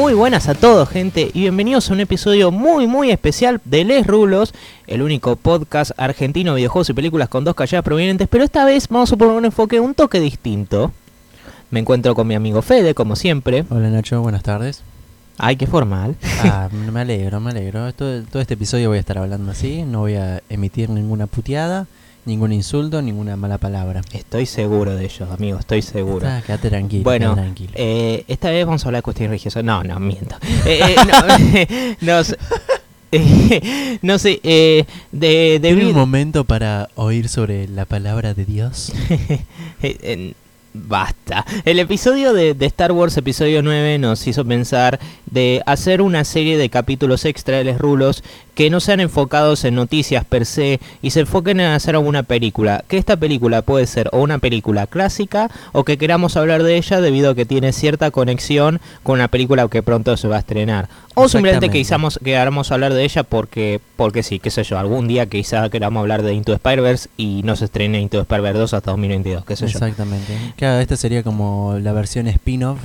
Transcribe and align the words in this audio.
Muy 0.00 0.14
buenas 0.14 0.48
a 0.48 0.54
todos, 0.54 0.88
gente, 0.88 1.30
y 1.34 1.40
bienvenidos 1.40 1.90
a 1.90 1.92
un 1.92 2.00
episodio 2.00 2.50
muy, 2.50 2.86
muy 2.86 3.10
especial 3.10 3.60
de 3.66 3.84
Les 3.84 4.06
Rulos, 4.06 4.54
el 4.86 5.02
único 5.02 5.36
podcast 5.36 5.90
argentino 5.98 6.52
de 6.52 6.56
videojuegos 6.56 6.88
y 6.88 6.94
películas 6.94 7.28
con 7.28 7.44
dos 7.44 7.54
calladas 7.54 7.84
provenientes, 7.84 8.26
pero 8.26 8.42
esta 8.42 8.64
vez 8.64 8.88
vamos 8.88 9.12
a 9.12 9.18
poner 9.18 9.34
un 9.34 9.44
enfoque 9.44 9.78
un 9.78 9.94
toque 9.94 10.18
distinto. 10.18 10.90
Me 11.70 11.80
encuentro 11.80 12.14
con 12.14 12.26
mi 12.26 12.34
amigo 12.34 12.62
Fede, 12.62 12.94
como 12.94 13.14
siempre. 13.14 13.66
Hola 13.68 13.90
Nacho, 13.90 14.22
buenas 14.22 14.42
tardes. 14.42 14.82
Ay, 15.36 15.56
qué 15.56 15.66
formal. 15.66 16.16
Ah, 16.44 16.70
me 16.92 16.98
alegro, 16.98 17.38
me 17.40 17.50
alegro. 17.50 17.92
Todo, 17.92 18.22
todo 18.22 18.40
este 18.40 18.54
episodio 18.54 18.88
voy 18.88 18.96
a 18.96 19.00
estar 19.00 19.18
hablando 19.18 19.52
así, 19.52 19.82
no 19.82 19.98
voy 19.98 20.14
a 20.14 20.42
emitir 20.48 20.88
ninguna 20.88 21.26
puteada, 21.26 21.86
ningún 22.24 22.52
insulto, 22.52 23.02
ninguna 23.02 23.36
mala 23.36 23.58
palabra. 23.58 24.02
Estoy 24.12 24.46
seguro 24.46 24.94
de 24.94 25.04
ello, 25.04 25.26
amigo, 25.32 25.58
estoy 25.58 25.82
seguro. 25.82 26.26
Ah, 26.28 26.42
quédate 26.46 26.68
tranquilo. 26.68 27.04
Bueno, 27.04 27.26
quédate 27.34 27.40
tranquilo. 27.42 27.72
eh, 27.74 28.24
esta 28.28 28.50
vez 28.50 28.64
vamos 28.66 28.84
a 28.84 28.88
hablar 28.88 28.98
de 29.00 29.02
cuestiones 29.04 29.30
religiosas. 29.30 29.64
No, 29.64 29.82
no, 29.84 29.98
miento. 30.00 30.36
Eh, 30.66 30.80
eh, 30.80 30.96
no, 32.00 32.16
no 32.16 32.24
sé. 32.24 32.36
no 34.02 34.18
sé, 34.20 34.38
eh, 34.44 34.84
de, 35.10 35.58
de 35.60 35.74
¿Tiene 35.74 35.86
un 35.86 35.94
momento 35.94 36.44
para 36.44 36.90
oír 36.94 37.28
sobre 37.28 37.66
la 37.66 37.84
palabra 37.84 38.34
de 38.34 38.44
Dios? 38.44 38.92
Eh, 39.82 39.96
eh, 40.02 40.34
Basta. 40.72 41.44
El 41.64 41.80
episodio 41.80 42.32
de, 42.32 42.54
de 42.54 42.66
Star 42.66 42.92
Wars, 42.92 43.16
episodio 43.16 43.62
9, 43.62 43.98
nos 43.98 44.24
hizo 44.26 44.44
pensar 44.44 45.00
de 45.26 45.62
hacer 45.66 46.00
una 46.00 46.24
serie 46.24 46.58
de 46.58 46.68
capítulos 46.68 47.24
extra 47.24 47.58
de 47.58 47.64
Les 47.64 47.78
Rulos 47.78 48.22
que 48.54 48.68
no 48.68 48.80
sean 48.80 49.00
enfocados 49.00 49.64
en 49.64 49.74
noticias 49.74 50.24
per 50.24 50.44
se 50.44 50.80
y 51.00 51.10
se 51.10 51.20
enfoquen 51.20 51.60
en 51.60 51.68
hacer 51.68 51.94
alguna 51.94 52.24
película. 52.24 52.84
Que 52.88 52.98
esta 52.98 53.16
película 53.16 53.62
puede 53.62 53.86
ser 53.86 54.10
o 54.12 54.20
una 54.20 54.38
película 54.38 54.86
clásica 54.86 55.50
o 55.72 55.84
que 55.84 55.96
queramos 55.96 56.36
hablar 56.36 56.62
de 56.62 56.76
ella 56.76 57.00
debido 57.00 57.30
a 57.30 57.34
que 57.34 57.46
tiene 57.46 57.72
cierta 57.72 58.10
conexión 58.10 58.80
con 59.02 59.14
una 59.14 59.28
película 59.28 59.66
que 59.68 59.82
pronto 59.82 60.16
se 60.16 60.28
va 60.28 60.36
a 60.36 60.40
estrenar. 60.40 60.88
O 61.14 61.28
simplemente 61.28 61.68
que 61.70 61.78
quizás 61.78 62.18
queramos 62.22 62.70
hablar 62.70 62.94
de 62.94 63.02
ella 63.02 63.22
porque, 63.24 63.80
porque 63.96 64.22
sí, 64.22 64.38
qué 64.38 64.50
sé 64.50 64.62
yo, 64.62 64.78
algún 64.78 65.08
día 65.08 65.26
quizá 65.26 65.68
queramos 65.68 66.00
hablar 66.00 66.22
de 66.22 66.34
Into 66.34 66.52
the 66.52 66.56
Spider-Verse 66.56 67.08
y 67.16 67.42
no 67.44 67.56
se 67.56 67.64
estrene 67.64 68.00
Into 68.00 68.18
the 68.18 68.22
Spider-Verse 68.22 68.58
2 68.58 68.74
hasta 68.74 68.90
2022, 68.90 69.44
qué 69.44 69.56
sé 69.56 69.66
yo. 69.66 69.78
Exactamente. 69.78 70.32
Claro, 70.60 70.78
esta 70.80 70.98
sería 70.98 71.22
como 71.22 71.78
la 71.80 71.94
versión 71.94 72.26
spin-off 72.26 72.78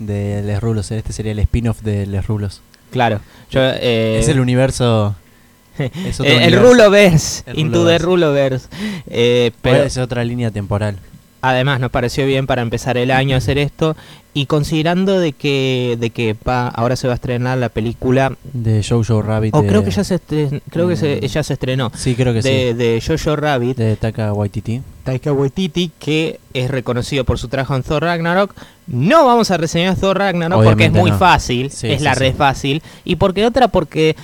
de 0.00 0.42
Les 0.42 0.60
Rulos. 0.60 0.90
Este 0.90 1.12
sería 1.12 1.30
el 1.30 1.38
spin-off 1.38 1.80
de 1.82 2.04
Les 2.04 2.26
Rulos. 2.26 2.60
Claro, 2.90 3.20
yo, 3.52 3.60
eh, 3.62 4.18
es 4.18 4.26
el 4.26 4.40
universo. 4.40 5.14
es 5.78 6.18
otro 6.18 6.32
eh, 6.32 6.38
el 6.38 6.54
universo. 6.54 6.68
Ruloverse, 6.70 7.42
El 7.46 7.58
Into 7.60 7.86
the. 7.86 7.98
Ruloverse. 7.98 8.66
Eh, 9.06 9.52
pero 9.62 9.84
es 9.84 9.96
otra 9.96 10.24
línea 10.24 10.50
temporal. 10.50 10.98
además 11.40 11.78
nos 11.78 11.92
pareció 11.92 12.26
bien 12.26 12.48
para 12.48 12.62
empezar 12.62 12.96
el 12.96 13.12
año 13.12 13.36
hacer 13.36 13.58
esto 13.58 13.96
y 14.32 14.46
considerando 14.46 15.18
de 15.18 15.32
que 15.32 15.96
de 15.98 16.10
que 16.10 16.34
pa, 16.34 16.68
ahora 16.68 16.94
se 16.96 17.06
va 17.08 17.14
a 17.14 17.16
estrenar 17.16 17.58
la 17.58 17.68
película 17.68 18.36
De 18.52 18.82
Jojo 18.88 19.22
Rabbit. 19.22 19.54
o 19.54 19.62
creo 19.66 19.84
que 19.84 19.90
ya 19.90 20.04
se 20.04 20.16
estren- 20.20 20.62
creo 20.70 20.86
que 20.88 20.96
se, 20.96 21.16
Mm. 21.22 21.26
ya 21.26 21.42
se 21.42 21.52
estrenó 21.54 21.90
Sí, 21.96 22.14
creo 22.14 22.32
que 22.32 22.42
de, 22.42 22.68
sí. 22.70 22.74
de 22.76 23.02
Jojo 23.06 23.36
Rabbit 23.36 23.76
De 23.76 23.96
Taka 23.96 24.32
Waititi. 24.32 24.82
Taika 25.02 25.32
Waititi 25.32 25.90
que 25.98 26.38
es 26.52 26.70
reconocido 26.70 27.24
por 27.24 27.38
su 27.38 27.48
trabajo 27.48 27.74
en 27.74 27.82
Thor 27.82 28.02
Ragnarok. 28.02 28.54
No 28.86 29.24
vamos 29.24 29.50
a 29.50 29.56
reseñar 29.56 29.96
Thor 29.96 30.18
Ragnarok 30.18 30.62
porque 30.62 30.84
es 30.86 30.92
muy 30.92 31.10
no. 31.10 31.18
fácil, 31.18 31.70
Sí, 31.70 31.88
es 31.90 31.98
sí, 31.98 32.04
la 32.04 32.14
red 32.14 32.34
fácil. 32.34 32.82
Y 33.04 33.16
porque 33.16 33.46
otra, 33.46 33.68
porque 33.68 34.14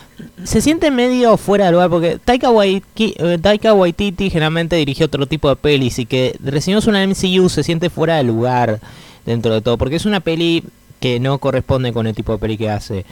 se 0.45 0.61
siente 0.61 0.91
medio 0.91 1.37
fuera 1.39 1.67
de 1.67 1.73
lugar. 1.73 1.89
Porque 1.89 2.19
Taika 2.23 2.51
Waititi, 2.51 3.15
eh, 3.17 3.39
Taika 3.41 3.73
Waititi 3.73 4.29
generalmente 4.29 4.77
dirigió 4.77 5.07
otro 5.07 5.27
tipo 5.27 5.49
de 5.49 5.57
pelis 5.57 5.99
y 5.99 6.07
que 6.07 6.37
reseñamos 6.45 6.87
una 6.87 7.03
MCU 7.03 7.49
se 7.49 7.63
siente 7.63 7.89
fuera 7.91 8.17
de 8.17 8.25
lugar 8.25 8.81
dentro 9.27 9.53
de 9.53 9.61
todo. 9.61 9.77
Porque 9.77 9.97
es 9.97 10.07
una 10.07 10.21
peli 10.21 10.65
que 11.01 11.21
no 11.21 11.39
corresponde 11.39 11.93
con 11.93 12.07
el 12.07 12.15
tipo 12.15 12.33
de 12.33 12.39
peli 12.39 12.57
que 12.57 12.71
hace. 12.71 13.05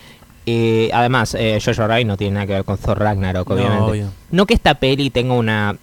Eh, 0.46 0.90
además, 0.92 1.34
eh, 1.38 1.58
Jojo 1.64 1.86
Rabbit 1.86 2.06
no 2.06 2.16
tiene 2.16 2.34
nada 2.34 2.46
que 2.46 2.52
ver 2.54 2.64
con 2.64 2.76
Thor 2.76 2.98
Ragnarok, 2.98 3.48
No, 3.48 3.54
obviamente. 3.54 3.90
obvio. 3.90 4.06
No 4.30 4.46
que 4.46 4.54
esta 4.54 4.74
peli 4.74 5.10
tenga 5.10 5.34
una 5.34 5.76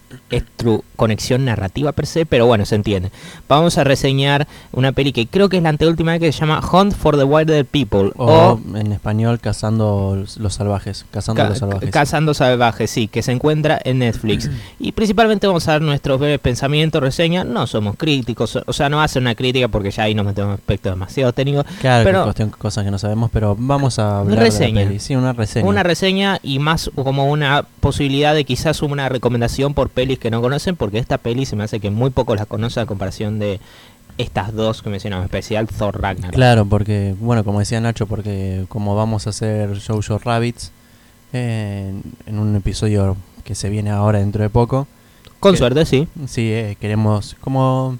conexión 0.96 1.46
narrativa 1.46 1.92
per 1.94 2.06
se, 2.06 2.26
pero 2.26 2.46
bueno, 2.46 2.66
se 2.66 2.76
entiende. 2.76 3.12
Vamos 3.48 3.78
a 3.78 3.84
reseñar 3.84 4.48
una 4.72 4.92
peli 4.92 5.14
que 5.14 5.26
creo 5.28 5.50
que 5.50 5.58
es 5.58 5.64
la 5.64 5.70
anteúltima 5.70 6.20
que 6.20 6.32
se 6.32 6.40
llama 6.40 6.62
Hunt 6.72 6.94
for 6.94 7.18
the 7.18 7.24
Wilder 7.24 7.66
People. 7.66 8.12
O, 8.18 8.60
O, 8.72 8.78
en 8.78 8.92
español, 8.92 9.40
Cazando 9.40 10.24
los, 10.38 10.54
salvajes. 10.54 11.06
Cazando 11.12 11.42
Ca- 11.44 11.50
los 11.50 11.58
salvajes. 11.60 11.90
Cazando 11.92 12.34
Salvajes, 12.34 12.92
sí, 12.92 13.08
que 13.08 13.22
se 13.22 13.32
encuentra 13.32 13.80
en 13.84 14.00
Netflix. 14.00 14.50
y 14.80 14.92
principalmente 14.92 15.48
vamos 15.48 15.68
a 15.68 15.74
dar 15.74 15.82
nuestros 15.82 16.20
breves 16.20 16.40
pensamientos, 16.40 17.02
reseña. 17.02 17.44
No 17.44 17.68
somos 17.68 17.96
críticos, 17.96 18.58
o 18.66 18.74
sea, 18.74 18.90
no 18.90 19.06
ser 19.08 19.22
una 19.22 19.36
crítica 19.36 19.68
porque 19.70 19.92
ya 19.92 20.04
ahí 20.04 20.14
nos 20.16 20.26
metemos 20.26 20.50
en 20.50 20.54
aspectos 20.56 20.92
demasiado 20.94 21.34
técnicos. 21.34 21.66
claro, 21.80 22.04
pero- 22.04 22.20
que 22.20 22.24
cuestión 22.26 22.50
cosas 22.52 22.84
que 22.86 22.92
no 22.92 22.98
sabemos, 23.00 23.30
pero 23.32 23.56
vamos 23.58 23.98
a 23.98 24.20
hablar 24.20 24.40
Reseña. 24.52 24.80
de 24.80 24.86
la 24.86 24.90
peli. 24.90 25.00
Sí, 25.00 25.16
una 25.16 25.34
reseña. 25.34 25.66
Una 25.68 25.84
reseña 25.84 26.40
y 26.44 26.60
más 26.60 26.92
como 26.96 27.30
una 27.32 27.66
posibilidad 27.80 28.34
de 28.36 28.44
quizás 28.46 28.82
una 28.82 29.10
recomendación 29.10 29.74
por 29.74 29.90
pelis 29.90 30.20
que 30.20 30.30
no 30.32 30.42
conocen, 30.42 30.76
porque 30.76 30.98
esta 31.00 31.18
peli 31.18 31.46
se 31.46 31.56
me 31.56 31.64
hace 31.64 31.80
que 31.80 31.90
muy 31.92 32.10
pocos 32.10 32.38
la 32.38 32.46
conocen 32.46 32.84
a 32.84 32.86
comparación 32.86 33.40
de 33.40 33.60
estas 34.18 34.54
dos 34.54 34.82
que 34.82 34.90
mencionamos, 34.90 35.24
en 35.24 35.26
especial 35.26 35.68
Thor 35.68 36.00
Ragnarok. 36.02 36.36
Claro, 36.36 36.66
porque, 36.66 37.16
bueno, 37.20 37.44
como 37.44 37.60
decía 37.60 37.80
Nacho, 37.82 38.06
porque 38.08 38.66
como 38.70 38.96
vamos 38.96 39.26
a 39.26 39.32
hacer 39.32 39.80
Jojo 39.86 40.20
Rabbits 40.20 40.72
eh, 41.34 41.90
en, 41.90 42.04
en 42.28 42.40
un 42.40 42.56
episodio 42.56 43.16
que 43.44 43.56
se 43.56 43.70
viene 43.70 43.90
ahora 43.90 44.20
dentro 44.20 44.44
de 44.44 44.50
poco, 44.50 44.86
Con 45.40 45.54
que- 45.54 45.58
suerte, 45.58 45.86
sí. 45.86 46.08
sí, 46.28 46.52
eh, 46.52 46.78
queremos 46.80 47.36
como 47.42 47.98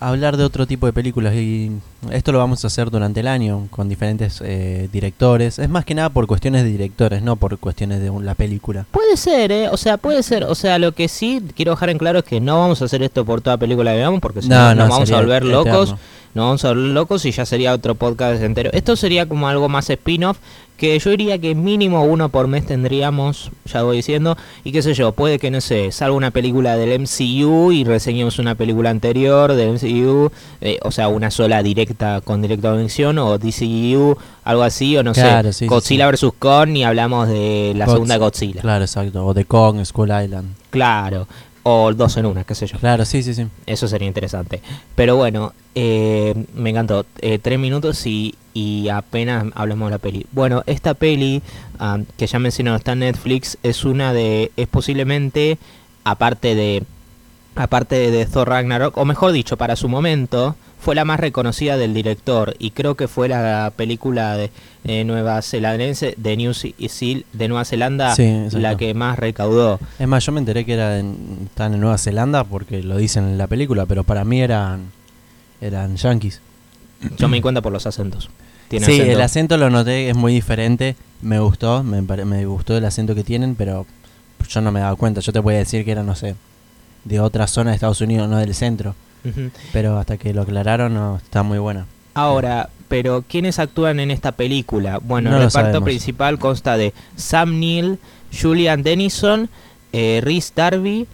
hablar 0.00 0.36
de 0.36 0.44
otro 0.44 0.66
tipo 0.66 0.86
de 0.86 0.92
películas 0.92 1.34
y 1.34 1.72
esto 2.10 2.32
lo 2.32 2.38
vamos 2.38 2.62
a 2.64 2.68
hacer 2.68 2.90
durante 2.90 3.20
el 3.20 3.26
año 3.26 3.66
con 3.70 3.88
diferentes 3.88 4.40
eh, 4.44 4.88
directores. 4.92 5.58
Es 5.58 5.68
más 5.68 5.84
que 5.84 5.94
nada 5.94 6.10
por 6.10 6.26
cuestiones 6.26 6.62
de 6.62 6.70
directores, 6.70 7.22
no 7.22 7.36
por 7.36 7.58
cuestiones 7.58 8.00
de 8.00 8.10
la 8.20 8.34
película. 8.34 8.86
Puede 8.90 9.16
ser, 9.16 9.50
¿eh? 9.50 9.68
O 9.68 9.76
sea, 9.76 9.96
puede 9.96 10.22
ser. 10.22 10.44
O 10.44 10.54
sea, 10.54 10.78
lo 10.78 10.92
que 10.92 11.08
sí 11.08 11.42
quiero 11.56 11.72
dejar 11.72 11.90
en 11.90 11.98
claro 11.98 12.20
es 12.20 12.24
que 12.24 12.40
no 12.40 12.58
vamos 12.58 12.80
a 12.82 12.84
hacer 12.84 13.02
esto 13.02 13.24
por 13.24 13.40
toda 13.40 13.56
película 13.56 13.90
que 13.92 13.98
veamos, 13.98 14.20
porque 14.20 14.42
si 14.42 14.48
no, 14.48 14.74
nos 14.74 14.88
vamos 14.88 15.10
a 15.10 15.16
volver 15.16 15.44
locos. 15.44 15.90
eterno. 15.90 15.98
Nos 16.34 16.44
vamos 16.44 16.64
a 16.64 16.68
volver 16.68 16.90
locos 16.92 17.24
y 17.24 17.30
ya 17.32 17.46
sería 17.46 17.72
otro 17.72 17.94
podcast 17.94 18.42
entero. 18.42 18.70
Esto 18.72 18.96
sería 18.96 19.26
como 19.26 19.48
algo 19.48 19.68
más 19.68 19.88
spin-off, 19.90 20.38
que 20.76 20.96
yo 20.98 21.10
diría 21.10 21.38
que 21.38 21.56
mínimo 21.56 22.04
uno 22.04 22.28
por 22.28 22.46
mes 22.46 22.64
tendríamos, 22.64 23.50
ya 23.66 23.82
voy 23.82 23.96
diciendo, 23.96 24.36
y 24.62 24.70
qué 24.70 24.80
sé 24.80 24.94
yo, 24.94 25.10
puede 25.10 25.40
que, 25.40 25.50
no 25.50 25.60
sé, 25.60 25.90
salga 25.90 26.16
una 26.16 26.30
película 26.30 26.76
del 26.76 27.00
MCU 27.00 27.72
y 27.72 27.82
reseñemos 27.82 28.38
una 28.38 28.54
película 28.54 28.90
anterior 28.90 29.54
del 29.54 29.72
MCU, 29.72 30.30
eh, 30.60 30.78
o 30.82 30.92
sea, 30.92 31.08
una 31.08 31.32
sola 31.32 31.64
directa 31.64 32.20
con 32.22 32.42
directa 32.42 32.70
conexión, 32.70 33.18
o 33.18 33.38
DCU, 33.38 34.16
algo 34.44 34.62
así, 34.62 34.96
o 34.96 35.02
no 35.02 35.14
Claro, 35.14 35.48
sé, 35.48 35.52
sí, 35.52 35.58
sí, 35.64 35.66
Godzilla 35.66 36.08
vs. 36.10 36.26
Kong 36.38 36.76
y 36.76 36.84
hablamos 36.84 37.26
de 37.28 37.72
la 37.74 37.86
segunda 37.86 38.16
Godzilla. 38.16 38.60
Claro, 38.60 38.84
exacto. 38.84 39.26
O 39.26 39.34
The 39.34 39.46
Kong, 39.46 39.84
Skull 39.84 40.10
Island. 40.10 40.54
Claro, 40.70 41.26
o 41.70 41.92
dos 41.92 42.16
en 42.16 42.24
una, 42.24 42.44
qué 42.44 42.54
sé 42.54 42.66
yo. 42.66 42.78
Claro, 42.78 43.04
sí, 43.04 43.22
sí, 43.22 43.34
sí. 43.34 43.46
Eso 43.66 43.88
sería 43.88 44.08
interesante. 44.08 44.62
Pero 44.94 45.16
bueno, 45.16 45.52
eh, 45.74 46.34
me 46.54 46.70
encantó. 46.70 47.04
Eh, 47.20 47.38
tres 47.38 47.58
minutos 47.58 48.06
y, 48.06 48.34
y 48.54 48.88
apenas 48.88 49.44
hablamos 49.54 49.88
de 49.88 49.90
la 49.90 49.98
peli. 49.98 50.26
Bueno, 50.32 50.62
esta 50.66 50.94
peli, 50.94 51.42
ah, 51.78 51.98
que 52.16 52.26
ya 52.26 52.38
mencioné, 52.38 52.74
está 52.74 52.92
en 52.92 53.00
Netflix, 53.00 53.58
es 53.62 53.84
una 53.84 54.14
de. 54.14 54.50
Es 54.56 54.66
posiblemente, 54.66 55.58
aparte 56.04 56.54
de. 56.54 56.84
Aparte 57.54 58.10
de 58.10 58.24
Thor 58.24 58.48
Ragnarok, 58.48 58.96
o 58.96 59.04
mejor 59.04 59.32
dicho, 59.32 59.58
para 59.58 59.76
su 59.76 59.88
momento, 59.88 60.56
fue 60.80 60.94
la 60.94 61.04
más 61.04 61.20
reconocida 61.20 61.76
del 61.76 61.94
director. 61.94 62.54
Y 62.58 62.70
creo 62.70 62.94
que 62.94 63.08
fue 63.08 63.28
la 63.28 63.72
película 63.74 64.36
de 64.36 64.50
eh, 64.84 65.04
Nueva 65.04 65.40
Zelandense, 65.42 66.14
de 66.16 66.36
New 66.36 66.54
Zealand, 66.54 67.24
de 67.32 67.48
Nueva 67.48 67.64
Zelanda, 67.64 68.14
Sí, 68.14 68.46
la 68.52 68.76
que 68.76 68.94
más 68.94 69.18
recaudó. 69.18 69.80
Es 69.98 70.08
más, 70.08 70.24
yo 70.24 70.32
me 70.32 70.40
enteré 70.40 70.64
que 70.64 70.74
era 70.74 70.98
en, 70.98 71.40
estaban 71.46 71.74
en 71.74 71.80
Nueva 71.80 71.98
Zelanda 71.98 72.44
porque 72.44 72.82
lo 72.82 72.96
dicen 72.96 73.24
en 73.24 73.38
la 73.38 73.46
película, 73.46 73.86
pero 73.86 74.04
para 74.04 74.24
mí 74.24 74.40
eran 74.40 74.90
eran 75.60 75.96
yankees. 75.96 76.40
Yo 77.16 77.28
me 77.28 77.36
di 77.36 77.42
cuenta 77.42 77.60
por 77.60 77.72
los 77.72 77.86
acentos. 77.86 78.30
Tiene 78.68 78.86
sí, 78.86 78.92
acento. 78.92 79.12
el 79.12 79.20
acento 79.20 79.56
lo 79.56 79.70
noté, 79.70 80.10
es 80.10 80.16
muy 80.16 80.32
diferente. 80.32 80.96
Me 81.22 81.38
gustó, 81.38 81.82
me, 81.82 82.02
me 82.02 82.46
gustó 82.46 82.76
el 82.76 82.84
acento 82.84 83.14
que 83.14 83.24
tienen, 83.24 83.54
pero 83.54 83.86
yo 84.48 84.60
no 84.60 84.72
me 84.72 84.80
daba 84.80 84.94
cuenta. 84.96 85.20
Yo 85.20 85.32
te 85.32 85.38
voy 85.38 85.54
a 85.54 85.58
decir 85.58 85.84
que 85.84 85.92
era, 85.92 86.02
no 86.02 86.14
sé, 86.14 86.34
de 87.04 87.20
otra 87.20 87.46
zona 87.46 87.70
de 87.70 87.76
Estados 87.76 88.00
Unidos, 88.00 88.28
no 88.28 88.36
del 88.36 88.54
centro. 88.54 88.94
Pero 89.72 89.98
hasta 89.98 90.16
que 90.16 90.32
lo 90.34 90.42
aclararon, 90.42 90.94
no, 90.94 91.16
está 91.16 91.42
muy 91.42 91.58
buena. 91.58 91.86
Ahora, 92.14 92.70
pero 92.88 93.24
¿quiénes 93.28 93.58
actúan 93.58 94.00
en 94.00 94.10
esta 94.10 94.32
película? 94.32 94.98
Bueno, 95.02 95.30
No 95.30 95.36
el 95.36 95.42
reparto 95.44 95.68
sabemos. 95.68 95.84
principal 95.84 96.38
consta 96.38 96.76
de 96.76 96.94
Sam 97.16 97.60
Neill, 97.60 97.98
Julian 98.32 98.82
Dennison, 98.82 99.48
eh, 99.92 100.20
Rhys 100.24 100.52
Darby, 100.54 101.06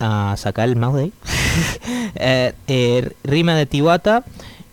a 0.00 0.34
sacar 0.36 0.68
el 0.68 0.76
mouse 0.76 0.96
de 0.96 1.02
ahí, 1.04 1.12
eh, 2.16 2.52
eh, 2.66 3.10
Rima 3.22 3.54
de 3.54 3.66
Tiwata 3.66 4.24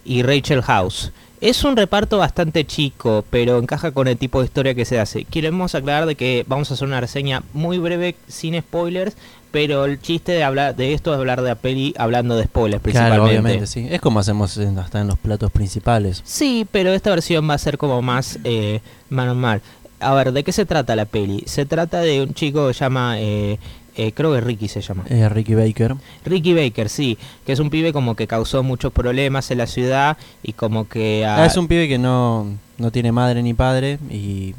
y 0.04 0.24
Rachel 0.24 0.62
House. 0.64 1.12
Es 1.42 1.64
un 1.64 1.76
reparto 1.76 2.20
bastante 2.20 2.66
chico, 2.66 3.26
pero 3.32 3.58
encaja 3.58 3.92
con 3.92 4.08
el 4.08 4.16
tipo 4.18 4.40
de 4.40 4.46
historia 4.46 4.76
que 4.76 4.86
se 4.86 5.00
hace. 5.00 5.24
Queremos 5.26 5.74
aclarar 5.74 6.06
de 6.06 6.14
que 6.16 6.46
vamos 6.48 6.70
a 6.70 6.76
hacer 6.76 6.88
una 6.88 7.02
reseña 7.02 7.42
muy 7.54 7.80
breve, 7.80 8.16
sin 8.28 8.60
spoilers, 8.62 9.16
pero 9.50 9.86
el 9.86 10.00
chiste 10.00 10.34
de 10.34 10.44
hablar 10.44 10.76
de 10.76 10.94
esto 10.94 11.12
es 11.12 11.18
hablar 11.20 11.42
de 11.42 11.50
la 11.50 11.56
peli 11.56 11.96
hablando 11.98 12.36
de 12.36 12.44
spoilers 12.44 12.82
principalmente. 12.82 13.18
Claro, 13.18 13.32
obviamente, 13.32 13.66
sí. 13.66 13.88
Es 13.90 14.00
como 14.02 14.20
hacemos 14.20 14.56
en- 14.58 14.78
hasta 14.78 15.02
en 15.02 15.08
los 15.08 15.18
platos 15.18 15.52
principales. 15.52 16.22
Sí, 16.24 16.68
pero 16.72 16.92
esta 16.94 17.10
versión 17.10 17.50
va 17.50 17.56
a 17.56 17.58
ser 17.58 17.80
como 17.80 18.04
más 18.04 18.38
eh, 18.44 18.82
mano. 19.10 19.60
A 20.00 20.14
ver, 20.14 20.32
¿de 20.34 20.44
qué 20.44 20.52
se 20.52 20.66
trata 20.66 20.96
la 20.96 21.06
peli? 21.06 21.44
Se 21.48 21.66
trata 21.66 22.02
de 22.02 22.22
un 22.22 22.34
chico 22.36 22.68
que 22.68 22.74
se 22.76 22.80
llama, 22.82 23.16
eh, 23.20 23.58
eh, 23.96 24.12
creo 24.14 24.34
que 24.34 24.42
Ricky 24.42 24.68
se 24.68 24.82
llama. 24.82 25.04
Eh, 25.10 25.28
Ricky 25.30 25.54
Baker. 25.56 25.96
Ricky 26.26 26.54
Baker, 26.54 26.88
sí, 26.90 27.18
que 27.46 27.52
es 27.52 27.60
un 27.60 27.70
pibe 27.70 27.92
como 27.94 28.16
que 28.16 28.28
causó 28.28 28.64
muchos 28.64 28.92
problemas 28.94 29.52
en 29.52 29.58
la 29.60 29.68
ciudad 29.68 30.18
y 30.44 30.54
como 30.54 30.88
que... 30.88 31.26
Ah, 31.26 31.46
es 31.46 31.58
un 31.58 31.68
pibe 31.68 31.88
que 31.88 31.98
no, 31.98 32.48
no 32.78 32.92
tiene 32.92 33.12
madre 33.12 33.44
ni 33.44 33.54
padre 33.54 34.00
y 34.10 34.54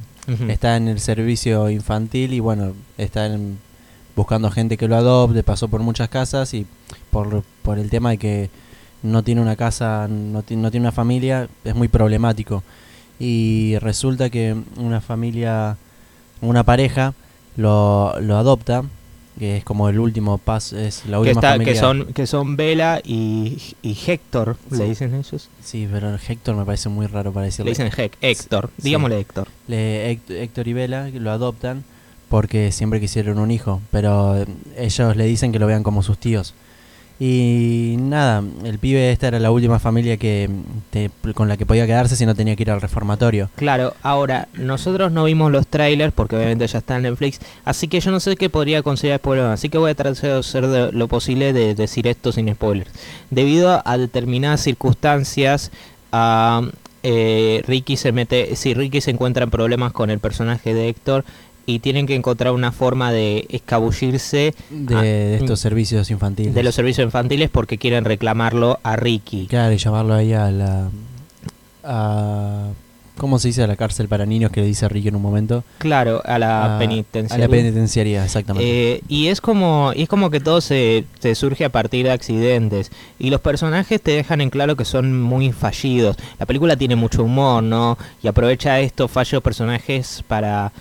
está 0.48 0.76
en 0.76 0.88
el 0.88 1.00
servicio 1.00 1.68
infantil 1.70 2.32
y 2.32 2.40
bueno, 2.40 2.74
está 2.98 3.26
en- 3.26 3.58
buscando 4.14 4.50
gente 4.50 4.76
que 4.76 4.86
lo 4.88 4.96
adopte, 4.96 5.42
pasó 5.42 5.68
por 5.68 5.80
muchas 5.80 6.08
casas 6.10 6.52
y 6.54 6.66
por, 7.10 7.42
por 7.62 7.78
el 7.78 7.88
tema 7.90 8.10
de 8.10 8.18
que 8.18 8.50
no 9.02 9.22
tiene 9.24 9.40
una 9.40 9.56
casa, 9.56 10.06
no, 10.08 10.42
ti- 10.42 10.54
no 10.56 10.70
tiene 10.70 10.84
una 10.84 10.92
familia, 10.92 11.48
es 11.64 11.74
muy 11.74 11.88
problemático. 11.88 12.62
Y 13.18 13.76
resulta 13.78 14.30
que 14.30 14.54
una 14.76 15.00
familia, 15.00 15.76
una 16.40 16.62
pareja, 16.64 17.14
lo, 17.56 18.14
lo 18.20 18.36
adopta, 18.36 18.84
que 19.38 19.56
es 19.58 19.64
como 19.64 19.88
el 19.88 19.98
último 19.98 20.38
paso, 20.38 20.78
es 20.78 21.04
la 21.06 21.16
que, 21.16 21.20
última 21.20 21.40
está- 21.40 21.52
familia. 21.52 21.72
que 21.72 21.78
son 21.78 22.06
que 22.12 22.26
son 22.26 22.56
Bella 22.56 23.00
y, 23.04 23.58
y 23.82 23.96
Héctor, 24.06 24.56
Sí. 24.70 24.76
le 24.76 24.84
dicen 24.84 25.14
ellos. 25.14 25.48
Sí, 25.62 25.88
pero 25.90 26.14
Héctor 26.16 26.54
me 26.56 26.64
parece 26.64 26.88
muy 26.88 27.06
raro 27.06 27.32
para 27.32 27.44
Le 27.44 27.48
decirlo. 27.48 27.70
dicen 27.70 27.90
Hec- 27.90 28.12
Héctor, 28.20 28.70
Sí. 28.76 28.82
digámosle 28.84 29.18
Héctor. 29.20 29.48
Le- 29.68 30.12
Héct- 30.12 30.30
Héctor 30.30 30.68
y 30.68 30.72
Bella 30.74 31.08
lo 31.08 31.30
adoptan 31.30 31.84
porque 32.28 32.72
siempre 32.72 33.00
quisieron 33.00 33.38
un 33.38 33.50
hijo, 33.50 33.80
pero 33.90 34.44
ellos 34.76 35.16
le 35.16 35.24
dicen 35.26 35.52
que 35.52 35.58
lo 35.58 35.66
vean 35.66 35.82
como 35.82 36.02
sus 36.02 36.18
tíos. 36.18 36.54
Y 37.24 37.94
nada, 38.00 38.42
el 38.64 38.80
pibe 38.80 39.12
esta 39.12 39.28
era 39.28 39.38
la 39.38 39.52
última 39.52 39.78
familia 39.78 40.16
que 40.16 40.50
te- 40.90 41.08
con 41.34 41.46
la 41.48 41.56
que 41.56 41.64
podía 41.64 41.86
quedarse 41.86 42.16
si 42.16 42.26
no 42.26 42.34
tenía 42.34 42.56
que 42.56 42.64
ir 42.64 42.70
al 42.72 42.80
reformatorio. 42.80 43.48
Claro, 43.54 43.94
ahora, 44.02 44.48
nosotros 44.54 45.12
no 45.12 45.22
vimos 45.22 45.52
los 45.52 45.68
trailers 45.68 46.12
porque 46.12 46.34
obviamente 46.34 46.66
ya 46.66 46.78
está 46.78 46.96
en 46.96 47.02
Netflix, 47.02 47.38
así 47.64 47.86
que 47.86 48.00
yo 48.00 48.10
no 48.10 48.18
sé 48.18 48.34
qué 48.34 48.50
podría 48.50 48.82
considerar 48.82 49.20
spoiler, 49.20 49.44
así 49.46 49.68
que 49.68 49.78
voy 49.78 49.92
a 49.92 49.94
tratar 49.94 50.20
de 50.20 50.32
hacer 50.38 50.64
lo 50.92 51.06
posible 51.06 51.52
de 51.52 51.76
decir 51.76 52.08
esto 52.08 52.32
sin 52.32 52.52
spoilers. 52.52 52.90
Debido 53.30 53.80
a 53.84 53.98
determinadas 53.98 54.60
circunstancias, 54.62 55.70
eh, 57.04 57.62
Ricky 57.68 57.96
se 57.96 58.10
mete, 58.10 58.56
si 58.56 58.74
Ricky 58.74 59.00
se 59.00 59.12
encuentra 59.12 59.44
en 59.44 59.50
problemas 59.50 59.92
con 59.92 60.10
el 60.10 60.18
personaje 60.18 60.74
de 60.74 60.88
Héctor 60.88 61.24
y 61.66 61.78
tienen 61.78 62.06
que 62.06 62.14
encontrar 62.14 62.52
una 62.52 62.72
forma 62.72 63.12
de 63.12 63.46
escabullirse 63.50 64.54
De, 64.70 64.94
de 64.96 65.36
estos 65.36 65.60
servicios 65.60 66.10
infantiles. 66.10 66.54
de 66.54 66.62
los 66.62 66.74
servicios 66.74 67.04
infantiles 67.04 67.50
porque 67.50 67.78
quieren 67.78 68.04
reclamarlo 68.04 68.78
a 68.82 68.96
Ricky. 68.96 69.46
Claro, 69.46 69.72
y 69.72 69.78
llamarlo 69.78 70.14
ahí 70.14 70.32
a 70.32 70.50
la... 70.50 70.88
A, 71.84 72.68
¿Cómo 73.18 73.38
se 73.38 73.48
dice? 73.48 73.62
A 73.62 73.66
la 73.66 73.76
cárcel 73.76 74.08
para 74.08 74.24
niños 74.24 74.50
que 74.50 74.62
le 74.62 74.66
dice 74.66 74.88
Ricky 74.88 75.08
en 75.08 75.16
un 75.16 75.22
momento. 75.22 75.64
Claro, 75.78 76.22
a 76.24 76.38
la 76.38 76.76
A- 76.76 76.78
penitenciaria. 76.78 77.44
A 77.44 77.48
la 77.48 77.50
penitenciaría, 77.50 78.24
exactamente. 78.24 78.94
Eh, 78.94 79.02
y 79.06 79.28
es 79.28 79.40
como 79.42 79.92
y 79.94 80.02
es 80.02 80.08
como 80.08 80.30
que 80.30 80.40
todo 80.40 80.60
se, 80.62 81.04
se 81.20 81.34
surge 81.34 81.64
a 81.66 81.68
partir 81.68 82.06
de 82.06 82.10
accidentes 82.12 82.90
y 83.18 83.28
los 83.30 83.40
personajes 83.40 84.00
te 84.00 84.12
dejan 84.12 84.40
en 84.40 84.48
claro 84.50 84.76
que 84.76 84.86
son 84.86 85.20
muy 85.22 85.52
fallidos 85.52 86.16
la 86.40 86.46
película 86.46 86.74
tiene 86.76 86.96
mucho 86.96 87.22
humor 87.22 87.62
no 87.62 87.98
y 88.22 88.28
aprovecha 88.28 88.80
estos 88.80 89.10
fallos 89.10 89.42
personajes 89.42 90.24
para 90.26 90.72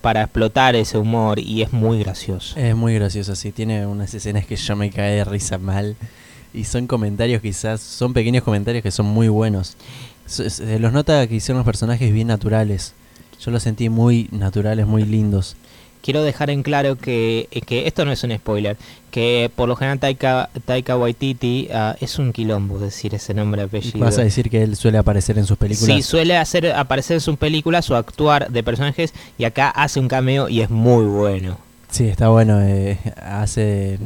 para 0.00 0.22
explotar 0.22 0.74
ese 0.76 0.98
humor 0.98 1.38
y 1.38 1.62
es 1.62 1.72
muy 1.72 1.98
gracioso 1.98 2.58
Es 2.58 2.74
muy 2.74 2.94
gracioso, 2.94 3.36
sí. 3.36 3.52
Tiene 3.52 3.86
unas 3.86 4.12
escenas 4.14 4.46
que 4.46 4.56
yo 4.56 4.76
me 4.76 4.90
caí 4.90 5.16
de 5.16 5.24
risa 5.24 5.58
mal. 5.58 5.96
Y 6.54 6.64
son 6.64 6.86
comentarios 6.86 7.42
quizás, 7.42 7.80
son 7.80 8.14
pequeños 8.14 8.42
comentarios 8.42 8.82
que 8.82 8.90
son 8.90 9.06
muy 9.06 9.28
buenos. 9.28 9.76
Se 10.26 10.78
los 10.78 10.92
nota 10.92 11.26
que 11.26 11.36
hicieron 11.36 11.58
los 11.58 11.66
personajes 11.66 12.12
bien 12.12 12.28
naturales. 12.28 12.94
Yo 13.40 13.50
los 13.50 13.62
sentí 13.62 13.88
muy 13.88 14.28
naturales, 14.32 14.86
muy 14.86 15.04
lindos. 15.04 15.56
Quiero 16.08 16.22
dejar 16.22 16.48
en 16.48 16.62
claro 16.62 16.96
que, 16.96 17.48
eh, 17.50 17.60
que 17.60 17.86
esto 17.86 18.06
no 18.06 18.12
es 18.12 18.24
un 18.24 18.34
spoiler 18.34 18.78
que 19.10 19.50
por 19.54 19.68
lo 19.68 19.76
general 19.76 19.98
Taika, 19.98 20.48
Taika 20.64 20.96
Waititi 20.96 21.68
ah, 21.70 21.96
es 22.00 22.18
un 22.18 22.32
quilombo 22.32 22.78
decir 22.78 23.14
ese 23.14 23.34
nombre 23.34 23.60
apellido 23.60 23.98
Vas 23.98 24.16
a 24.16 24.22
decir 24.22 24.48
que 24.48 24.62
él 24.62 24.74
suele 24.74 24.96
aparecer 24.96 25.36
en 25.36 25.44
sus 25.44 25.58
películas. 25.58 25.96
Sí, 25.96 26.00
suele 26.00 26.38
hacer 26.38 26.72
aparecer 26.72 27.16
en 27.16 27.20
sus 27.20 27.36
películas 27.36 27.90
o 27.90 27.96
actuar 27.96 28.50
de 28.50 28.62
personajes 28.62 29.12
y 29.36 29.44
acá 29.44 29.68
hace 29.68 30.00
un 30.00 30.08
cameo 30.08 30.48
y 30.48 30.62
es 30.62 30.70
muy 30.70 31.04
bueno. 31.04 31.58
Sí, 31.90 32.08
está 32.08 32.30
bueno. 32.30 32.62
eh, 32.62 32.98
hace- 33.22 33.98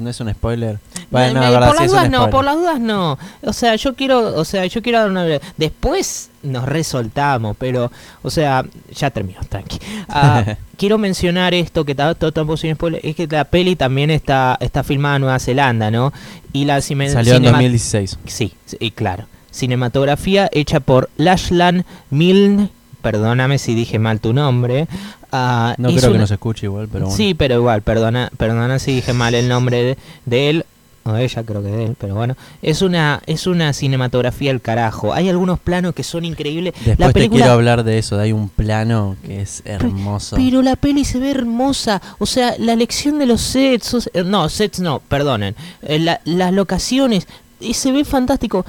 No 0.00 0.10
es 0.10 0.20
un 0.20 0.32
spoiler. 0.32 0.78
Bueno, 1.10 1.40
no, 1.40 1.50
verdad, 1.50 1.68
por 1.68 1.76
las 1.76 1.84
es 1.84 1.90
un 1.92 1.96
dudas 1.96 2.10
no, 2.10 2.30
por 2.30 2.44
las 2.44 2.56
dudas 2.56 2.80
no. 2.80 3.18
O 3.42 3.52
sea, 3.52 3.76
yo 3.76 3.94
quiero, 3.94 4.34
o 4.36 4.44
sea, 4.44 4.66
yo 4.66 4.82
quiero 4.82 4.98
dar 5.00 5.10
una 5.10 5.24
después 5.56 6.30
nos 6.42 6.64
resoltamos, 6.64 7.56
pero 7.58 7.90
o 8.22 8.30
sea, 8.30 8.64
ya 8.94 9.10
terminó, 9.10 9.40
tranqui. 9.48 9.78
Ah, 10.08 10.56
quiero 10.76 10.98
mencionar 10.98 11.54
esto 11.54 11.84
que 11.84 11.94
todo 11.94 12.32
tampoco 12.32 12.56
sin 12.56 12.74
spoiler, 12.74 13.00
es 13.04 13.14
que 13.14 13.26
la 13.26 13.44
peli 13.44 13.76
también 13.76 14.10
está 14.10 14.56
está 14.60 14.82
filmada 14.82 15.16
en 15.16 15.22
Nueva 15.22 15.38
Zelanda, 15.38 15.90
¿no? 15.90 16.12
Y 16.52 16.64
la 16.64 16.80
Salió 16.80 17.34
en 17.34 17.42
cinema- 17.42 17.58
2016. 17.58 18.18
Sí, 18.26 18.54
sí, 18.66 18.90
claro. 18.90 19.26
Cinematografía 19.50 20.48
hecha 20.52 20.80
por 20.80 21.10
Lashlan 21.18 21.84
Milne, 22.10 22.70
perdóname 23.02 23.58
si 23.58 23.74
dije 23.74 23.98
mal 23.98 24.20
tu 24.20 24.32
nombre. 24.32 24.86
ah, 25.32 25.74
No 25.78 25.88
creo 25.94 26.12
que 26.12 26.18
nos 26.18 26.30
escuche 26.30 26.66
igual, 26.66 26.88
pero 26.90 27.04
bueno. 27.06 27.16
Sí, 27.16 27.34
pero 27.34 27.56
igual, 27.56 27.82
perdona, 27.82 28.30
perdona 28.36 28.78
si 28.78 28.94
dije 28.94 29.12
mal 29.12 29.34
el 29.34 29.48
nombre 29.48 29.82
de, 29.82 29.98
de 30.24 30.50
él. 30.50 30.64
O 31.04 31.16
ella, 31.16 31.42
creo 31.42 31.60
que 31.64 31.68
de 31.68 31.84
él, 31.86 31.96
pero 31.98 32.14
bueno. 32.14 32.36
Es 32.62 32.80
una, 32.80 33.20
es 33.26 33.48
una 33.48 33.72
cinematografía 33.72 34.52
al 34.52 34.60
carajo. 34.60 35.12
Hay 35.12 35.28
algunos 35.28 35.58
planos 35.58 35.94
que 35.96 36.04
son 36.04 36.24
increíbles. 36.24 36.74
Después 36.76 36.98
la 37.00 37.12
te 37.12 37.28
quiero 37.28 37.50
hablar 37.50 37.82
de 37.82 37.98
eso. 37.98 38.16
de 38.16 38.22
Hay 38.22 38.32
un 38.32 38.48
plano 38.48 39.16
que 39.26 39.40
es 39.42 39.62
hermoso. 39.64 40.36
Pero 40.36 40.62
la 40.62 40.76
peli 40.76 41.04
se 41.04 41.18
ve 41.18 41.32
hermosa. 41.32 42.00
O 42.20 42.26
sea, 42.26 42.54
la 42.56 42.72
elección 42.74 43.18
de 43.18 43.26
los 43.26 43.40
sets. 43.40 43.94
o 43.94 44.00
sea, 44.00 44.22
no, 44.22 44.48
sets 44.48 44.78
no, 44.78 45.00
perdonen. 45.00 45.56
Eh, 45.82 45.98
la- 45.98 46.20
las 46.24 46.52
locaciones. 46.52 47.26
Y 47.62 47.74
se 47.74 47.92
ve 47.92 48.04
fantástico. 48.04 48.66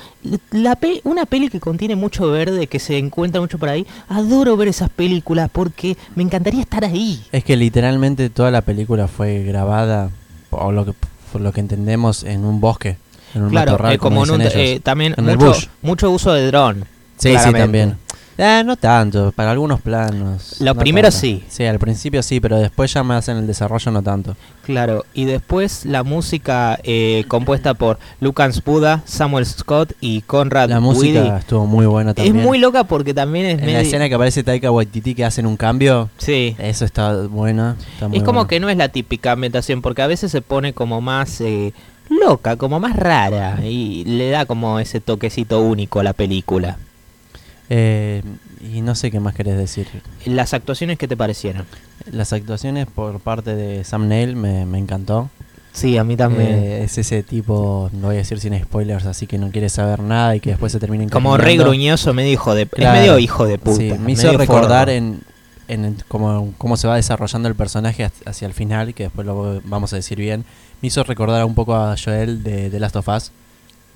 La 0.51 0.75
pe- 0.75 1.01
una 1.03 1.25
peli 1.25 1.49
que 1.49 1.59
contiene 1.59 1.95
mucho 1.95 2.29
verde, 2.29 2.67
que 2.67 2.79
se 2.79 2.97
encuentra 2.97 3.41
mucho 3.41 3.57
por 3.57 3.69
ahí. 3.69 3.85
Adoro 4.07 4.55
ver 4.55 4.67
esas 4.67 4.89
películas 4.89 5.49
porque 5.51 5.97
me 6.15 6.23
encantaría 6.23 6.61
estar 6.61 6.85
ahí. 6.85 7.23
Es 7.31 7.43
que 7.43 7.57
literalmente 7.57 8.29
toda 8.29 8.51
la 8.51 8.61
película 8.61 9.07
fue 9.07 9.43
grabada, 9.43 10.09
por 10.49 10.73
lo 10.73 10.85
que, 10.85 10.93
por 11.31 11.41
lo 11.41 11.51
que 11.51 11.59
entendemos, 11.61 12.23
en 12.23 12.45
un 12.45 12.59
bosque. 12.61 12.97
En 13.33 13.41
un 13.43 13.49
Claro, 13.49 13.71
matorral, 13.71 13.93
eh, 13.93 13.97
como 13.97 14.23
en 14.25 14.29
un, 14.31 14.41
ellos. 14.41 14.53
eh, 14.55 14.79
también 14.83 15.15
En 15.17 15.25
mucho, 15.25 15.53
mucho 15.81 16.11
uso 16.11 16.31
de 16.33 16.45
dron. 16.47 16.85
sí, 17.17 17.35
sí, 17.37 17.51
también. 17.51 17.97
Eh, 18.37 18.63
no 18.65 18.75
tanto, 18.77 19.31
para 19.31 19.51
algunos 19.51 19.79
planos. 19.81 20.55
Lo 20.59 20.73
no 20.73 20.79
primero 20.79 21.09
tanto. 21.09 21.19
sí. 21.19 21.43
Sí, 21.47 21.65
al 21.65 21.77
principio 21.77 22.23
sí, 22.23 22.39
pero 22.39 22.57
después 22.57 22.91
ya 22.93 23.03
más 23.03 23.27
en 23.29 23.37
el 23.37 23.45
desarrollo 23.47 23.91
no 23.91 24.01
tanto. 24.01 24.35
Claro, 24.65 25.05
y 25.13 25.25
después 25.25 25.85
la 25.85 26.03
música 26.03 26.79
eh, 26.83 27.25
compuesta 27.27 27.73
por 27.75 27.99
Lucas 28.21 28.63
Buda, 28.63 29.01
Samuel 29.05 29.45
Scott 29.45 29.93
y 30.01 30.21
Conrad 30.21 30.69
La 30.69 30.79
música 30.79 31.37
estuvo 31.37 31.65
muy 31.67 31.85
buena 31.85 32.11
Es 32.11 32.15
también. 32.15 32.37
muy 32.45 32.57
loca 32.57 32.85
porque 32.85 33.13
también 33.13 33.45
es 33.45 33.53
En 33.59 33.65
medio... 33.65 33.73
la 33.73 33.81
escena 33.81 34.07
que 34.09 34.15
aparece 34.15 34.41
Taika 34.43 34.71
Waititi 34.71 35.13
que 35.15 35.25
hacen 35.25 35.45
un 35.45 35.57
cambio, 35.57 36.09
Sí. 36.17 36.55
eso 36.59 36.85
está 36.85 37.11
muy 37.29 37.51
Es 38.13 38.23
como 38.23 38.39
buena. 38.39 38.47
que 38.47 38.59
no 38.59 38.69
es 38.69 38.77
la 38.77 38.89
típica 38.89 39.33
ambientación, 39.33 39.81
porque 39.81 40.01
a 40.01 40.07
veces 40.07 40.31
se 40.31 40.41
pone 40.41 40.73
como 40.73 41.01
más 41.01 41.39
eh, 41.41 41.73
loca, 42.09 42.55
como 42.55 42.79
más 42.79 42.95
rara, 42.95 43.59
y 43.63 44.05
le 44.05 44.29
da 44.29 44.45
como 44.45 44.79
ese 44.79 45.01
toquecito 45.01 45.59
único 45.61 45.99
a 45.99 46.03
la 46.03 46.13
película. 46.13 46.77
Eh, 47.75 48.21
y 48.61 48.81
no 48.81 48.93
sé 48.93 49.09
qué 49.09 49.19
más 49.19 49.33
querés 49.33 49.57
decir. 49.57 49.87
Las 50.25 50.53
actuaciones, 50.53 50.99
¿qué 50.99 51.07
te 51.07 51.17
parecieron? 51.17 51.65
Las 52.11 52.31
actuaciones 52.33 52.85
por 52.85 53.19
parte 53.19 53.55
de 53.55 53.83
Sam 53.83 54.07
Neill 54.07 54.35
me, 54.35 54.65
me 54.67 54.77
encantó. 54.77 55.29
Sí, 55.71 55.97
a 55.97 56.03
mí 56.03 56.15
también. 56.15 56.51
Eh, 56.51 56.83
es 56.83 56.99
ese 56.99 57.23
tipo, 57.23 57.89
no 57.93 58.07
voy 58.07 58.15
a 58.15 58.19
decir 58.19 58.39
sin 58.39 58.53
spoilers, 58.61 59.07
así 59.07 59.25
que 59.25 59.39
no 59.39 59.49
quiere 59.49 59.69
saber 59.69 60.01
nada 60.01 60.35
y 60.35 60.39
que 60.39 60.51
después 60.51 60.71
se 60.71 60.79
termina 60.79 61.07
como 61.09 61.35
re 61.35 61.43
encariñando. 61.53 61.69
gruñoso, 61.71 62.13
medio 62.13 62.31
hijo 62.31 62.53
de... 62.53 62.67
Claro. 62.67 62.93
Es 62.95 62.99
medio 63.01 63.17
hijo 63.17 63.47
de 63.47 63.57
puta. 63.57 63.77
Sí, 63.77 63.91
me 63.99 64.11
hizo 64.11 64.31
recordar 64.37 64.91
en, 64.91 65.21
en 65.67 65.97
cómo, 66.07 66.53
cómo 66.59 66.77
se 66.77 66.87
va 66.87 66.95
desarrollando 66.95 67.47
el 67.49 67.55
personaje 67.55 68.07
hacia- 68.25 68.45
el 68.47 68.53
final, 68.53 68.93
que 68.93 69.03
después 69.05 69.25
lo 69.25 69.61
vamos 69.63 69.91
a 69.93 69.95
decir 69.95 70.19
bien. 70.19 70.45
Me 70.83 70.89
hizo 70.89 71.03
recordar 71.03 71.43
un 71.43 71.55
poco 71.55 71.73
a 71.73 71.95
Joel 71.97 72.43
de 72.43 72.69
The 72.69 72.79
Last 72.79 72.95
of 72.97 73.07
Us. 73.07 73.31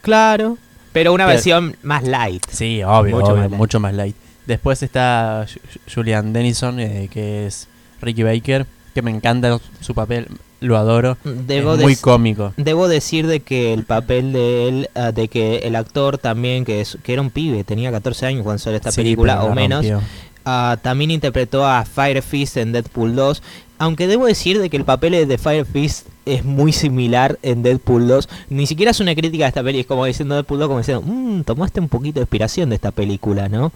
Claro, 0.02 0.58
pero 0.94 1.14
una 1.14 1.26
Pero- 1.26 1.36
versión 1.36 1.76
más 1.84 2.04
light. 2.04 2.44
Sí, 2.50 2.82
obvio, 2.84 3.16
Mucho 3.18 3.28
obvio, 3.32 3.42
más 3.42 3.50
light. 3.52 3.58
mucho 3.58 3.80
más 3.80 3.94
light. 3.94 4.16
Después 4.46 4.82
está 4.84 5.46
Ju- 5.48 5.60
Julian 5.94 6.32
Dennison, 6.34 6.80
eh, 6.80 7.10
que 7.12 7.46
es 7.48 7.68
Ricky 8.02 8.24
Baker, 8.24 8.66
que 8.94 9.02
me 9.02 9.12
encanta 9.12 9.60
su 9.82 9.94
papel. 9.94 10.28
lo 10.60 10.76
adoro. 10.76 11.18
Debo 11.24 11.76
es 11.76 11.82
muy 11.82 11.96
cómico. 11.96 12.52
Debo 12.58 12.88
decir 12.88 13.28
de 13.28 13.42
que 13.42 13.74
el 13.76 13.84
papel 13.84 14.34
de 14.34 14.68
él, 14.68 14.90
ah, 14.96 15.12
de 15.12 15.28
que 15.28 15.58
el 15.58 15.76
actor 15.76 16.18
también, 16.18 16.66
que, 16.66 16.82
es, 16.82 16.98
que 17.04 17.14
era 17.14 17.22
un 17.22 17.30
pibe, 17.30 17.64
tenía 17.64 17.92
14 17.92 18.26
años 18.26 18.42
cuando 18.42 18.58
salió 18.58 18.78
esta 18.78 18.92
Sí, 18.92 19.02
película 19.02 19.44
o 19.44 19.54
menos, 19.54 19.86
rompió. 19.88 20.02
Ah, 20.48 20.78
también 20.82 21.12
interpretó 21.12 21.66
a 21.66 21.84
Fire 21.86 22.22
Fist 22.22 22.58
en 22.58 22.72
Deadpool 22.72 23.16
2. 23.16 23.44
Aunque 23.80 24.08
debo 24.08 24.26
decir 24.26 24.60
de 24.60 24.70
que 24.70 24.78
el 24.78 24.86
papel 24.86 25.28
de 25.28 25.38
Fire 25.38 25.66
Fist 25.66 26.08
es 26.26 26.44
muy 26.44 26.74
similar 26.74 27.38
en 27.44 27.62
Deadpool 27.64 28.08
2. 28.08 28.30
Ni 28.50 28.66
siquiera 28.66 28.92
es 28.92 29.00
una 29.00 29.14
crítica 29.14 29.46
a 29.46 29.50
esta 29.50 29.62
peli, 29.62 29.82
es 29.82 29.86
como 29.86 30.06
diciendo 30.06 30.36
Deadpool 30.36 30.60
2, 30.60 30.68
como 30.68 30.80
diciendo, 30.80 31.04
mmm, 31.06 31.42
tomaste 31.42 31.80
un 31.80 31.90
poquito 31.90 32.20
de 32.20 32.24
inspiración 32.24 32.70
de 32.70 32.76
esta 32.76 32.92
película, 32.92 33.50
¿no? 33.50 33.72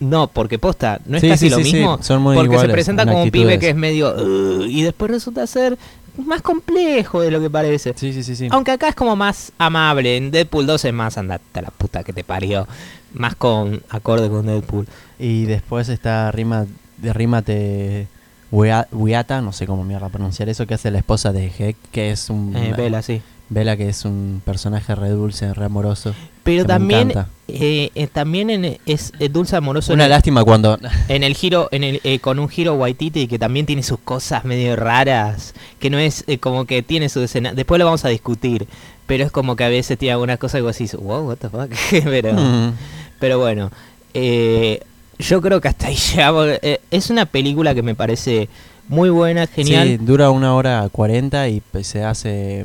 No, 0.00 0.28
porque 0.28 0.58
posta, 0.58 0.98
no 1.04 1.18
es 1.18 1.20
Sí, 1.20 1.28
casi 1.28 1.46
sí, 1.46 1.50
lo 1.50 1.56
sí, 1.58 1.72
mismo. 1.74 1.98
son 2.02 2.22
muy 2.22 2.34
porque 2.34 2.58
se 2.58 2.68
presenta 2.70 3.02
en 3.02 3.08
como 3.10 3.22
un 3.22 3.30
pibe 3.30 3.58
que 3.58 3.68
es 3.68 3.76
medio... 3.76 4.66
Y 4.66 4.82
después 4.82 5.10
resulta 5.10 5.46
ser 5.46 5.76
más 6.16 6.42
complejo 6.42 7.20
de 7.20 7.30
lo 7.30 7.40
que 7.40 7.50
parece. 7.50 7.92
Sí, 7.96 8.12
sí, 8.12 8.22
sí, 8.22 8.34
sí. 8.34 8.48
Aunque 8.50 8.72
acá 8.72 8.88
es 8.88 8.94
como 8.94 9.14
más 9.14 9.52
amable. 9.58 10.16
En 10.16 10.30
Deadpool 10.30 10.66
2 10.66 10.86
es 10.86 10.92
más 10.92 11.18
andate 11.18 11.58
a 11.58 11.62
la 11.62 11.70
puta 11.70 12.02
que 12.02 12.12
te 12.12 12.24
parió. 12.24 12.66
Más 13.12 13.34
con 13.34 13.82
acorde 13.90 14.28
con 14.28 14.46
Deadpool. 14.46 14.86
Y 15.18 15.44
después 15.44 15.88
está 15.88 16.30
Rima, 16.30 16.66
de 16.98 17.12
Rímate 17.12 18.06
Wea- 18.52 18.88
Weata, 18.92 19.40
no 19.40 19.52
sé 19.52 19.66
cómo 19.66 19.84
mierda 19.84 20.08
pronunciar 20.08 20.48
eso, 20.48 20.66
que 20.66 20.74
hace 20.74 20.90
la 20.90 20.98
esposa 20.98 21.32
de 21.32 21.46
Heck, 21.58 21.76
que 21.92 22.10
es 22.10 22.30
un... 22.30 22.54
Eh, 22.56 22.74
Bella, 22.76 23.02
sí. 23.02 23.20
Bella, 23.48 23.76
que 23.76 23.88
es 23.88 24.04
un 24.04 24.42
personaje 24.44 24.94
re 24.94 25.08
dulce, 25.08 25.52
re 25.54 25.64
amoroso. 25.64 26.14
Pero 26.44 26.64
también, 26.64 27.12
eh, 27.48 27.90
eh, 27.94 28.06
también 28.06 28.48
en- 28.48 28.78
es 28.86 29.12
eh, 29.18 29.28
dulce 29.28 29.56
amoroso 29.56 29.92
en 29.92 29.96
Una 29.96 30.04
el, 30.04 30.10
lástima 30.10 30.44
cuando... 30.44 30.78
en 31.08 31.24
el 31.24 31.34
giro, 31.34 31.68
en 31.72 31.82
el, 31.84 32.00
eh, 32.04 32.20
con 32.20 32.38
un 32.38 32.48
giro 32.48 32.74
Waititi 32.74 33.26
que 33.26 33.38
también 33.40 33.66
tiene 33.66 33.82
sus 33.82 33.98
cosas 33.98 34.44
medio 34.44 34.76
raras, 34.76 35.54
que 35.80 35.90
no 35.90 35.98
es 35.98 36.22
eh, 36.28 36.38
como 36.38 36.64
que 36.64 36.82
tiene 36.82 37.08
su 37.08 37.20
escena. 37.22 37.52
Después 37.52 37.78
lo 37.80 37.84
vamos 37.86 38.04
a 38.04 38.08
discutir, 38.08 38.66
pero 39.10 39.24
es 39.24 39.32
como 39.32 39.56
que 39.56 39.64
a 39.64 39.68
veces 39.68 39.98
tiene 39.98 40.12
algunas 40.12 40.38
cosas 40.38 40.58
que 40.58 40.62
vos 40.62 40.78
decís, 40.78 40.94
wow, 40.94 41.26
what 41.26 41.36
the 41.38 41.48
fuck. 41.48 41.68
pero, 42.04 42.32
Mm. 42.32 42.74
pero 43.18 43.40
bueno, 43.40 43.72
eh, 44.14 44.80
yo 45.18 45.40
creo 45.42 45.60
que 45.60 45.66
hasta 45.66 45.88
ahí 45.88 45.96
llegamos. 46.14 46.46
Eh, 46.62 46.80
es 46.92 47.10
una 47.10 47.26
película 47.26 47.74
que 47.74 47.82
me 47.82 47.96
parece 47.96 48.48
muy 48.86 49.10
buena, 49.10 49.48
genial. 49.48 49.88
Sí, 49.88 49.96
dura 49.96 50.30
una 50.30 50.54
hora 50.54 50.88
cuarenta 50.92 51.48
y 51.48 51.60
pues, 51.72 51.88
se 51.88 52.04
hace... 52.04 52.64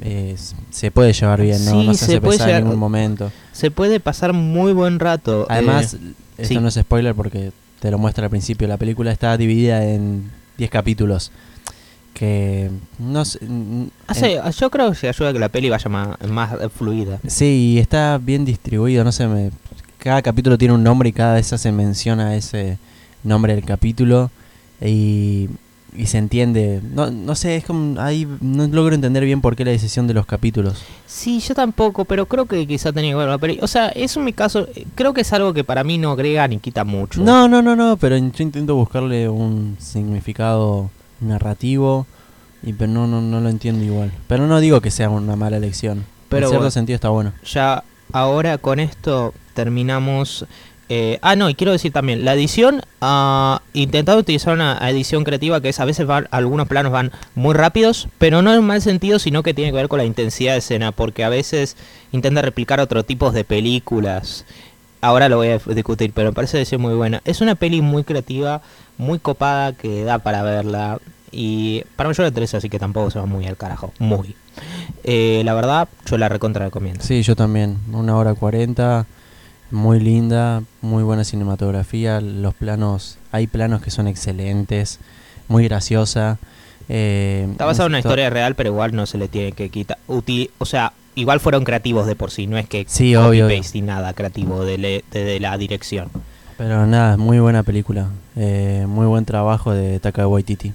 eh, 0.00 0.36
se 0.70 0.90
puede 0.92 1.12
llevar 1.12 1.42
bien, 1.42 1.64
¿no? 1.64 1.72
Sí, 1.72 1.86
no 1.88 1.94
se, 1.94 1.98
se 1.98 2.04
hace 2.12 2.20
puede 2.20 2.38
pesar 2.38 2.50
en 2.50 2.62
ningún 2.64 2.78
momento. 2.78 3.32
Se 3.50 3.72
puede 3.72 3.98
pasar 3.98 4.32
muy 4.32 4.72
buen 4.72 5.00
rato. 5.00 5.44
Además, 5.48 5.94
eh, 5.94 5.98
esto 6.38 6.54
sí. 6.54 6.60
no 6.60 6.68
es 6.68 6.74
spoiler 6.74 7.16
porque 7.16 7.50
te 7.80 7.90
lo 7.90 7.98
muestra 7.98 8.26
al 8.26 8.30
principio. 8.30 8.68
La 8.68 8.76
película 8.76 9.10
está 9.10 9.36
dividida 9.36 9.84
en 9.84 10.30
10 10.56 10.70
capítulos. 10.70 11.32
Que 12.20 12.70
no 12.98 13.24
sé. 13.24 13.38
en- 13.42 13.90
yo 14.58 14.68
creo 14.70 14.90
que 14.90 14.94
se 14.94 15.08
ayuda 15.08 15.30
a 15.30 15.32
que 15.32 15.38
la 15.38 15.48
peli 15.48 15.70
vaya 15.70 15.88
más, 15.88 16.20
más 16.28 16.50
fluida. 16.76 17.18
sí, 17.26 17.72
y 17.76 17.78
está 17.78 18.18
bien 18.18 18.44
distribuido. 18.44 19.04
No 19.04 19.10
sé, 19.10 19.26
me, 19.26 19.50
cada 19.96 20.20
capítulo 20.20 20.58
tiene 20.58 20.74
un 20.74 20.82
nombre 20.84 21.08
y 21.08 21.12
cada 21.14 21.36
vez 21.36 21.46
se 21.46 21.72
menciona 21.72 22.36
ese 22.36 22.76
nombre 23.24 23.54
del 23.54 23.64
capítulo. 23.64 24.30
Y, 24.82 25.48
y 25.96 26.06
se 26.08 26.18
entiende. 26.18 26.82
No, 26.94 27.10
no 27.10 27.34
sé, 27.34 27.56
es 27.56 27.64
como. 27.64 27.98
Ahí 27.98 28.28
no 28.42 28.66
logro 28.66 28.94
entender 28.94 29.24
bien 29.24 29.40
por 29.40 29.56
qué 29.56 29.64
la 29.64 29.70
decisión 29.70 30.06
de 30.06 30.12
los 30.12 30.26
capítulos. 30.26 30.82
Sí, 31.06 31.40
yo 31.40 31.54
tampoco, 31.54 32.04
pero 32.04 32.26
creo 32.26 32.44
que 32.44 32.66
quizá 32.66 32.92
tenía 32.92 33.12
que 33.12 33.16
ver 33.16 33.28
la 33.30 33.38
peli. 33.38 33.58
O 33.62 33.66
sea, 33.66 33.88
eso 33.88 34.20
en 34.20 34.26
mi 34.26 34.34
caso, 34.34 34.68
creo 34.94 35.14
que 35.14 35.22
es 35.22 35.32
algo 35.32 35.54
que 35.54 35.64
para 35.64 35.84
mí 35.84 35.96
no 35.96 36.10
agrega 36.10 36.46
ni 36.48 36.58
quita 36.58 36.84
mucho. 36.84 37.22
No, 37.22 37.48
no, 37.48 37.62
no, 37.62 37.74
no, 37.76 37.96
pero 37.96 38.16
yo 38.18 38.42
intento 38.42 38.74
buscarle 38.76 39.26
un 39.30 39.76
significado 39.80 40.90
narrativo 41.20 42.06
y 42.62 42.72
pero 42.72 42.92
no, 42.92 43.06
no, 43.06 43.20
no 43.20 43.40
lo 43.40 43.48
entiendo 43.48 43.84
igual. 43.84 44.12
Pero 44.26 44.46
no 44.46 44.60
digo 44.60 44.80
que 44.80 44.90
sea 44.90 45.08
una 45.08 45.36
mala 45.36 45.56
elección. 45.56 46.04
Pero 46.28 46.46
en 46.46 46.50
cierto 46.50 46.58
bueno. 46.58 46.70
sentido 46.70 46.94
está 46.94 47.08
bueno. 47.08 47.32
Ya 47.44 47.84
ahora 48.12 48.58
con 48.58 48.80
esto 48.80 49.34
terminamos. 49.54 50.46
eh, 50.88 51.18
ah, 51.22 51.36
no, 51.36 51.48
y 51.48 51.54
quiero 51.54 51.72
decir 51.72 51.92
también, 51.92 52.24
la 52.24 52.34
edición, 52.34 52.82
ha 53.00 53.62
intentado 53.72 54.18
utilizar 54.18 54.54
una 54.54 54.78
edición 54.90 55.24
creativa 55.24 55.60
que 55.60 55.70
es 55.70 55.80
a 55.80 55.84
veces 55.84 56.06
van, 56.06 56.28
algunos 56.30 56.68
planos 56.68 56.92
van 56.92 57.12
muy 57.34 57.54
rápidos, 57.54 58.08
pero 58.18 58.42
no 58.42 58.52
en 58.52 58.58
un 58.58 58.66
mal 58.66 58.82
sentido, 58.82 59.18
sino 59.18 59.42
que 59.42 59.54
tiene 59.54 59.70
que 59.70 59.76
ver 59.76 59.88
con 59.88 59.98
la 59.98 60.04
intensidad 60.04 60.52
de 60.52 60.58
escena, 60.58 60.92
porque 60.92 61.24
a 61.24 61.28
veces 61.28 61.76
intenta 62.12 62.42
replicar 62.42 62.80
otro 62.80 63.04
tipos 63.04 63.32
de 63.32 63.44
películas. 63.44 64.44
Ahora 65.00 65.28
lo 65.28 65.36
voy 65.36 65.48
a 65.48 65.58
discutir, 65.58 66.12
pero 66.14 66.28
me 66.30 66.34
parece 66.34 66.58
que 66.58 66.62
es 66.62 66.78
muy 66.78 66.94
buena. 66.94 67.22
Es 67.24 67.40
una 67.40 67.54
peli 67.54 67.80
muy 67.80 68.04
creativa, 68.04 68.60
muy 68.98 69.18
copada, 69.18 69.72
que 69.72 70.04
da 70.04 70.18
para 70.18 70.42
verla. 70.42 70.98
Y 71.32 71.84
para 71.96 72.08
mayores 72.08 72.32
de 72.32 72.34
tres, 72.34 72.54
así 72.54 72.68
que 72.68 72.78
tampoco 72.78 73.10
se 73.10 73.18
va 73.18 73.26
muy 73.26 73.46
al 73.46 73.56
carajo. 73.56 73.92
Muy. 73.98 74.34
Eh, 75.04 75.42
la 75.44 75.54
verdad, 75.54 75.88
yo 76.06 76.18
la 76.18 76.28
recontra 76.28 76.64
recomiendo. 76.66 77.02
Sí, 77.02 77.22
yo 77.22 77.36
también. 77.36 77.78
Una 77.92 78.16
hora 78.16 78.34
cuarenta, 78.34 79.06
muy 79.70 80.00
linda, 80.00 80.62
muy 80.82 81.02
buena 81.02 81.24
cinematografía. 81.24 82.20
Los 82.20 82.54
planos, 82.54 83.16
hay 83.32 83.46
planos 83.46 83.80
que 83.80 83.90
son 83.90 84.08
excelentes, 84.08 84.98
muy 85.48 85.64
graciosa. 85.64 86.38
eh, 86.88 87.46
Está 87.52 87.64
basada 87.64 87.86
en 87.86 87.92
una 87.92 87.98
historia 88.00 88.28
real, 88.28 88.54
pero 88.54 88.70
igual 88.70 88.94
no 88.94 89.06
se 89.06 89.16
le 89.16 89.28
tiene 89.28 89.52
que 89.52 89.70
quitar. 89.70 89.98
o 90.08 90.64
sea, 90.66 90.92
igual 91.14 91.40
fueron 91.40 91.64
creativos 91.64 92.06
de 92.06 92.14
por 92.16 92.30
sí, 92.30 92.46
no 92.46 92.56
es 92.58 92.68
que 92.68 92.84
Sí, 92.88 93.14
obvio, 93.16 93.48
paste 93.48 93.78
y 93.78 93.82
nada 93.82 94.12
creativo 94.14 94.64
de, 94.64 94.78
le- 94.78 95.04
de- 95.10 95.24
de 95.24 95.40
la 95.40 95.56
dirección. 95.58 96.08
Pero 96.56 96.86
nada, 96.86 97.16
muy 97.16 97.38
buena 97.40 97.62
película. 97.62 98.08
eh, 98.36 98.84
muy 98.88 99.06
buen 99.06 99.24
trabajo 99.24 99.72
de 99.72 99.98
Taka 100.00 100.26
Waititi. 100.26 100.72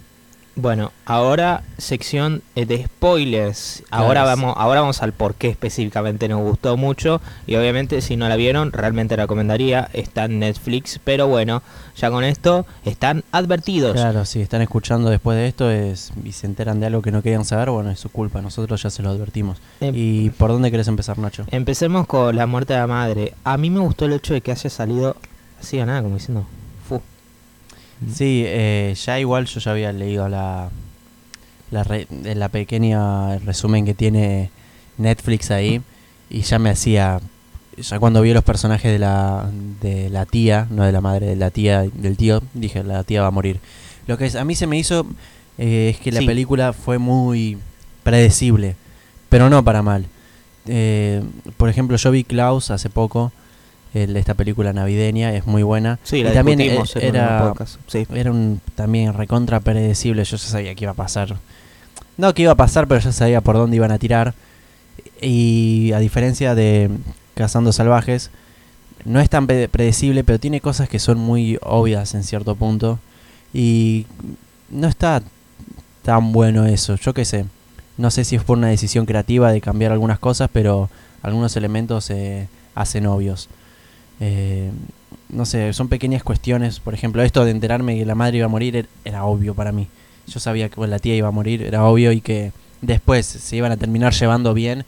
Bueno, 0.58 0.94
ahora 1.06 1.64
sección 1.78 2.42
de 2.56 2.86
spoilers. 2.86 3.84
Ahora 3.92 4.22
Claro. 4.24 4.28
vamos, 4.42 4.54
ahora 4.58 4.80
vamos 4.82 5.02
al 5.02 5.12
por 5.12 5.36
qué 5.36 5.50
específicamente 5.50 6.30
nos 6.30 6.42
gustó 6.44 6.78
mucho. 6.78 7.20
Y 7.46 7.56
obviamente 7.56 8.00
si 8.00 8.16
no 8.16 8.30
la 8.30 8.38
vieron, 8.38 8.72
realmente 8.72 9.18
recomendaría. 9.18 9.90
Está 9.92 10.26
en 10.26 10.40
Netflix. 10.40 11.00
Pero 11.04 11.28
bueno, 11.28 11.62
ya 11.98 12.10
con 12.10 12.24
esto 12.24 12.66
están 12.86 13.26
advertidos. 13.34 13.94
Claro, 13.96 14.24
si 14.24 14.40
están 14.42 14.62
escuchando 14.62 15.10
después 15.10 15.38
de 15.38 15.48
esto 15.48 15.70
es, 15.70 16.14
y 16.24 16.32
se 16.32 16.48
enteran 16.48 16.80
de 16.80 16.86
algo 16.86 17.02
que 17.02 17.12
no 17.12 17.22
querían 17.22 17.44
saber, 17.44 17.70
bueno, 17.72 17.92
es 17.92 18.00
su 18.00 18.08
culpa, 18.10 18.42
nosotros 18.42 18.82
ya 18.82 18.90
se 18.90 19.04
lo 19.04 19.10
advertimos. 19.10 19.58
Em- 19.82 19.94
¿Y 19.94 20.30
por 20.30 20.52
dónde 20.52 20.72
querés 20.72 20.88
empezar, 20.88 21.20
Nacho? 21.20 21.46
Empecemos 21.52 22.08
con 22.08 22.34
la 22.34 22.46
muerte 22.48 22.72
de 22.74 22.80
la 22.80 22.88
madre. 22.88 23.34
A 23.44 23.58
mí 23.58 23.70
me 23.70 23.82
gustó 23.82 24.06
el 24.06 24.14
hecho 24.14 24.34
de 24.34 24.40
que 24.40 24.52
haya 24.54 24.70
salido 24.70 25.18
así 25.60 25.80
a 25.80 25.86
nada, 25.86 26.02
como 26.02 26.16
diciendo. 26.16 26.46
Sí, 28.14 28.44
eh, 28.46 28.94
ya 29.04 29.20
igual 29.20 29.46
yo 29.46 29.60
ya 29.60 29.72
había 29.72 29.92
leído 29.94 30.28
la, 30.30 30.70
la, 31.72 31.84
re- 31.84 32.08
la 32.12 32.50
pequeña 32.50 33.38
resumen 33.40 33.86
que 33.86 33.94
tiene 33.94 34.50
Netflix 34.98 35.50
ahí 35.52 35.82
y 36.30 36.42
ya 36.42 36.60
me 36.60 36.70
hacía, 36.70 37.20
ya 37.78 38.00
cuando 38.00 38.22
vi 38.22 38.34
los 38.34 38.44
personajes 38.44 38.92
de 38.92 39.00
la, 39.00 39.50
de 39.82 40.10
la 40.10 40.25
tía, 40.25 40.68
no 40.70 40.84
de 40.84 40.92
la 40.92 41.02
madre, 41.02 41.28
de 41.28 41.36
la 41.36 41.52
tía, 41.52 41.84
del 41.94 42.18
tío, 42.18 42.42
dije, 42.54 42.84
la 42.84 43.04
tía 43.04 43.22
va 43.22 43.28
a 43.28 43.32
morir. 43.32 43.60
Lo 44.08 44.18
que 44.18 44.30
a 44.38 44.44
mí 44.46 44.56
se 44.56 44.68
me 44.68 44.78
hizo 44.78 45.06
eh, 45.58 45.92
es 45.96 46.00
que 46.02 46.12
la 46.12 46.20
Sí. 46.20 46.25
película 46.25 46.74
fue 46.74 46.98
muy 46.98 47.58
predecible, 48.04 48.75
pero 49.30 49.50
no 49.50 49.64
para 49.64 49.82
mal. 49.82 50.06
Eh, 50.68 51.24
por 51.58 51.70
ejemplo, 51.70 51.96
yo 51.98 52.12
vi 52.12 52.24
Klaus 52.24 52.72
hace 52.72 52.90
poco, 52.90 53.32
el- 53.96 54.16
esta 54.18 54.34
película 54.36 54.72
navideña, 54.74 55.34
es 55.34 55.48
muy 55.48 55.64
buena. 55.64 55.98
Sí, 56.04 56.18
Y 56.18 56.24
la 56.24 56.34
también 56.34 56.62
eh, 56.62 56.75
en 56.75 56.80
un 56.82 56.88
era. 57.16 57.54
Sí. 57.88 58.06
era 58.14 58.32
un 58.32 58.62
también 58.75 59.14
recontra 59.14 59.60
predecible, 59.60 60.24
yo 60.24 60.38
ya 60.38 60.48
sabía 60.48 60.75
que 60.75 60.84
iba 60.84 60.92
a 60.92 60.96
pasar. 60.96 61.38
No 62.18 62.34
que 62.34 62.44
iba 62.44 62.52
a 62.52 62.56
pasar, 62.56 62.88
pero 62.88 63.02
ya 63.02 63.12
sabía 63.12 63.42
por 63.42 63.56
dónde 63.56 63.75
iban 63.75 63.92
a 63.92 63.98
tirar. 63.98 64.34
Y 65.22 65.92
a 65.94 66.00
diferencia 66.00 66.56
de 66.56 66.90
Cazando 67.34 67.72
Salvajes, 67.74 68.32
no 69.06 69.20
es 69.20 69.30
tan 69.30 69.48
pre- 69.48 69.68
predecible, 69.70 70.24
pero 70.24 70.40
tiene 70.40 70.62
cosas 70.62 70.90
que 70.90 71.00
son 71.00 71.18
muy 71.18 71.58
obvias 71.62 72.14
en 72.16 72.24
cierto 72.24 72.56
punto. 72.56 73.00
Y 73.54 74.06
no 74.70 74.88
está 74.88 75.22
tan 76.04 76.32
bueno 76.32 76.66
eso, 76.66 76.96
yo 76.96 77.14
qué 77.14 77.25
sé. 77.25 77.46
No 77.98 78.12
sé 78.12 78.25
si 78.25 78.36
es 78.36 78.44
por 78.44 78.58
una 78.58 78.68
decisión 78.68 79.06
creativa 79.06 79.52
de 79.52 79.62
cambiar 79.62 79.92
algunas 79.92 80.20
cosas, 80.20 80.50
pero 80.52 80.90
algunos 81.22 81.56
elementos 81.56 82.06
se 82.06 82.48
hacen 82.75 83.08
obvios. 83.08 83.48
Eh, 84.19 84.72
no 85.29 85.45
sé, 85.45 85.74
son 85.74 85.88
pequeñas 85.89 86.24
cuestiones. 86.24 86.79
Por 86.79 86.93
ejemplo, 86.93 87.22
esto 87.24 87.43
de 87.45 87.51
enterarme 87.51 87.98
que 87.98 88.05
la 88.05 88.15
madre 88.15 88.38
iba 88.38 88.45
a 88.45 88.50
morir 88.50 88.75
er- 88.75 88.88
era 89.03 89.25
obvio 89.25 89.53
para 89.53 89.72
mí. 89.72 89.88
Yo 90.27 90.39
sabía 90.39 90.69
que 90.69 90.88
la 90.88 91.00
tía 91.00 91.15
iba 91.15 91.27
a 91.27 91.31
morir, 91.31 91.62
era 91.63 91.84
obvio, 91.86 92.12
y 92.12 92.22
que 92.22 92.51
después 92.81 93.25
se 93.25 93.55
iban 93.55 93.72
a 93.72 93.77
terminar 93.77 94.13
llevando 94.13 94.53
bien. 94.53 94.86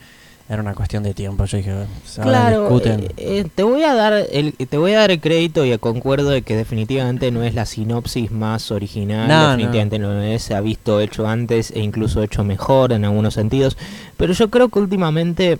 Era 0.50 0.62
una 0.62 0.74
cuestión 0.76 1.04
de 1.04 1.14
tiempo. 1.14 1.44
Yo 1.44 1.58
dije, 1.58 1.74
"Se 2.06 2.22
Claro, 2.22 2.62
discuten". 2.62 3.02
eh, 3.02 3.12
eh, 3.18 3.46
te 3.54 3.64
voy 3.64 3.84
a 3.84 3.94
dar 3.94 4.14
el 4.14 4.54
te 4.54 4.78
voy 4.78 4.94
a 4.94 5.00
dar 5.00 5.12
el 5.12 5.20
crédito 5.20 5.66
y 5.66 5.78
concuerdo 5.78 6.30
de 6.30 6.42
que 6.42 6.56
definitivamente 6.56 7.32
no 7.32 7.44
es 7.44 7.54
la 7.54 7.66
sinopsis 7.66 8.32
más 8.32 8.72
original, 8.72 9.28
No, 9.28 9.50
definitivamente 9.50 10.00
no. 10.00 10.22
es, 10.24 10.44
se 10.44 10.56
ha 10.56 10.62
visto 10.62 11.02
hecho 11.02 11.28
antes 11.28 11.72
e 11.72 11.82
incluso 11.82 12.24
hecho 12.24 12.46
mejor 12.46 12.94
en 12.94 13.04
algunos 13.04 13.34
sentidos, 13.34 13.76
pero 14.16 14.32
yo 14.32 14.50
creo 14.50 14.70
que 14.70 14.80
últimamente 14.80 15.58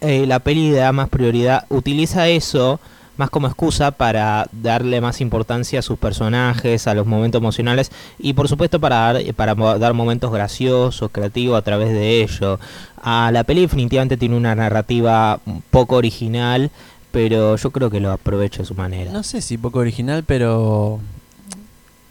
eh, 0.00 0.26
la 0.26 0.38
peli 0.40 0.70
da 0.70 0.92
más 0.92 1.08
prioridad 1.08 1.64
utiliza 1.68 2.28
eso 2.28 2.80
más 3.16 3.30
como 3.30 3.46
excusa 3.46 3.90
para 3.90 4.48
darle 4.52 5.00
más 5.00 5.20
importancia 5.20 5.78
a 5.78 5.82
sus 5.82 5.98
personajes, 5.98 6.86
a 6.86 6.94
los 6.94 7.06
momentos 7.06 7.40
emocionales 7.40 7.90
y 8.18 8.32
por 8.32 8.48
supuesto 8.48 8.80
para 8.80 9.12
dar, 9.12 9.34
para 9.34 9.54
dar 9.78 9.94
momentos 9.94 10.32
graciosos, 10.32 11.10
creativos 11.12 11.58
a 11.58 11.62
través 11.62 11.90
de 11.90 12.22
ello. 12.22 12.58
A 13.02 13.30
la 13.32 13.44
peli 13.44 13.62
definitivamente 13.62 14.16
tiene 14.16 14.36
una 14.36 14.54
narrativa 14.54 15.40
poco 15.70 15.96
original, 15.96 16.70
pero 17.10 17.56
yo 17.56 17.70
creo 17.70 17.90
que 17.90 18.00
lo 18.00 18.10
aprovecha 18.10 18.58
de 18.58 18.64
su 18.64 18.74
manera. 18.74 19.12
No 19.12 19.22
sé 19.22 19.42
si 19.42 19.58
poco 19.58 19.80
original, 19.80 20.24
pero 20.24 21.00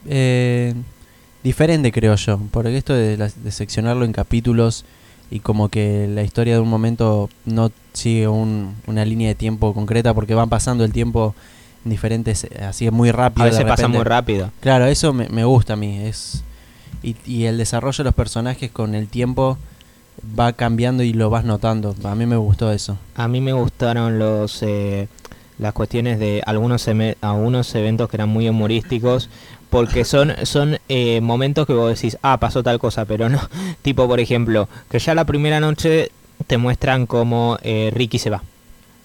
eh, 0.05 0.75
diferente 1.43 1.91
creo 1.91 2.15
yo, 2.15 2.39
porque 2.51 2.77
esto 2.77 2.93
de 2.93 3.51
seccionarlo 3.51 4.05
en 4.05 4.13
capítulos 4.13 4.85
y 5.31 5.39
como 5.39 5.69
que 5.69 6.07
la 6.13 6.23
historia 6.23 6.55
de 6.55 6.59
un 6.59 6.67
momento 6.67 7.29
no 7.45 7.71
sigue 7.93 8.27
una 8.27 9.05
línea 9.05 9.29
de 9.29 9.35
tiempo 9.35 9.73
concreta 9.73 10.13
porque 10.13 10.35
van 10.35 10.49
pasando 10.49 10.83
el 10.83 10.91
tiempo 10.91 11.33
en 11.85 11.91
diferentes, 11.91 12.45
así 12.61 12.85
es 12.85 12.91
muy 12.91 13.11
rápido. 13.11 13.43
A 13.43 13.49
veces 13.49 13.65
pasa 13.65 13.87
muy 13.87 14.03
rápido. 14.03 14.51
Claro, 14.59 14.85
eso 14.85 15.13
me, 15.13 15.29
me 15.29 15.45
gusta 15.45 15.73
a 15.73 15.75
mí. 15.77 15.99
Es, 15.99 16.43
y, 17.01 17.15
y, 17.25 17.45
el 17.45 17.57
desarrollo 17.57 17.97
de 17.97 18.03
los 18.03 18.13
personajes 18.13 18.69
con 18.69 18.93
el 18.93 19.07
tiempo 19.07 19.57
va 20.37 20.51
cambiando 20.53 21.01
y 21.01 21.13
lo 21.13 21.29
vas 21.29 21.45
notando. 21.45 21.95
A 22.03 22.13
mí 22.13 22.25
me 22.25 22.35
gustó 22.35 22.71
eso. 22.71 22.97
A 23.15 23.27
mí 23.27 23.41
me 23.41 23.53
gustaron 23.53 24.19
los... 24.19 24.61
Eh, 24.61 25.07
las 25.61 25.73
cuestiones 25.73 26.17
de 26.17 26.41
algunos, 26.47 26.87
algunos 27.21 27.75
eventos 27.75 28.09
que 28.09 28.17
eran 28.17 28.29
muy 28.29 28.49
humorísticos 28.49 29.29
porque 29.71 30.03
son, 30.03 30.33
son 30.43 30.77
eh, 30.89 31.21
momentos 31.21 31.65
que 31.65 31.71
vos 31.71 31.95
decís, 31.95 32.17
ah, 32.21 32.37
pasó 32.41 32.61
tal 32.61 32.77
cosa, 32.77 33.05
pero 33.05 33.29
no. 33.29 33.39
Tipo, 33.81 34.05
por 34.05 34.19
ejemplo, 34.19 34.67
que 34.89 34.99
ya 34.99 35.15
la 35.15 35.25
primera 35.25 35.59
noche 35.61 36.11
te 36.45 36.57
muestran 36.57 37.07
como 37.07 37.57
eh, 37.63 37.89
Ricky 37.95 38.19
se 38.19 38.29
va. 38.29 38.43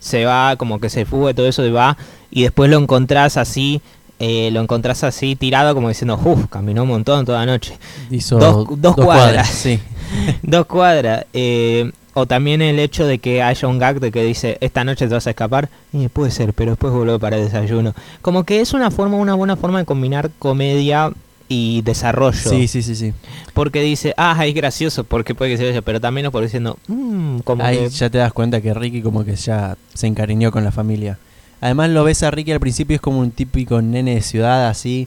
Se 0.01 0.25
va, 0.25 0.57
como 0.57 0.81
que 0.81 0.91
se 0.91 1.07
fuga 1.07 1.33
todo 1.33 1.47
eso 1.47 1.65
y 1.65 1.71
va, 1.71 1.97
y 2.31 2.43
después 2.43 2.69
lo 2.69 2.79
encontrás 2.79 3.37
así, 3.37 3.81
eh, 4.19 4.51
lo 4.53 4.61
encontrás 4.61 5.05
así 5.05 5.37
tirado 5.37 5.73
como 5.73 5.89
diciendo, 5.89 6.21
uff, 6.23 6.47
caminó 6.51 6.83
un 6.83 6.89
montón 6.89 7.25
toda 7.25 7.47
la 7.47 7.53
noche. 7.53 7.79
Hizo 8.11 8.39
dos, 8.39 8.67
cuadras. 8.67 8.95
cuadras 8.97 9.49
sí. 9.49 9.81
dos 10.43 10.67
cuadras. 10.67 11.27
Eh, 11.33 11.93
o 12.19 12.25
también 12.25 12.63
el 12.63 12.79
hecho 12.79 13.07
de 13.07 13.19
que 13.19 13.43
haya 13.43 13.69
un 13.69 13.79
gag 13.79 14.01
de 14.01 14.11
que 14.11 14.25
dice, 14.25 14.57
esta 14.63 14.85
noche 14.85 15.07
te 15.07 15.13
vas 15.13 15.27
a 15.27 15.31
escapar. 15.31 15.69
Y 15.93 16.09
puede 16.09 16.31
ser, 16.31 16.55
pero 16.55 16.71
después 16.71 16.91
vuelvo 16.91 17.19
para 17.19 17.37
el 17.37 17.45
desayuno. 17.45 17.95
Como 18.23 18.45
que 18.45 18.63
es 18.63 18.73
una 18.73 18.91
forma, 18.91 19.19
una 19.19 19.35
buena 19.35 19.55
forma 19.55 19.81
de 19.81 19.85
combinar 19.85 20.31
comedia 20.39 21.13
y 21.47 21.83
desarrollo. 21.83 22.49
Sí, 22.49 22.69
sí, 22.69 22.81
sí, 22.81 22.97
sí. 22.97 23.13
Porque 23.53 23.83
dice, 23.83 24.15
ah, 24.17 24.47
es 24.47 24.55
gracioso, 24.55 25.05
porque 25.05 25.35
puede 25.35 25.51
que 25.51 25.57
se 25.59 25.67
vaya, 25.67 25.83
pero 25.83 26.01
también 26.01 26.25
es 26.25 26.33
por 26.33 26.43
diciendo, 26.43 26.79
mmm, 26.89 27.41
como 27.41 27.63
Ahí 27.63 27.87
ya 27.91 28.09
te 28.09 28.17
das 28.17 28.33
cuenta 28.33 28.63
que 28.63 28.73
Ricky 28.73 29.03
como 29.03 29.23
que 29.23 29.37
ya 29.37 29.77
se 29.93 30.07
encariñó 30.07 30.51
con 30.51 30.65
la 30.65 30.73
familia. 30.73 31.19
Además 31.61 31.91
lo 31.91 32.03
ves 32.03 32.23
a 32.23 32.31
Ricky 32.31 32.51
al 32.51 32.61
principio 32.61 32.95
es 32.95 33.03
como 33.03 33.21
un 33.21 33.31
típico 33.31 33.83
nene 33.83 34.15
de 34.15 34.23
ciudad 34.23 34.69
así, 34.69 35.07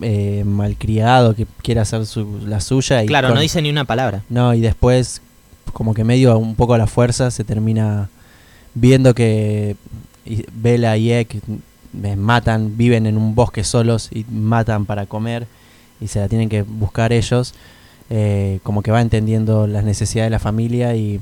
eh, 0.00 0.42
malcriado, 0.46 1.34
que 1.34 1.46
quiere 1.60 1.80
hacer 1.80 2.06
su, 2.06 2.40
la 2.46 2.60
suya. 2.60 3.04
Y 3.04 3.08
claro, 3.08 3.34
no 3.34 3.40
dice 3.40 3.60
ni 3.60 3.68
una 3.68 3.84
palabra. 3.84 4.22
No, 4.30 4.54
y 4.54 4.62
después 4.62 5.20
como 5.72 5.94
que 5.94 6.04
medio 6.04 6.38
un 6.38 6.54
poco 6.54 6.74
a 6.74 6.78
la 6.78 6.86
fuerza 6.86 7.30
se 7.30 7.44
termina 7.44 8.08
viendo 8.74 9.14
que 9.14 9.76
Bella 10.52 10.96
y 10.96 11.12
Ek 11.12 11.40
matan, 12.16 12.76
viven 12.76 13.06
en 13.06 13.16
un 13.16 13.34
bosque 13.34 13.64
solos 13.64 14.10
y 14.12 14.24
matan 14.30 14.86
para 14.86 15.06
comer 15.06 15.46
y 16.00 16.08
se 16.08 16.20
la 16.20 16.28
tienen 16.28 16.48
que 16.48 16.62
buscar 16.62 17.12
ellos. 17.12 17.54
Eh, 18.08 18.60
como 18.62 18.82
que 18.82 18.92
va 18.92 19.00
entendiendo 19.00 19.66
las 19.66 19.84
necesidades 19.84 20.28
de 20.28 20.30
la 20.30 20.38
familia 20.38 20.94
y, 20.94 21.20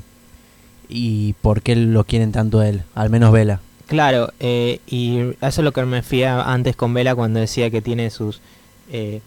y 0.87 1.33
por 1.41 1.63
qué 1.63 1.75
lo 1.75 2.03
quieren 2.03 2.31
tanto 2.31 2.61
él, 2.61 2.83
al 2.93 3.09
menos 3.09 3.31
Vela. 3.31 3.59
Claro, 3.87 4.31
eh, 4.39 4.79
y 4.87 5.19
eso 5.41 5.61
es 5.61 5.63
lo 5.63 5.71
que 5.71 5.83
me 5.85 6.03
fía 6.03 6.41
antes 6.41 6.75
con 6.75 6.93
Vela 6.93 7.15
cuando 7.15 7.39
decía 7.39 7.71
que 7.71 7.81
tiene 7.81 8.09
sus 8.11 8.41
eh, 8.91 9.21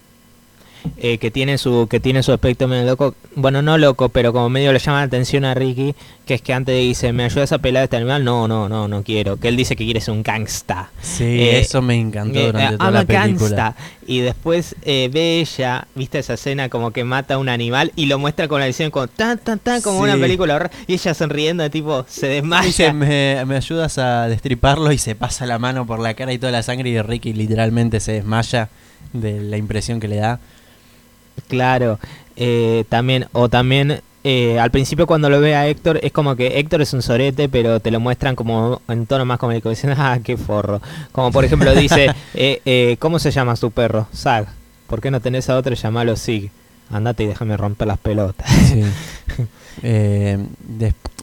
que 0.96 1.30
tiene 1.30 1.58
su 1.58 1.86
que 1.88 2.00
tiene 2.00 2.22
su 2.22 2.32
aspecto 2.32 2.68
medio 2.68 2.84
loco. 2.84 3.14
Bueno 3.34 3.62
no 3.62 3.78
loco 3.78 4.08
pero 4.08 4.32
como 4.32 4.48
medio 4.48 4.72
le 4.72 4.78
llama 4.78 4.98
la 4.98 5.04
atención 5.04 5.44
a 5.44 5.54
Ricky 5.54 5.94
que 6.26 6.34
es 6.34 6.42
que 6.42 6.52
antes 6.52 6.76
dice 6.76 7.12
me 7.12 7.24
ayudas 7.24 7.52
a 7.52 7.58
pelar 7.58 7.84
este 7.84 7.96
animal 7.96 8.24
no 8.24 8.48
no 8.48 8.68
no 8.68 8.88
no 8.88 9.02
quiero. 9.02 9.36
Que 9.36 9.48
él 9.48 9.56
dice 9.56 9.76
que 9.76 9.84
quiere 9.84 10.00
ser 10.00 10.14
un 10.14 10.22
gangsta. 10.22 10.90
Sí 11.00 11.24
eh, 11.24 11.60
eso 11.60 11.82
me 11.82 11.94
encantó 11.94 12.38
eh, 12.38 12.46
durante 12.46 12.76
toda 12.78 12.90
la 12.90 13.04
película. 13.04 13.76
y 14.06 14.20
después 14.20 14.76
ve 14.84 15.40
ella 15.40 15.86
viste 15.94 16.18
esa 16.18 16.34
escena 16.34 16.68
como 16.68 16.90
que 16.90 17.04
mata 17.04 17.34
a 17.34 17.38
un 17.38 17.48
animal 17.48 17.92
y 17.96 18.06
lo 18.06 18.18
muestra 18.18 18.48
con 18.48 18.60
la 18.60 18.66
visión 18.66 18.90
como 18.90 19.08
tan 19.08 19.38
tan 19.38 19.58
tan 19.58 19.80
como 19.82 20.00
una 20.00 20.16
película 20.16 20.70
y 20.86 20.94
ella 20.94 21.14
sonriendo 21.14 21.68
tipo 21.70 22.04
se 22.08 22.28
desmaya. 22.28 22.66
Dice 22.66 22.92
me, 22.92 23.44
me 23.46 23.56
ayudas 23.56 23.98
a 23.98 24.28
destriparlo 24.28 24.92
y 24.92 24.98
se 24.98 25.14
pasa 25.14 25.46
la 25.46 25.58
mano 25.58 25.86
por 25.86 26.00
la 26.00 26.14
cara 26.14 26.32
y 26.32 26.38
toda 26.38 26.52
la 26.52 26.62
sangre 26.62 26.90
y 26.90 27.00
Ricky 27.00 27.32
literalmente 27.32 28.00
se 28.00 28.12
desmaya 28.12 28.68
de 29.12 29.40
la 29.40 29.56
impresión 29.56 30.00
que 30.00 30.08
le 30.08 30.16
da 30.16 30.40
Claro, 31.46 31.98
eh, 32.36 32.84
también, 32.88 33.26
o 33.32 33.48
también 33.48 34.00
eh, 34.24 34.58
al 34.58 34.70
principio 34.70 35.06
cuando 35.06 35.30
lo 35.30 35.40
ve 35.40 35.54
a 35.54 35.68
Héctor 35.68 36.00
es 36.02 36.12
como 36.12 36.34
que 36.34 36.58
Héctor 36.58 36.82
es 36.82 36.92
un 36.92 37.02
sorete, 37.02 37.48
pero 37.48 37.80
te 37.80 37.90
lo 37.90 38.00
muestran 38.00 38.34
como 38.34 38.82
en 38.88 39.06
tono 39.06 39.24
más 39.24 39.38
cómico, 39.38 39.70
dicen, 39.70 39.90
ah, 39.96 40.18
qué 40.22 40.36
forro. 40.36 40.82
Como 41.12 41.30
por 41.32 41.44
ejemplo 41.44 41.74
dice, 41.74 42.10
eh, 42.34 42.60
eh, 42.64 42.96
¿cómo 42.98 43.18
se 43.18 43.30
llama 43.30 43.56
su 43.56 43.70
perro? 43.70 44.06
Zag. 44.14 44.48
¿Por 44.86 45.00
qué 45.00 45.10
no 45.10 45.20
tenés 45.20 45.48
a 45.48 45.56
otro 45.56 45.74
llamalo 45.74 46.16
Sig? 46.16 46.50
Andate 46.90 47.24
y 47.24 47.26
déjame 47.26 47.56
romper 47.56 47.88
las 47.88 47.98
pelotas. 47.98 48.50
Sí. 48.50 48.82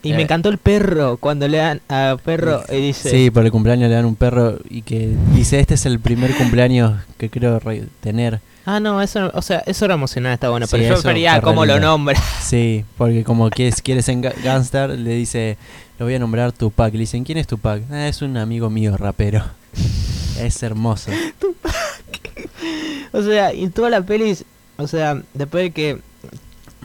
y 0.04 0.14
me 0.14 0.22
encantó 0.22 0.50
el 0.50 0.60
perro, 0.60 1.18
cuando 1.18 1.48
le 1.48 1.58
dan 1.58 1.82
a 1.90 2.18
perro 2.24 2.64
y 2.72 2.76
dice... 2.78 3.10
Sí, 3.10 3.32
por 3.32 3.44
el 3.44 3.52
cumpleaños 3.52 3.90
le 3.90 3.96
dan 3.96 4.06
un 4.06 4.16
perro 4.16 4.60
y 4.70 4.84
que 4.84 5.16
dice, 5.34 5.60
este 5.60 5.74
es 5.74 5.86
el 5.86 6.00
primer 6.00 6.36
cumpleaños 6.36 6.94
que 7.18 7.30
creo 7.30 7.60
tener. 8.02 8.40
Ah, 8.66 8.80
no, 8.80 9.00
eso, 9.02 9.32
o 9.36 9.42
sea, 9.44 9.60
eso 9.68 9.86
era 9.86 9.94
emocionante, 9.94 10.34
está 10.34 10.50
bueno, 10.50 10.66
pero 10.70 10.82
yo 10.82 10.94
prefería 10.94 11.40
cómo 11.42 11.66
lo 11.66 11.80
nombra. 11.80 12.20
Sí, 12.42 12.84
porque 12.98 13.24
como 13.24 13.50
quieres, 13.50 13.82
quieres 13.82 14.10
en 14.10 14.22
Gunstar, 14.22 14.90
le 14.90 15.14
dice, 15.14 15.58
lo 16.00 16.06
voy 16.06 16.16
a 16.16 16.20
nombrar 16.20 16.52
Tupac. 16.52 16.94
Le 16.94 17.00
dicen, 17.00 17.24
¿quién 17.24 17.38
es 17.38 17.48
Tupac? 17.48 17.84
Ah, 17.92 18.08
es 18.08 18.22
un 18.22 18.38
amigo 18.38 18.70
mío, 18.70 18.98
rapero. 18.98 19.44
es 20.40 20.64
hermoso. 20.64 21.12
Tupac. 21.40 21.74
o 23.12 23.22
sea, 23.22 23.54
y 23.54 23.70
toda 23.70 23.90
la 23.90 24.02
peli, 24.02 24.36
o 24.78 24.88
sea, 24.88 25.22
después 25.34 25.66
de 25.66 25.72
que 25.72 26.00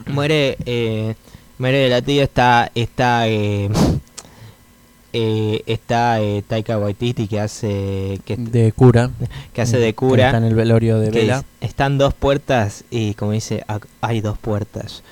muere, 0.07 0.57
eh, 0.65 1.15
muere 1.57 1.89
la 1.89 2.01
tía, 2.01 2.23
está, 2.23 2.71
está, 2.75 3.27
eh, 3.27 3.69
eh, 5.13 5.63
está 5.65 6.21
eh, 6.21 6.43
Taika 6.47 6.77
Waititi 6.77 7.27
que 7.27 7.39
hace 7.39 8.19
que, 8.25 8.37
de 8.37 8.71
cura. 8.71 9.11
que 9.53 9.61
hace 9.61 9.77
de 9.77 9.93
cura. 9.93 10.27
está 10.27 10.37
en 10.37 10.45
el 10.45 10.55
velorio 10.55 10.99
de 10.99 11.11
Vela. 11.11 11.43
están 11.59 11.97
dos 11.97 12.13
puertas 12.13 12.85
y 12.89 13.13
como 13.15 13.31
dice 13.31 13.65
hay 14.01 14.21
dos 14.21 14.37
puertas. 14.37 15.03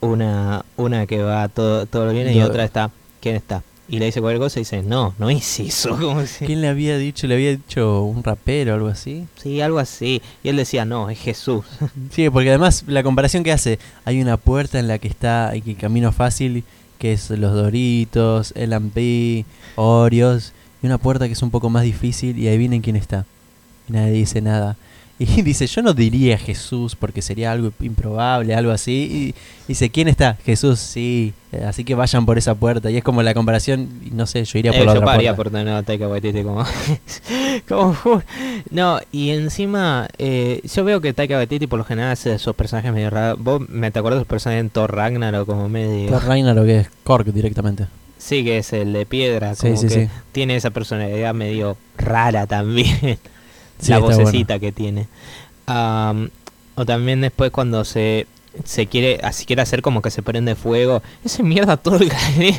Una 0.00 0.64
una 0.76 1.06
que 1.06 1.22
va 1.22 1.48
todo 1.48 1.86
todo 1.86 2.06
lo 2.06 2.12
bien 2.12 2.32
y 2.32 2.40
otra 2.42 2.64
está 2.64 2.90
quién 3.20 3.34
está 3.34 3.62
y 3.88 3.98
le 3.98 4.04
dice 4.04 4.20
cualquier 4.20 4.40
cosa 4.40 4.60
y 4.60 4.62
dice 4.62 4.82
no 4.82 5.14
no 5.18 5.30
es 5.30 5.58
eso 5.60 5.98
quién 6.38 6.60
le 6.60 6.68
había 6.68 6.98
dicho 6.98 7.26
le 7.26 7.34
había 7.34 7.50
dicho 7.50 8.02
un 8.02 8.22
rapero 8.22 8.74
algo 8.74 8.88
así 8.88 9.26
sí 9.42 9.60
algo 9.60 9.78
así. 9.78 10.22
Y 10.42 10.50
él 10.50 10.56
decía 10.56 10.84
no 10.84 11.10
es 11.10 11.18
Jesús 11.18 11.64
sí 12.10 12.28
porque 12.30 12.50
además 12.50 12.84
la 12.86 13.02
comparación 13.02 13.42
que 13.42 13.52
hace 13.52 13.78
hay 14.04 14.20
una 14.20 14.36
puerta 14.36 14.78
en 14.78 14.88
la 14.88 14.98
que 14.98 15.08
está 15.08 15.52
y 15.56 15.62
que 15.62 15.74
camino 15.74 16.12
fácil 16.12 16.64
que 16.98 17.12
es 17.12 17.30
los 17.30 17.54
Doritos, 17.54 18.52
el 18.56 18.74
P, 18.90 19.44
Oreos, 19.76 20.52
y 20.82 20.86
una 20.86 20.98
puerta 20.98 21.26
que 21.26 21.32
es 21.32 21.42
un 21.42 21.50
poco 21.50 21.70
más 21.70 21.82
difícil 21.82 22.38
y 22.38 22.48
ahí 22.48 22.58
vienen 22.58 22.82
quién 22.82 22.96
está. 22.96 23.24
Y 23.88 23.92
nadie 23.92 24.12
dice 24.12 24.40
nada. 24.40 24.76
Y 25.36 25.42
dice, 25.42 25.66
yo 25.66 25.82
no 25.82 25.94
diría 25.94 26.38
Jesús 26.38 26.94
porque 26.94 27.22
sería 27.22 27.50
algo 27.50 27.72
improbable, 27.80 28.54
algo 28.54 28.70
así. 28.70 28.92
Y 28.92 29.34
dice, 29.66 29.90
¿quién 29.90 30.06
está? 30.06 30.36
Jesús, 30.44 30.78
sí. 30.78 31.34
Eh, 31.50 31.64
así 31.66 31.82
que 31.82 31.96
vayan 31.96 32.24
por 32.24 32.38
esa 32.38 32.54
puerta. 32.54 32.88
Y 32.90 32.96
es 32.96 33.02
como 33.02 33.22
la 33.22 33.34
comparación, 33.34 33.88
no 34.12 34.26
sé, 34.26 34.44
yo 34.44 34.58
iría 34.60 34.70
por 34.70 34.82
eh, 34.82 34.84
la 34.84 34.92
otra 34.92 35.04
puerta. 35.04 35.36
por 35.36 35.50
tener 35.50 35.74
a 35.74 36.44
como... 36.44 36.64
como... 37.68 38.22
No, 38.70 39.00
y 39.10 39.30
encima, 39.30 40.08
eh, 40.18 40.60
yo 40.72 40.84
veo 40.84 41.00
que 41.00 41.12
Taika 41.12 41.36
Waititi 41.36 41.66
por 41.66 41.80
lo 41.80 41.84
general 41.84 42.12
hace 42.12 42.34
esos 42.34 42.54
personajes 42.54 42.92
medio 42.92 43.10
raros. 43.10 43.42
¿Vos 43.42 43.68
me 43.68 43.90
te 43.90 43.98
acuerdas 43.98 44.18
de 44.18 44.22
esos 44.22 44.28
personajes 44.28 44.60
en 44.60 44.70
Thor 44.70 44.94
Ragnarok 44.94 45.46
como 45.46 45.68
medio...? 45.68 46.10
Thor 46.10 46.24
Ragnarok 46.24 46.64
que 46.64 46.78
es 46.80 46.90
Korg 47.02 47.32
directamente. 47.32 47.86
Sí, 48.18 48.44
que 48.44 48.58
es 48.58 48.72
el 48.72 48.92
de 48.92 49.06
piedra. 49.06 49.54
Como 49.56 49.76
sí, 49.76 49.88
sí, 49.88 49.94
que 49.94 50.06
sí. 50.06 50.10
Tiene 50.32 50.54
esa 50.56 50.70
personalidad 50.70 51.34
medio 51.34 51.76
rara 51.96 52.46
también 52.46 53.18
la 53.86 53.98
vocecita 53.98 54.58
que 54.58 54.72
tiene. 54.72 55.06
o 55.66 56.86
también 56.86 57.20
después 57.20 57.50
cuando 57.50 57.84
se 57.84 58.26
se 58.64 58.86
quiere 58.86 59.20
así 59.22 59.44
quiere 59.44 59.62
hacer 59.62 59.82
como 59.82 60.02
que 60.02 60.10
se 60.10 60.22
prende 60.22 60.54
fuego. 60.54 61.02
Ese 61.24 61.42
mierda 61.42 61.76
todo 61.76 61.96
el 61.96 62.10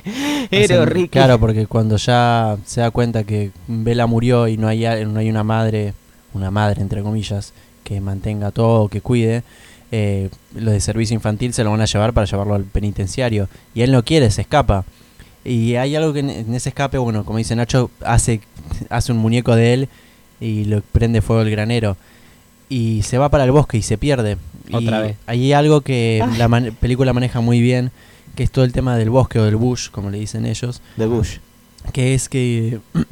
era 0.51 0.81
horrible. 0.81 1.09
claro 1.09 1.39
porque 1.39 1.67
cuando 1.67 1.97
ya 1.97 2.57
se 2.65 2.81
da 2.81 2.91
cuenta 2.91 3.23
que 3.23 3.51
Vela 3.67 4.07
murió 4.07 4.47
y 4.47 4.57
no 4.57 4.67
hay 4.67 4.85
no 5.05 5.19
hay 5.19 5.29
una 5.29 5.43
madre 5.43 5.93
una 6.33 6.51
madre 6.51 6.81
entre 6.81 7.01
comillas 7.01 7.53
que 7.83 7.99
mantenga 7.99 8.51
todo 8.51 8.87
que 8.87 9.01
cuide 9.01 9.43
eh, 9.91 10.29
lo 10.53 10.71
de 10.71 10.79
servicio 10.79 11.15
infantil 11.15 11.53
se 11.53 11.63
lo 11.63 11.71
van 11.71 11.81
a 11.81 11.85
llevar 11.85 12.13
para 12.13 12.25
llevarlo 12.27 12.55
al 12.55 12.63
penitenciario. 12.63 13.49
Y 13.73 13.81
él 13.81 13.91
no 13.91 14.03
quiere 14.03 14.29
se 14.31 14.41
escapa. 14.41 14.85
Y 15.43 15.75
hay 15.75 15.95
algo 15.95 16.13
que 16.13 16.19
en, 16.19 16.29
en 16.29 16.53
ese 16.53 16.69
escape, 16.69 16.97
bueno, 16.97 17.25
como 17.25 17.37
dice 17.37 17.55
Nacho, 17.55 17.89
hace, 18.01 18.41
hace 18.89 19.11
un 19.11 19.17
muñeco 19.17 19.55
de 19.55 19.73
él 19.73 19.89
y 20.39 20.65
lo 20.65 20.81
prende 20.81 21.21
fuego 21.21 21.41
el 21.41 21.49
granero. 21.51 21.97
Y 22.69 23.01
se 23.03 23.17
va 23.17 23.29
para 23.29 23.43
el 23.45 23.51
bosque 23.51 23.77
y 23.77 23.81
se 23.81 23.97
pierde. 23.97 24.37
Otra 24.71 24.99
y 24.99 25.01
vez. 25.01 25.17
Hay 25.25 25.53
algo 25.53 25.81
que 25.81 26.21
Ay. 26.23 26.37
la 26.37 26.47
man- 26.47 26.75
película 26.79 27.13
maneja 27.13 27.41
muy 27.41 27.59
bien, 27.61 27.91
que 28.35 28.43
es 28.43 28.51
todo 28.51 28.63
el 28.65 28.71
tema 28.71 28.95
del 28.95 29.09
bosque 29.09 29.39
o 29.39 29.45
del 29.45 29.55
bush, 29.55 29.89
como 29.89 30.09
le 30.11 30.19
dicen 30.19 30.45
ellos 30.45 30.81
de 30.95 31.07
Bush. 31.07 31.37
que 31.93 32.13
es 32.13 32.29
que 32.29 32.79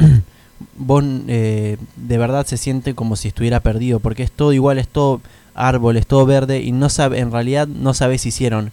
vos 0.77 1.03
eh, 1.27 1.77
de 1.95 2.17
verdad 2.17 2.45
se 2.45 2.57
siente 2.57 2.93
como 2.95 3.15
si 3.15 3.27
estuviera 3.29 3.59
perdido, 3.61 3.99
porque 3.99 4.23
es 4.23 4.31
todo 4.31 4.53
igual, 4.53 4.77
es 4.77 4.87
todo 4.87 5.21
árbol, 5.55 5.97
es 5.97 6.05
todo 6.05 6.25
verde 6.25 6.61
y 6.61 6.71
no 6.71 6.89
sabe, 6.89 7.19
en 7.19 7.31
realidad 7.31 7.67
no 7.67 7.93
sabes 7.95 8.21
si 8.21 8.29
hicieron 8.29 8.71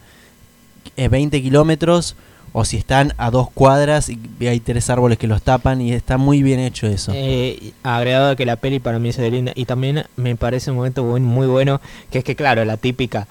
eh, 0.97 1.09
20 1.09 1.40
kilómetros 1.43 2.14
o 2.57 2.64
si 2.64 2.77
están 2.77 3.12
a 3.19 3.31
dos 3.33 3.51
cuadras 3.51 4.09
y 4.09 4.47
hay 4.47 4.61
tres 4.61 4.88
árboles 4.88 5.19
que 5.19 5.27
los 5.27 5.43
tapan 5.43 5.81
y 5.81 5.93
está 5.93 6.19
muy 6.19 6.43
bien 6.45 6.61
hecho 6.61 6.87
eso. 6.87 7.11
Eh, 7.14 7.73
agregado 7.83 8.37
que 8.37 8.47
la 8.47 8.55
peli 8.55 8.79
para 8.79 9.01
mí 9.01 9.12
se 9.12 9.23
ve 9.23 9.31
linda. 9.33 9.51
Y 9.57 9.64
también 9.64 10.05
me 10.17 10.37
parece 10.37 10.71
un 10.71 10.77
momento 10.77 11.03
muy 11.03 11.49
bueno, 11.49 11.81
que 12.12 12.19
es 12.19 12.25
que 12.25 12.37
claro, 12.37 12.64
la 12.64 12.77
típica 12.77 13.27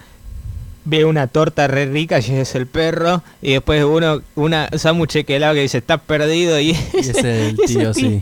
ve 0.86 1.06
una 1.06 1.28
torta 1.28 1.68
re 1.68 1.86
rica 1.86 2.20
y 2.20 2.32
es 2.34 2.56
el 2.56 2.68
perro, 2.68 3.24
y 3.42 3.54
después 3.54 3.82
uno, 3.86 4.22
una 4.36 4.68
sándwich 4.78 5.24
que 5.26 5.40
dice 5.62 5.78
está 5.78 5.98
perdido 5.98 6.60
y, 6.60 6.72
Y 6.94 6.98
es 7.00 7.24
el 7.24 7.58
es 7.64 7.66
tío, 7.66 7.94
sí. 7.94 8.22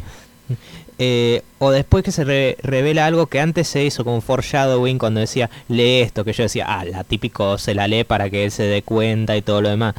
Eh, 1.00 1.42
o 1.58 1.72
después 1.72 2.04
que 2.04 2.12
se 2.12 2.24
re- 2.24 2.58
revela 2.62 3.08
algo 3.08 3.26
que 3.26 3.40
antes 3.40 3.68
se 3.68 3.84
hizo 3.84 4.04
como 4.04 4.22
foreshadowing 4.22 5.00
cuando 5.00 5.20
decía 5.20 5.50
lee 5.68 6.02
esto, 6.02 6.24
que 6.24 6.34
yo 6.34 6.44
decía, 6.44 6.66
ah, 6.68 6.86
la 6.86 7.04
típico 7.04 7.58
se 7.58 7.74
la 7.74 7.88
lee 7.88 8.04
para 8.04 8.30
que 8.30 8.46
él 8.46 8.52
se 8.52 8.62
dé 8.64 8.84
cuenta 8.84 9.36
y 9.36 9.42
todo 9.42 9.64
lo 9.64 9.70
demás. 9.70 9.96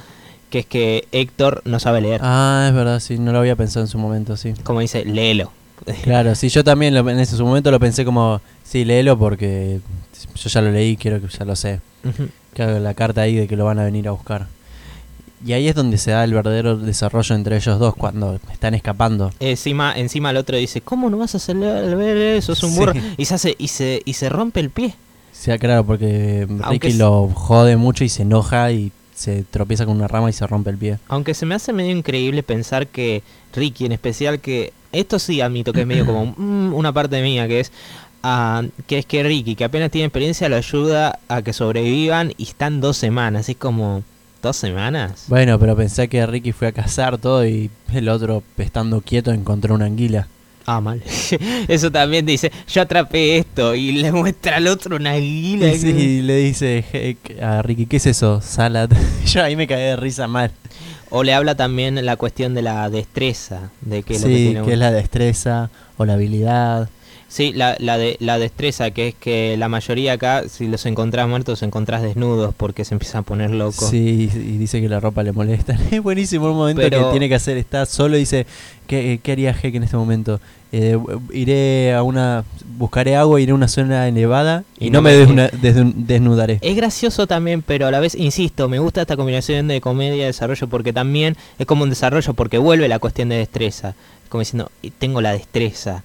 Que 0.52 0.58
es 0.60 0.66
que 0.66 1.08
Héctor 1.12 1.62
no 1.64 1.80
sabe 1.80 2.02
leer. 2.02 2.20
Ah, 2.22 2.66
es 2.68 2.74
verdad, 2.74 3.00
sí, 3.00 3.18
no 3.18 3.32
lo 3.32 3.38
había 3.38 3.56
pensado 3.56 3.84
en 3.84 3.88
su 3.88 3.96
momento, 3.98 4.36
sí. 4.36 4.52
Como 4.62 4.80
dice, 4.80 5.04
léelo. 5.04 5.50
Claro, 6.04 6.34
sí, 6.36 6.48
yo 6.50 6.62
también 6.62 6.94
lo- 6.94 7.08
en 7.10 7.18
ese 7.18 7.36
su 7.36 7.44
momento 7.44 7.70
lo 7.72 7.80
pensé 7.80 8.04
como, 8.04 8.40
sí, 8.62 8.84
léelo 8.84 9.18
porque 9.18 9.80
yo 10.36 10.48
ya 10.50 10.60
lo 10.60 10.70
leí, 10.70 10.96
quiero 10.96 11.20
que 11.20 11.26
ya 11.26 11.44
lo 11.46 11.56
sé. 11.56 11.80
Ujú. 12.04 12.28
Claro, 12.54 12.78
la 12.80 12.92
carta 12.94 13.22
ahí 13.22 13.34
de 13.34 13.48
que 13.48 13.56
lo 13.56 13.64
van 13.64 13.78
a 13.78 13.84
venir 13.84 14.06
a 14.06 14.10
buscar. 14.12 14.46
Y 15.44 15.54
ahí 15.54 15.66
es 15.66 15.74
donde 15.74 15.96
se 15.98 16.10
da 16.12 16.22
el 16.22 16.34
verdadero 16.34 16.76
desarrollo 16.76 17.34
entre 17.34 17.56
ellos 17.56 17.78
dos, 17.80 17.96
cuando 17.96 18.38
están 18.52 18.74
escapando. 18.74 19.32
Encima, 19.40 19.92
encima 19.96 20.30
el 20.30 20.36
otro 20.36 20.56
dice, 20.56 20.82
¿cómo 20.82 21.10
no 21.10 21.16
vas 21.18 21.34
a 21.34 21.38
hacer 21.38 21.56
ver 21.56 22.16
eso? 22.36 22.52
Es 22.52 22.62
un 22.62 22.70
Sí. 22.72 22.78
burro. 22.78 22.92
Y 23.16 23.24
se 23.24 23.34
hace, 23.34 23.56
y 23.58 23.68
se, 23.68 24.02
y 24.04 24.12
se 24.12 24.28
rompe 24.28 24.60
el 24.60 24.68
pie. 24.70 24.88
O 25.32 25.34
sea, 25.34 25.58
claro, 25.58 25.84
porque 25.84 26.46
Ricky 26.68 26.92
lo 26.92 27.28
jode 27.34 27.76
mucho 27.76 28.04
y 28.04 28.08
se 28.10 28.22
enoja 28.22 28.70
y 28.70 28.92
se 29.22 29.44
tropieza 29.44 29.86
con 29.86 29.96
una 29.96 30.08
rama 30.08 30.28
y 30.28 30.32
se 30.32 30.46
rompe 30.46 30.70
el 30.70 30.78
pie. 30.78 30.98
Aunque 31.08 31.34
se 31.34 31.46
me 31.46 31.54
hace 31.54 31.72
medio 31.72 31.92
increíble 31.92 32.42
pensar 32.42 32.88
que 32.88 33.22
Ricky 33.54 33.86
en 33.86 33.92
especial, 33.92 34.40
que 34.40 34.72
esto 34.90 35.18
sí 35.18 35.40
admito 35.40 35.72
que 35.72 35.82
es 35.82 35.86
medio 35.86 36.04
como 36.04 36.26
mm, 36.36 36.74
una 36.74 36.92
parte 36.92 37.22
mía, 37.22 37.46
que 37.46 37.60
es 37.60 37.72
ah, 38.22 38.64
que 38.86 38.98
es 38.98 39.06
que 39.06 39.22
Ricky, 39.22 39.54
que 39.54 39.64
apenas 39.64 39.90
tiene 39.90 40.06
experiencia, 40.06 40.48
lo 40.48 40.56
ayuda 40.56 41.20
a 41.28 41.42
que 41.42 41.52
sobrevivan 41.52 42.34
y 42.36 42.44
están 42.44 42.80
dos 42.80 42.96
semanas. 42.96 43.48
Es 43.48 43.56
como, 43.56 44.02
¿dos 44.42 44.56
semanas? 44.56 45.26
Bueno, 45.28 45.58
pero 45.58 45.76
pensé 45.76 46.08
que 46.08 46.26
Ricky 46.26 46.52
fue 46.52 46.68
a 46.68 46.72
cazar 46.72 47.18
todo 47.18 47.46
y 47.46 47.70
el 47.92 48.08
otro, 48.08 48.42
estando 48.58 49.00
quieto, 49.00 49.30
encontró 49.30 49.74
una 49.74 49.86
anguila. 49.86 50.26
Ah, 50.66 50.80
mal. 50.80 51.02
Eso 51.68 51.90
también 51.90 52.24
dice, 52.24 52.52
yo 52.68 52.82
atrapé 52.82 53.38
esto 53.38 53.74
y 53.74 53.92
le 53.92 54.12
muestra 54.12 54.56
al 54.56 54.68
otro 54.68 54.96
una 54.96 55.12
águila. 55.12 55.66
Y 55.72 55.78
sí, 55.78 55.88
y 55.88 56.22
le 56.22 56.36
dice 56.36 56.84
"Hey, 56.92 57.16
a 57.40 57.62
Ricky, 57.62 57.86
¿qué 57.86 57.96
es 57.96 58.06
eso? 58.06 58.40
Salad. 58.40 58.90
Yo 59.26 59.42
ahí 59.42 59.56
me 59.56 59.66
caí 59.66 59.82
de 59.82 59.96
risa 59.96 60.26
mal. 60.28 60.52
O 61.10 61.24
le 61.24 61.34
habla 61.34 61.56
también 61.56 62.04
la 62.06 62.16
cuestión 62.16 62.54
de 62.54 62.62
la 62.62 62.88
destreza, 62.88 63.70
de 63.82 64.02
que 64.02 64.14
lo 64.14 64.20
que 64.20 64.26
sí, 64.26 64.44
tiene 64.50 64.62
que 64.64 64.72
es 64.72 64.78
la 64.78 64.90
destreza 64.92 65.70
o 65.98 66.04
la 66.04 66.14
habilidad. 66.14 66.88
Sí, 67.32 67.54
la, 67.54 67.76
la, 67.78 67.96
de, 67.96 68.18
la 68.20 68.38
destreza, 68.38 68.90
que 68.90 69.08
es 69.08 69.14
que 69.14 69.56
la 69.56 69.70
mayoría 69.70 70.12
acá, 70.12 70.42
si 70.50 70.66
los 70.68 70.84
encontrás 70.84 71.26
muertos, 71.26 71.52
los 71.54 71.62
encontrás 71.62 72.02
desnudos 72.02 72.54
porque 72.54 72.84
se 72.84 72.94
empiezan 72.94 73.20
a 73.20 73.22
poner 73.22 73.50
locos. 73.52 73.88
Sí, 73.88 74.28
y 74.34 74.58
dice 74.58 74.82
que 74.82 74.88
la 74.90 75.00
ropa 75.00 75.22
le 75.22 75.32
molesta. 75.32 75.74
Es 75.90 76.02
buenísimo 76.02 76.50
un 76.50 76.56
momento 76.58 76.82
Pero- 76.82 77.06
que 77.06 77.10
tiene 77.12 77.30
que 77.30 77.34
hacer, 77.34 77.56
está 77.56 77.86
solo 77.86 78.16
y 78.16 78.20
dice, 78.20 78.44
¿qué, 78.86 79.18
qué 79.22 79.32
haría 79.32 79.52
Heck 79.62 79.74
en 79.76 79.82
este 79.84 79.96
momento? 79.96 80.40
Eh, 80.72 80.98
iré 81.32 81.94
a 81.94 82.02
una, 82.02 82.44
buscaré 82.76 83.16
agua, 83.16 83.40
iré 83.40 83.52
a 83.52 83.54
una 83.54 83.68
zona 83.68 84.06
elevada 84.08 84.64
y, 84.78 84.88
Y 84.88 84.90
no, 84.90 84.98
no 84.98 85.02
me 85.02 85.16
me- 85.16 85.26
desnu- 85.26 85.50
desnu- 85.52 85.94
desnudaré. 85.94 86.58
Es 86.60 86.76
gracioso 86.76 87.26
también, 87.26 87.62
pero 87.62 87.86
a 87.86 87.90
la 87.90 88.00
vez, 88.00 88.14
insisto, 88.14 88.68
me 88.68 88.78
gusta 88.78 89.00
esta 89.00 89.16
combinación 89.16 89.68
de 89.68 89.80
comedia 89.80 90.24
y 90.24 90.26
desarrollo 90.26 90.66
porque 90.68 90.92
también 90.92 91.36
es 91.58 91.64
como 91.66 91.84
un 91.84 91.88
desarrollo 91.88 92.34
porque 92.34 92.58
vuelve 92.58 92.88
la 92.88 92.98
cuestión 92.98 93.30
de 93.30 93.36
destreza. 93.36 93.94
Como 94.28 94.40
diciendo, 94.40 94.70
"Y 94.82 94.90
tengo 94.90 95.20
la 95.20 95.32
destreza. 95.32 96.04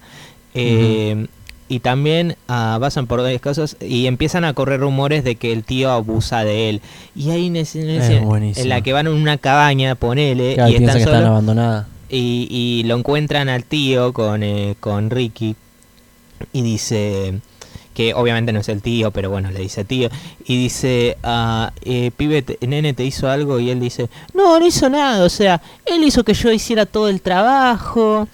Eh, 0.54 1.26
Y 1.70 1.80
también 1.80 2.36
ah, 2.48 2.78
pasan 2.80 3.06
por 3.06 3.20
varias 3.20 3.42
cosas 3.42 3.76
y 3.78 4.06
empiezan 4.06 4.44
a 4.46 4.54
correr 4.54 4.80
rumores 4.80 5.22
de 5.22 5.34
que 5.36 5.52
el 5.52 5.64
tío 5.64 5.90
abusa 5.90 6.42
de 6.42 6.70
él. 6.70 6.80
Y 7.14 7.28
hay 7.28 7.50
una 7.50 7.60
escena 7.60 7.94
Es 8.06 8.22
buenísimo. 8.24 8.62
en 8.62 8.68
la 8.70 8.80
que 8.80 8.94
van 8.94 9.06
a 9.06 9.10
una 9.10 9.36
cabaña, 9.36 9.94
ponele, 9.94 10.54
Claro, 10.54 10.70
y 10.70 10.76
están 10.76 10.96
que 10.96 11.02
están 11.02 11.24
abandonadas. 11.26 11.86
Y, 12.08 12.48
y 12.50 12.84
lo 12.84 12.96
encuentran 12.96 13.50
al 13.50 13.64
tío 13.64 14.14
con, 14.14 14.42
eh, 14.42 14.76
con 14.80 15.10
Ricky 15.10 15.56
y 16.54 16.62
dice 16.62 17.34
que 17.92 18.14
obviamente 18.14 18.52
no 18.52 18.60
es 18.60 18.68
el 18.70 18.80
tío, 18.80 19.10
pero 19.10 19.28
bueno, 19.28 19.50
le 19.50 19.58
dice 19.60 19.84
tío. 19.84 20.08
Y 20.46 20.56
dice, 20.56 21.18
ah, 21.22 21.72
eh, 21.82 22.12
pibe, 22.16 22.40
te- 22.42 22.66
nene, 22.66 22.94
¿te 22.94 23.04
hizo 23.04 23.28
algo? 23.28 23.58
Y 23.60 23.68
él 23.70 23.80
dice, 23.80 24.08
no, 24.34 24.58
no 24.58 24.64
hizo 24.66 24.88
nada. 24.88 25.22
O 25.24 25.28
sea, 25.28 25.60
él 25.84 26.02
hizo 26.04 26.24
que 26.24 26.32
yo 26.32 26.50
hiciera 26.50 26.86
todo 26.86 27.08
el 27.10 27.20
trabajo. 27.20 28.26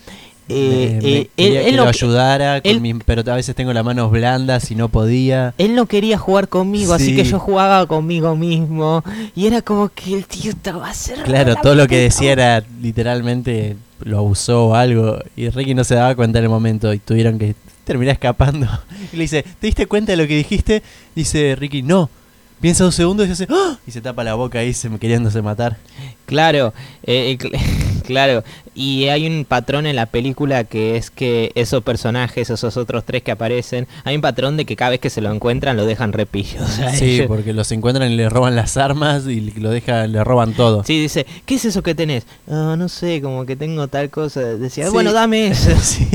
Eh, 0.48 0.98
Me- 1.02 1.08
eh, 1.18 1.30
él, 1.36 1.64
que 1.64 1.72
lo 1.72 1.88
ayudara, 1.88 2.60
con 2.60 2.70
él- 2.70 2.80
mi- 2.80 2.94
pero 2.94 3.22
a 3.32 3.34
veces 3.36 3.54
tengo 3.54 3.72
las 3.72 3.84
manos 3.84 4.10
blandas 4.10 4.70
y 4.70 4.74
no 4.74 4.88
podía. 4.88 5.54
él 5.58 5.74
no 5.74 5.86
quería 5.86 6.18
jugar 6.18 6.48
conmigo, 6.48 6.92
así 6.92 7.16
que 7.16 7.24
yo 7.24 7.38
jugaba 7.38 7.86
conmigo 7.86 8.36
mismo. 8.36 9.02
Y 9.34 9.46
era 9.46 9.62
como 9.62 9.88
que 9.88 10.14
el 10.14 10.26
tío 10.26 10.50
estaba 10.50 10.92
cerrado. 10.92 11.24
Claro, 11.26 11.56
todo 11.56 11.74
lo 11.74 11.86
que 11.86 11.96
decía 11.98 12.32
era 12.32 12.62
literalmente 12.82 13.76
lo 14.02 14.18
abusó 14.18 14.66
o 14.68 14.74
algo. 14.74 15.18
Y 15.36 15.48
Ricky 15.48 15.74
no 15.74 15.84
se 15.84 15.94
daba 15.94 16.14
cuenta 16.14 16.38
en 16.38 16.44
el 16.44 16.50
momento 16.50 16.92
y 16.92 16.98
tuvieron 16.98 17.38
que 17.38 17.54
terminar 17.84 18.12
escapando. 18.14 18.66
Y 19.12 19.16
le 19.16 19.22
dice, 19.22 19.42
¿te 19.42 19.66
diste 19.66 19.86
cuenta 19.86 20.12
de 20.12 20.16
lo 20.16 20.26
que 20.26 20.36
dijiste? 20.36 20.82
Dice 21.14 21.54
Ricky, 21.56 21.82
no. 21.82 22.10
Piensa 22.60 22.84
un 22.86 22.92
segundo 22.92 23.24
y 23.24 23.26
se 23.26 23.32
hace, 23.34 23.46
¡Ah! 23.50 23.76
y 23.86 23.90
se 23.90 24.00
tapa 24.00 24.24
la 24.24 24.34
boca 24.34 24.58
ahí 24.60 24.72
se, 24.72 24.88
queriéndose 24.98 25.42
matar. 25.42 25.76
Claro, 26.24 26.72
eh, 27.02 27.32
eh, 27.32 27.38
cl- 27.38 28.02
claro. 28.06 28.42
Y 28.74 29.08
hay 29.08 29.26
un 29.26 29.44
patrón 29.44 29.86
en 29.86 29.96
la 29.96 30.06
película 30.06 30.64
que 30.64 30.96
es 30.96 31.10
que 31.10 31.52
esos 31.56 31.82
personajes, 31.84 32.48
esos 32.48 32.76
otros 32.78 33.04
tres 33.04 33.22
que 33.22 33.30
aparecen, 33.32 33.86
hay 34.04 34.16
un 34.16 34.22
patrón 34.22 34.56
de 34.56 34.64
que 34.64 34.76
cada 34.76 34.92
vez 34.92 35.00
que 35.00 35.10
se 35.10 35.20
lo 35.20 35.30
encuentran 35.32 35.76
lo 35.76 35.84
dejan 35.84 36.12
repillos. 36.14 36.62
O 36.64 36.66
sea, 36.68 36.94
Sí, 36.94 37.22
porque 37.28 37.52
los 37.52 37.70
encuentran 37.72 38.10
y 38.10 38.16
le 38.16 38.30
roban 38.30 38.56
las 38.56 38.76
armas 38.78 39.26
y 39.26 39.40
lo 39.60 39.68
dejan, 39.70 40.12
le 40.12 40.24
roban 40.24 40.54
todo. 40.54 40.84
Sí, 40.84 40.98
dice, 41.00 41.26
¿qué 41.44 41.56
es 41.56 41.66
eso 41.66 41.82
que 41.82 41.94
tenés? 41.94 42.24
"Ah, 42.48 42.76
no 42.78 42.88
sé, 42.88 43.20
como 43.20 43.44
que 43.44 43.56
tengo 43.56 43.88
tal 43.88 44.08
cosa. 44.10 44.40
Decía, 44.40 44.86
Sí. 44.86 44.92
bueno, 44.92 45.12
dame 45.12 45.48
eso. 45.48 45.70
Sí. 45.82 46.08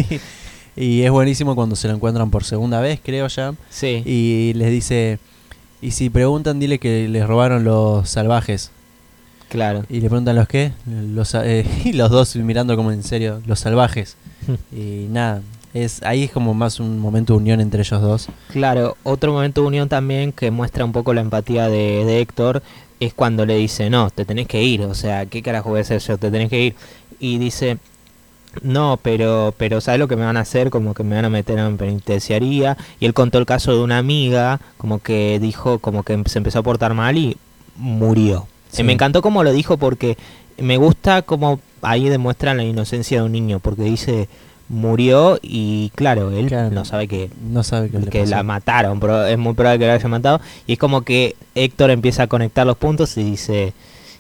Y 0.76 1.02
es 1.04 1.12
buenísimo 1.12 1.56
cuando 1.56 1.76
se 1.76 1.88
lo 1.90 1.94
encuentran 1.94 2.32
por 2.32 2.44
segunda 2.46 2.80
vez, 2.82 3.00
creo 3.04 3.28
ya. 3.28 3.54
Sí. 3.70 4.02
Y 4.06 4.54
les 4.56 4.72
dice, 4.72 5.20
y 5.82 5.92
si 5.92 6.10
preguntan, 6.10 6.60
dile 6.60 6.80
que 6.80 7.08
les 7.08 7.26
robaron 7.26 7.64
los 7.64 8.10
salvajes. 8.10 8.72
Claro. 9.50 9.84
Y 9.90 10.00
le 10.00 10.10
preguntan 10.10 10.36
los 10.36 10.48
qué, 10.48 10.74
los, 10.86 11.34
eh, 11.36 11.66
y 11.86 11.94
los 11.94 12.12
dos 12.12 12.36
mirando 12.36 12.76
como 12.76 12.92
en 12.92 13.04
serio, 13.04 13.42
los 13.46 13.60
salvajes. 13.60 14.16
Y 14.72 15.08
nada, 15.10 15.42
es 15.74 16.02
ahí 16.04 16.24
es 16.24 16.32
como 16.32 16.54
más 16.54 16.80
un 16.80 17.00
momento 17.00 17.34
de 17.34 17.40
unión 17.40 17.62
entre 17.62 17.82
ellos 17.82 18.02
dos. 18.02 18.28
Claro, 18.52 18.98
otro 19.04 19.34
momento 19.34 19.62
de 19.62 19.68
unión 19.68 19.90
también 19.90 20.32
que 20.32 20.50
muestra 20.50 20.86
un 20.86 20.92
poco 20.92 21.14
la 21.14 21.22
empatía 21.22 21.68
de, 21.68 22.06
de 22.06 22.22
Héctor 22.22 22.64
es 23.00 23.14
cuando 23.14 23.46
le 23.46 23.56
dice, 23.58 23.90
no, 23.90 24.10
te 24.10 24.26
tenés 24.26 24.48
que 24.48 24.64
ir, 24.64 24.82
o 24.82 24.94
sea, 24.94 25.26
¿qué 25.26 25.42
carajo 25.42 25.70
voy 25.70 25.80
a 25.80 25.82
hacer 25.82 26.02
yo? 26.02 26.18
Te 26.18 26.32
tenés 26.32 26.50
que 26.50 26.62
ir. 26.62 26.76
Y 27.20 27.38
dice, 27.38 27.78
no, 28.64 29.00
pero, 29.02 29.54
pero 29.58 29.80
¿sabes 29.82 30.00
lo 30.00 30.08
que 30.08 30.16
me 30.16 30.26
van 30.26 30.38
a 30.38 30.42
hacer? 30.42 30.70
Como 30.70 30.94
que 30.94 31.04
me 31.04 31.16
van 31.16 31.26
a 31.26 31.30
meter 31.30 31.60
en 31.60 31.78
penitenciaría. 31.78 32.78
Y 33.00 33.06
él 33.06 33.14
contó 33.14 33.38
el 33.38 33.46
caso 33.46 33.76
de 33.76 33.82
una 33.84 33.98
amiga, 33.98 34.60
como 34.78 35.00
que 35.00 35.40
dijo, 35.40 35.80
como 35.80 36.04
que 36.04 36.22
se 36.26 36.40
empezó 36.40 36.60
a 36.60 36.64
portar 36.64 36.94
mal 36.94 37.18
y 37.18 37.38
murió. 37.78 38.48
Sí. 38.72 38.82
Eh, 38.82 38.86
Me 38.86 38.94
encantó 38.94 39.22
como 39.22 39.44
lo 39.44 39.52
dijo 39.54 39.78
porque 39.78 40.18
me 40.58 40.78
gusta 40.78 41.22
como 41.22 41.60
ahí 41.82 42.10
demuestra 42.10 42.54
la 42.54 42.64
inocencia 42.64 43.20
de 43.20 43.26
un 43.26 43.32
niño, 43.32 43.60
porque 43.60 43.84
dice, 43.84 44.28
murió 44.68 45.40
y 45.42 45.92
claro, 45.96 46.32
él 46.32 46.48
Claro. 46.48 46.70
no 46.72 46.86
sabe 46.86 47.08
que 47.08 47.30
No 47.50 47.64
sabe 47.64 47.90
que 47.90 48.20
pasó. 48.22 48.32
la 48.32 48.44
mataron, 48.44 49.00
pero 49.00 49.26
es 49.26 49.38
muy 49.38 49.54
probable 49.54 49.80
que 49.80 49.88
la 49.88 49.94
haya 49.94 50.08
matado. 50.10 50.42
Y 50.68 50.74
es 50.74 50.80
como 50.80 51.02
que 51.04 51.36
Héctor 51.56 51.92
empieza 51.92 52.24
a 52.24 52.28
conectar 52.28 52.68
los 52.68 52.78
puntos 52.78 53.16
y 53.18 53.24
dice, 53.24 53.74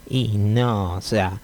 y 0.09 0.37
no, 0.37 0.93
o 0.95 1.01
sea, 1.01 1.39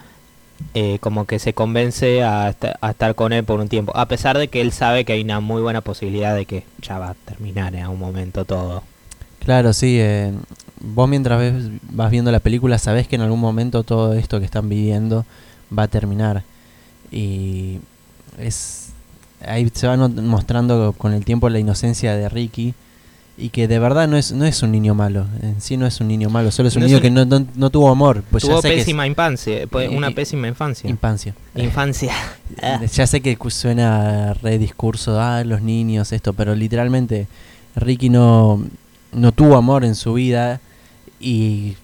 eh, 0.73 0.97
como 0.99 1.25
que 1.25 1.39
se 1.39 1.53
convence 1.53 2.23
a, 2.23 2.55
a 2.81 2.89
estar 2.91 3.15
con 3.15 3.33
él 3.33 3.43
por 3.43 3.59
un 3.59 3.67
tiempo, 3.67 3.95
a 3.95 4.07
pesar 4.07 4.37
de 4.37 4.47
que 4.47 4.61
él 4.61 4.71
sabe 4.71 5.05
que 5.05 5.13
hay 5.13 5.21
una 5.21 5.39
muy 5.39 5.61
buena 5.61 5.81
posibilidad 5.81 6.35
de 6.35 6.45
que 6.45 6.63
ya 6.81 6.97
va 6.99 7.09
a 7.09 7.13
terminar 7.13 7.75
en 7.75 7.83
algún 7.83 7.99
momento 7.99 8.45
todo. 8.45 8.83
Claro, 9.39 9.73
sí. 9.73 9.97
eh, 9.99 10.33
vos 10.81 11.07
mientras 11.07 11.39
ves- 11.39 11.69
vas 11.91 12.09
viendo 12.11 12.31
la 12.31 12.39
película 12.39 12.77
sabés 12.77 13.07
que 13.07 13.15
en 13.15 13.21
algún 13.21 13.39
momento 13.39 13.83
todo 13.83 14.13
esto 14.13 14.39
que 14.39 14.45
están 14.45 14.69
viviendo 14.69 15.25
va 15.77 15.83
a 15.83 15.87
terminar. 15.87 16.43
Y 17.11 17.79
es 18.39 18.89
ahí 19.45 19.69
se 19.73 19.87
va 19.87 19.95
mostrando 19.97 20.93
con 20.97 21.13
el 21.13 21.23
tiempo 21.23 21.49
la 21.49 21.59
inocencia 21.59 22.15
de 22.15 22.29
Ricky 22.29 22.73
y 23.37 23.49
que 23.49 23.67
de 23.67 23.79
verdad 23.79 24.07
no 24.07 24.15
es 24.15 24.31
no 24.31 24.45
es 24.45 24.63
un 24.63 24.71
niño 24.71 24.95
malo, 24.95 25.25
en 25.41 25.59
sí 25.59 25.75
no 25.75 25.85
es 25.85 25.99
un 25.99 26.07
niño 26.07 26.29
malo, 26.29 26.51
solo 26.51 26.69
es 26.69 26.75
un 26.75 26.81
No 26.81 26.85
es 26.85 26.91
niño 26.91 26.97
un- 26.99 27.01
que 27.03 27.11
no, 27.11 27.25
no, 27.25 27.45
no 27.55 27.69
tuvo 27.69 27.89
amor, 27.89 28.23
pues 28.31 28.43
Tuvo 28.43 28.55
ya 28.55 28.61
sé 28.61 28.69
que 28.69 28.73
es 28.75 28.81
pésima 28.85 29.05
infancia, 29.07 29.67
pues, 29.69 29.91
Eh, 29.91 29.95
una 29.95 30.07
eh, 30.07 30.11
pésima 30.11 30.47
infancia. 30.47 30.89
infancia. 30.89 31.35
Infancia. 31.55 32.13
Ah. 32.61 32.79
Ya 32.85 33.07
sé 33.07 33.21
que 33.21 33.37
suena 33.49 34.33
re 34.35 34.57
discurso, 34.57 35.19
ah, 35.19 35.43
los 35.43 35.61
niños, 35.61 36.11
esto, 36.13 36.31
pero 36.33 36.55
literalmente 36.55 37.27
Ricky 37.75 38.09
no, 38.09 38.63
no 39.11 39.31
tuvo 39.33 39.57
amor 39.57 39.83
en 39.83 39.95
su 39.95 40.13
vida 40.13 40.61
y 41.19 41.75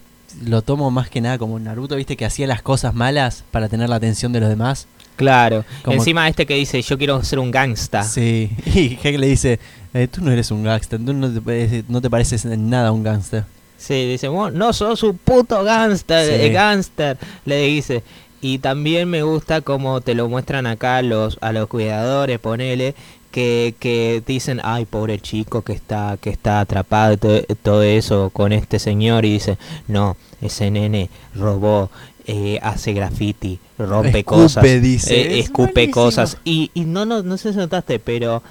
lo 0.42 0.62
tomo 0.62 0.90
más 0.90 1.10
que 1.10 1.20
nada 1.20 1.36
como 1.36 1.58
Naruto, 1.58 1.96
viste, 1.96 2.16
que 2.16 2.24
hacía 2.24 2.46
las 2.46 2.62
cosas 2.62 2.94
malas 2.94 3.44
para 3.50 3.68
tener 3.68 3.90
la 3.90 3.96
atención 3.96 4.32
de 4.32 4.40
los 4.40 4.48
demás. 4.48 4.86
Claro. 5.16 5.64
Como- 5.84 5.96
Encima 5.96 6.28
este 6.28 6.46
que 6.46 6.54
dice, 6.54 6.80
yo 6.82 6.96
quiero 6.98 7.22
ser 7.22 7.38
un 7.38 7.50
gangsta. 7.50 8.02
Sí, 8.02 8.50
y 8.66 8.98
Heck 9.02 9.18
le 9.18 9.26
dice, 9.28 9.58
eh, 9.94 10.08
tú 10.08 10.22
no 10.22 10.30
eres 10.30 10.50
un 10.50 10.64
gangster, 10.64 10.98
tú 11.04 11.12
no 11.12 11.30
te, 11.32 11.40
parece- 11.40 11.84
no 11.88 12.00
te 12.00 12.10
pareces 12.10 12.44
en 12.44 12.70
nada 12.70 12.88
a 12.88 12.92
un 12.92 13.02
gangster. 13.02 13.44
Sí, 13.78 14.06
dice, 14.06 14.28
"Vos 14.28 14.52
no 14.52 14.72
sos 14.72 15.02
un 15.02 15.18
puto 15.18 15.62
gangster, 15.64 16.26
Sí. 16.28 16.46
eh, 16.46 16.50
gangster, 16.50 17.18
le 17.44 17.62
dice. 17.66 18.02
Y 18.40 18.58
también 18.58 19.08
me 19.08 19.22
gusta 19.22 19.60
como 19.60 20.00
te 20.00 20.14
lo 20.14 20.28
muestran 20.28 20.66
acá 20.66 21.00
los, 21.02 21.38
a 21.40 21.52
los 21.52 21.68
cuidadores, 21.68 22.38
ponele, 22.40 22.94
que, 23.30 23.74
que 23.78 24.22
dicen, 24.26 24.60
ay, 24.62 24.84
pobre 24.84 25.18
chico 25.20 25.62
que 25.62 25.72
está, 25.72 26.18
que 26.20 26.30
está 26.30 26.60
atrapado, 26.60 27.16
todo, 27.16 27.40
todo 27.62 27.82
eso 27.82 28.30
con 28.30 28.52
este 28.52 28.78
señor, 28.78 29.24
y 29.24 29.32
dice, 29.34 29.58
no, 29.88 30.16
ese 30.42 30.70
nene 30.70 31.08
robó, 31.34 31.90
eh, 32.34 32.58
hace 32.62 32.94
graffiti, 32.94 33.58
rompe 33.76 34.20
Escupe, 34.20 34.24
cosas, 34.24 34.64
dice, 34.80 35.14
eh, 35.14 35.38
es 35.38 35.44
escupe 35.44 35.90
cosas. 35.90 36.38
Y, 36.44 36.70
y 36.72 36.86
no, 36.86 37.04
no, 37.04 37.22
no 37.22 37.36
sé 37.36 37.52
si 37.52 37.58
notaste, 37.58 37.98
pero, 37.98 38.42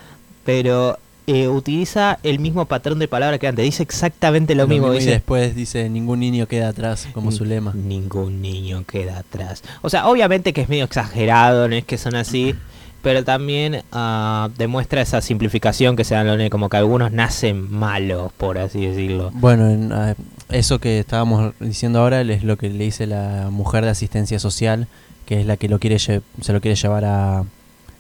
pero 0.46 1.00
eh, 1.26 1.48
utiliza 1.48 2.20
el 2.22 2.38
mismo 2.38 2.65
patrón 2.65 3.00
de 3.00 3.08
palabra 3.08 3.39
que 3.39 3.48
antes, 3.48 3.65
dice 3.65 3.82
exactamente 3.82 4.54
lo, 4.54 4.67
mismo. 4.67 4.94
y 4.94 5.00
dice, 5.00 5.10
después 5.10 5.56
dice, 5.56 5.89
ningún 5.89 6.20
niño 6.20 6.46
queda 6.48 6.67
atrás, 6.70 7.08
como 7.12 7.32
su 7.32 7.44
lema. 7.44 7.74
Ningún 7.74 8.39
niño 8.39 8.84
queda 8.86 9.17
atrás. 9.17 9.63
O 9.82 9.89
sea, 9.89 10.08
obviamente 10.08 10.54
que 10.54 10.62
es 10.62 10.70
medio 10.70 10.84
exagerado, 10.84 11.67
no 11.67 11.74
es 11.74 11.84
que 11.84 11.98
son 11.98 12.13
así, 12.15 12.54
pero 13.02 13.24
también 13.24 13.84
ah, 13.92 14.50
demuestra 14.58 15.02
esa 15.02 15.22
simplificación 15.22 15.96
que 15.96 16.04
se 16.04 16.16
los 16.16 16.38
nenes, 16.38 16.50
como 16.50 16.70
que 16.70 16.78
algunos 16.78 17.12
nacen 17.12 17.72
malos, 17.72 18.32
por 18.34 18.58
así 18.58 18.86
decirlo. 18.86 19.32
Bueno, 19.34 19.70
en, 19.70 19.92
ah, 19.92 20.16
eso 20.50 20.80
que 20.80 21.00
estábamos 21.00 21.54
diciendo 21.60 22.00
ahora 22.00 22.22
es 22.22 22.44
lo 22.44 22.58
que 22.58 22.70
le 22.70 22.84
dice 22.84 23.08
la 23.08 23.50
mujer 23.52 23.84
de 23.84 23.92
asistencia 23.92 24.40
social, 24.40 24.88
que 25.26 25.40
es 25.42 25.46
la 25.46 25.58
que 25.58 25.70
lo 25.70 25.80
quiere 25.80 25.98
se 26.00 26.22
lo 26.48 26.62
quiere 26.62 26.76
llevar 26.76 27.06
a, 27.06 27.44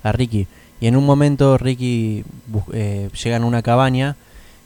a 0.03 0.11
Ricky. 0.11 0.47
Y 0.79 0.87
en 0.87 0.95
un 0.95 1.05
momento 1.05 1.57
Ricky 1.57 2.23
eh, 2.73 3.09
llegan 3.23 3.43
a 3.43 3.45
una 3.45 3.61
cabaña 3.61 4.15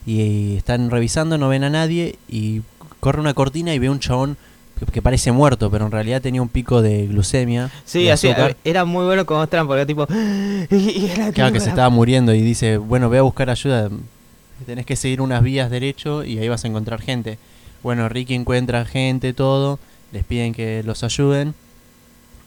y 0.06 0.56
están 0.58 0.90
revisando, 0.90 1.38
no 1.38 1.50
ven 1.50 1.64
a 1.64 1.70
nadie 1.70 2.18
y 2.30 2.62
corre 3.00 3.20
una 3.20 3.34
cortina 3.34 3.74
y 3.74 3.80
ve 3.80 3.90
un 3.90 4.00
chabón 4.00 4.38
que, 4.92 5.02
parece 5.02 5.32
muerto, 5.32 5.72
pero 5.72 5.86
en 5.86 5.92
realidad 5.92 6.22
tenía 6.22 6.42
un 6.42 6.50
pico 6.50 6.82
de 6.82 7.08
glucemia. 7.08 7.72
Sí, 7.86 8.04
de 8.04 8.12
así, 8.12 8.30
era 8.64 8.86
muy 8.86 9.06
bueno 9.06 9.26
como 9.26 9.40
muestran, 9.40 9.68
porque 9.68 9.86
tipo... 9.86 10.06
y- 10.70 10.76
y 10.76 11.12
era 11.14 11.32
Claro, 11.32 11.54
que 11.54 11.60
se 11.60 11.70
estaba 11.70 11.90
muriendo 11.90 12.34
y 12.34 12.42
dice, 12.42 12.78
bueno, 12.78 13.10
ve 13.10 13.18
a 13.20 13.22
buscar 13.22 13.50
ayuda. 13.50 13.90
Tenés 14.66 14.86
que 14.86 14.96
seguir 14.96 15.22
unas 15.22 15.42
vías 15.44 15.70
derecho 15.70 16.24
y 16.24 16.40
ahí 16.40 16.48
vas 16.50 16.64
a 16.66 16.68
encontrar 16.68 17.02
gente. 17.02 17.38
Bueno, 17.84 18.08
Ricky 18.10 18.34
encuentra 18.36 18.86
gente, 18.86 19.34
todo. 19.34 19.80
Les 20.12 20.24
piden 20.24 20.54
que 20.54 20.82
los 20.84 21.04
ayuden. 21.04 21.54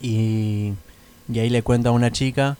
Y, 0.00 0.72
y 1.32 1.38
ahí 1.38 1.50
le 1.50 1.62
cuenta 1.62 1.88
a 1.88 1.92
una 1.92 2.10
chica 2.12 2.56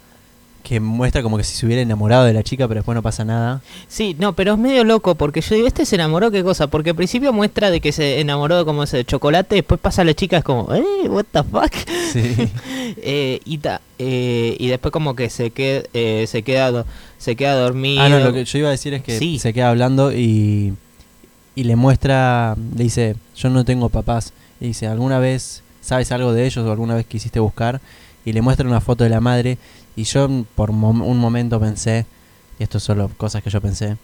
que 0.69 0.81
muestra 0.81 1.23
como 1.23 1.37
que 1.39 1.45
si 1.45 1.55
se 1.57 1.65
hubiera 1.67 1.81
enamorado 1.83 2.25
de 2.25 2.33
la 2.35 2.43
chica, 2.43 2.69
pero 2.69 2.81
después 2.81 2.95
no 2.95 3.03
pasa 3.03 3.25
nada. 3.25 3.63
Sí, 3.89 4.15
no, 4.19 4.35
pero 4.35 4.53
es 4.53 4.59
medio 4.59 4.85
loco 4.85 5.15
porque 5.15 5.41
yo 5.41 5.55
digo, 5.55 5.67
este 5.67 5.87
se 5.87 5.95
enamoró, 5.97 6.31
¿qué 6.31 6.45
cosa? 6.45 6.67
Porque 6.67 6.91
al 6.91 6.97
principio 6.97 7.33
muestra 7.33 7.71
de 7.71 7.81
que 7.81 7.91
se 7.93 8.21
enamoró 8.21 8.65
como 8.67 8.83
ese 8.83 9.05
chocolate, 9.05 9.55
después 9.57 9.81
pasa 9.81 10.05
la 10.05 10.15
chica, 10.15 10.39
es 10.39 10.45
como, 10.45 10.73
eh, 10.75 11.09
what 11.09 11.25
the 11.33 11.43
fuck? 11.43 11.73
Sí. 12.13 12.51
Eh, 13.03 13.41
y, 13.45 13.59
ta- 13.59 13.83
eh, 13.99 14.57
y 14.59 14.69
después 14.69 14.93
como 14.93 15.15
que 15.15 15.29
se 15.29 15.51
queda, 15.51 15.83
eh, 15.93 16.25
se 16.27 16.43
queda, 16.43 16.87
se 17.19 17.37
queda 17.37 17.55
dormido. 17.55 18.03
ah, 18.03 18.09
no, 18.09 18.19
lo 18.19 18.33
que 18.33 18.45
yo 18.47 18.59
iba 18.59 18.69
a 18.69 18.71
decir 18.73 18.95
es 18.95 19.03
que 19.03 19.19
Sí. 19.19 19.39
se 19.39 19.53
queda 19.53 19.69
hablando 19.69 20.11
y, 20.11 20.73
y 21.55 21.65
le 21.65 21.77
muestra, 21.77 22.57
le 22.77 22.85
dice, 22.85 23.17
yo 23.37 23.51
no 23.51 23.65
tengo 23.67 23.89
papás. 23.91 24.33
Y 24.61 24.69
dice, 24.69 24.87
¿alguna 24.87 25.19
vez 25.19 25.63
sabes 25.83 26.11
algo 26.13 26.33
de 26.33 26.47
ellos 26.47 26.65
o 26.67 26.71
alguna 26.73 26.95
vez 26.95 27.05
quisiste 27.07 27.41
buscar? 27.41 27.81
Y 28.25 28.33
le 28.33 28.41
muestra 28.43 28.67
una 28.67 28.81
foto 28.81 29.05
de 29.05 29.11
la 29.11 29.21
madre 29.21 29.59
y 29.99 30.05
yo 30.05 30.29
por 30.55 30.73
mom- 30.73 31.03
un 31.05 31.19
momento 31.19 31.59
pensé, 31.61 32.07
y 32.59 32.63
esto 32.63 32.79
es 32.79 32.85
solo 32.85 33.11
cosas 33.17 33.43
que 33.43 33.51
yo 33.51 33.61
pensé, 33.61 33.97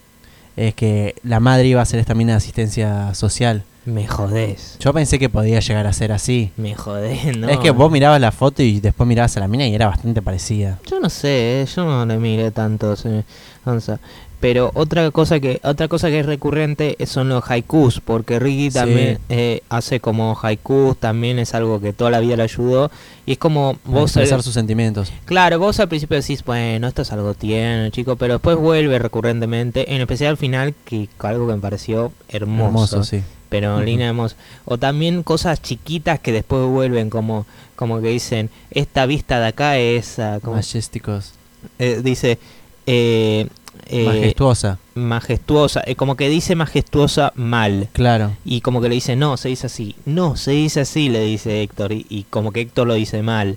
es 0.57 0.75
que 0.75 1.15
la 1.23 1.41
madre 1.41 1.67
iba 1.67 1.81
a 1.81 1.83
hacer 1.83 1.99
esta 2.01 2.15
mina 2.15 2.33
de 2.33 2.37
asistencia 2.39 3.15
social. 3.15 3.65
Me 3.87 4.07
jodés, 4.07 4.79
Yo 4.81 4.95
pensé 4.95 5.19
que 5.19 5.29
podía 5.29 5.61
llegar 5.61 5.87
a 5.87 5.93
ser 5.93 6.11
así. 6.13 6.53
me 6.57 6.75
jodés, 6.75 7.37
¿no? 7.37 7.51
Es 7.51 7.59
que 7.59 7.71
vos 7.71 7.91
mirabas 7.93 8.19
la 8.19 8.33
foto 8.33 8.63
y 8.63 8.81
después 8.81 9.07
mirabas 9.07 9.37
a 9.37 9.41
la 9.41 9.49
mina 9.49 9.67
y 9.67 9.75
era 9.75 9.89
bastante 9.89 10.23
parecida. 10.23 10.79
Yo 10.91 11.01
no 11.01 11.11
sé, 11.11 11.61
eh, 11.63 11.67
yo 11.67 11.85
no 11.85 12.07
le 12.07 12.17
miré 12.17 12.51
tanto, 12.51 12.97
señor 12.97 13.25
Gonza. 13.63 13.99
Pero 14.45 14.73
otra 14.75 15.11
cosa 15.11 15.41
que 15.41 15.59
otra 15.65 15.89
cosa 15.89 16.09
que 16.09 16.21
es 16.21 16.27
recurrente 16.27 16.99
son 17.07 17.31
los 17.31 17.51
haikus, 17.51 18.01
porque 18.01 18.39
Ricky 18.39 18.71
Sí. 18.71 18.75
también 18.75 19.19
eh, 19.31 19.63
hace 19.71 20.01
como 20.01 20.39
haikus, 20.43 20.99
también 20.99 21.39
es 21.39 21.55
algo 21.55 21.81
que 21.81 21.95
toda 21.95 22.11
la 22.11 22.21
vida 22.21 22.37
le 22.37 22.43
ayudó. 22.43 22.91
Y 23.25 23.33
es 23.33 23.39
como 23.39 23.79
Vos 23.87 24.11
expresar 24.11 24.43
sus 24.43 24.53
sentimientos. 24.53 25.11
Claro, 25.25 25.59
vos 25.59 25.81
al 25.81 25.89
principio 25.89 26.19
decís, 26.21 26.45
bueno, 26.45 26.89
esto 26.89 27.01
es 27.01 27.11
algo 27.11 27.33
tierno, 27.33 27.89
chico, 27.89 28.17
pero 28.17 28.35
después 28.35 28.59
vuelve 28.59 28.99
recurrentemente, 28.99 29.95
en 29.95 30.03
especial 30.03 30.33
al 30.33 30.37
final, 30.37 30.75
que 30.85 31.09
algo 31.21 31.47
que 31.47 31.55
me 31.55 31.61
pareció 31.63 32.13
hermoso. 32.29 32.67
Hermoso, 32.99 33.05
sí. 33.05 33.23
Pero 33.49 33.77
Ujú. 33.77 33.85
línea 33.87 34.09
hermosa. 34.09 34.37
O 34.67 34.77
también 34.77 35.23
cosas 35.23 35.63
chiquitas 35.63 36.21
que 36.21 36.33
después 36.33 36.67
vuelven, 36.67 37.09
como, 37.09 37.47
como 37.77 38.03
que 38.03 38.09
dicen, 38.09 38.51
esta 38.73 39.07
vista 39.07 39.41
de 39.41 39.47
acá 39.47 39.79
es... 39.79 40.19
ah, 40.19 40.39
como, 40.43 40.57
Majesticos. 40.57 41.33
eh, 41.79 42.03
dice... 42.05 42.39
eh, 42.87 43.49
eh, 43.87 44.05
Majestuosa. 44.07 44.79
majestuosa, 44.95 45.83
eh, 45.87 45.95
como 45.97 46.17
que 46.17 46.29
dice 46.29 46.55
majestuosa 46.57 47.33
mal. 47.37 47.89
Claro. 47.93 48.33
Y 48.45 48.61
como 48.61 48.81
que 48.81 48.89
le 48.89 48.95
dice, 48.97 49.17
no, 49.17 49.37
se 49.37 49.49
dice 49.49 49.67
así. 49.67 49.95
No, 50.07 50.37
se 50.37 50.53
dice 50.53 50.81
así, 50.81 51.09
le 51.09 51.23
dice 51.25 51.63
Héctor. 51.63 51.93
Y, 51.93 52.07
y 52.09 52.25
como 52.25 52.53
que 52.53 52.61
Héctor 52.63 52.87
lo 52.87 52.95
dice 52.95 53.23
mal. 53.23 53.57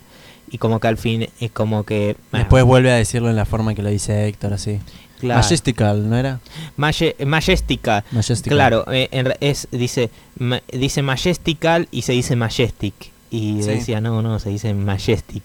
Y 0.50 0.58
como 0.60 0.80
que 0.80 0.88
al 0.88 0.98
fin 0.98 1.28
es 1.40 1.52
como 1.52 1.84
que... 1.84 2.16
bueno, 2.32 2.44
Después 2.46 2.64
vuelve 2.64 2.92
a 2.92 2.96
decirlo 2.96 3.30
en 3.30 3.36
la 3.36 3.46
forma 3.46 3.76
que 3.76 3.82
lo 3.84 3.90
dice 3.90 4.28
Héctor, 4.28 4.54
así. 4.54 4.80
claro. 5.20 5.42
Majestical, 5.42 6.10
¿no 6.10 6.16
era? 6.16 6.40
Maje- 6.78 7.16
Majestica. 7.26 8.06
Majestical. 8.12 8.56
Claro, 8.58 8.86
eh, 8.92 9.10
es, 9.42 9.68
dice, 9.72 10.10
ma- 10.40 10.62
dice 10.72 11.02
Majestical 11.02 11.90
y 11.92 12.04
se 12.04 12.14
dice 12.14 12.36
Majestic. 12.38 12.94
Y 13.30 13.62
Sí. 13.62 13.68
decía, 13.72 14.00
no, 14.00 14.22
no, 14.22 14.40
se 14.40 14.50
dice 14.50 14.74
Majestic. 14.74 15.44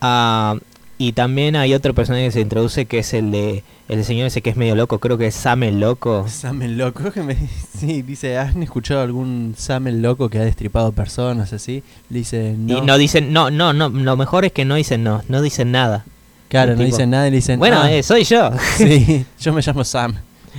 Ah, 0.00 0.54
y 1.00 1.12
también 1.12 1.56
hay 1.56 1.72
otro 1.72 1.94
personaje 1.94 2.26
que 2.26 2.30
se 2.32 2.40
introduce 2.42 2.84
que 2.84 2.98
es 2.98 3.14
el 3.14 3.30
de 3.30 3.64
el 3.88 4.04
señor 4.04 4.26
ese 4.26 4.42
que 4.42 4.50
es 4.50 4.56
medio 4.56 4.74
loco, 4.74 4.98
creo 4.98 5.16
que 5.16 5.28
es 5.28 5.34
Sam 5.34 5.62
el 5.62 5.80
loco. 5.80 6.26
Sam 6.28 6.60
el 6.60 6.76
loco, 6.76 7.10
que 7.14 7.22
me 7.22 7.36
sí, 7.78 8.02
dice, 8.02 8.36
¿han 8.36 8.62
escuchado 8.62 9.00
algún 9.00 9.54
Sam 9.56 9.86
el 9.86 10.02
loco 10.02 10.28
que 10.28 10.38
ha 10.38 10.44
destripado 10.44 10.92
personas 10.92 11.54
así? 11.54 11.82
Le 12.10 12.18
dice, 12.18 12.54
no. 12.54 12.76
Y 12.76 12.80
no 12.82 12.98
dicen, 12.98 13.32
no, 13.32 13.50
no, 13.50 13.72
no, 13.72 13.88
lo 13.88 14.16
mejor 14.18 14.44
es 14.44 14.52
que 14.52 14.66
no 14.66 14.74
dicen 14.74 15.02
no, 15.02 15.22
no 15.28 15.40
dicen 15.40 15.72
nada. 15.72 16.04
claro, 16.50 16.76
no 16.76 16.84
dicen 16.84 17.08
nada 17.08 17.28
y 17.28 17.30
le 17.30 17.36
dicen, 17.38 17.58
Bueno, 17.58 17.78
"Ah, 17.80 17.90
eh, 17.90 18.02
soy 18.02 18.24
yo. 18.24 18.50
sí, 18.76 19.24
yo 19.40 19.54
me 19.54 19.62
llamo 19.62 19.82
Sam. 19.84 20.16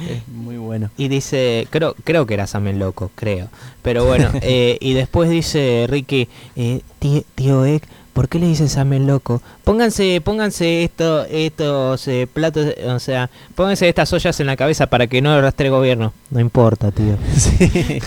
Es 0.10 0.28
muy 0.28 0.58
bueno. 0.58 0.90
Y 0.98 1.08
dice, 1.08 1.68
creo, 1.70 1.96
creo 2.04 2.26
que 2.26 2.34
era 2.34 2.48
Sam 2.48 2.66
el 2.68 2.80
loco, 2.80 3.12
creo. 3.14 3.50
Pero 3.84 4.06
bueno, 4.06 4.30
eh, 4.42 4.78
y 4.82 4.94
después 4.94 5.30
dice 5.30 5.86
Ricky, 5.88 6.28
eh, 6.56 6.82
tío, 6.98 7.24
tío 7.36 7.66
Ek, 7.66 7.84
¿por 8.14 8.30
qué 8.30 8.40
le 8.40 8.48
dicen 8.48 8.70
Sam 8.70 8.94
el 8.94 9.08
loco? 9.08 9.42
Pónganse, 9.64 10.22
pónganse 10.22 10.84
esto, 10.84 11.26
estos 11.26 12.08
eh, 12.08 12.28
platos, 12.32 12.68
o 12.86 13.00
sea, 13.00 13.30
pónganse 13.56 13.88
estas 13.90 14.12
ollas 14.14 14.40
en 14.40 14.48
la 14.48 14.58
cabeza 14.58 14.88
para 14.88 15.08
que 15.08 15.22
no 15.22 15.32
arrastre 15.32 15.68
el 15.68 15.72
gobierno. 15.72 16.14
No 16.30 16.40
importa, 16.40 16.92
tío. 16.92 17.18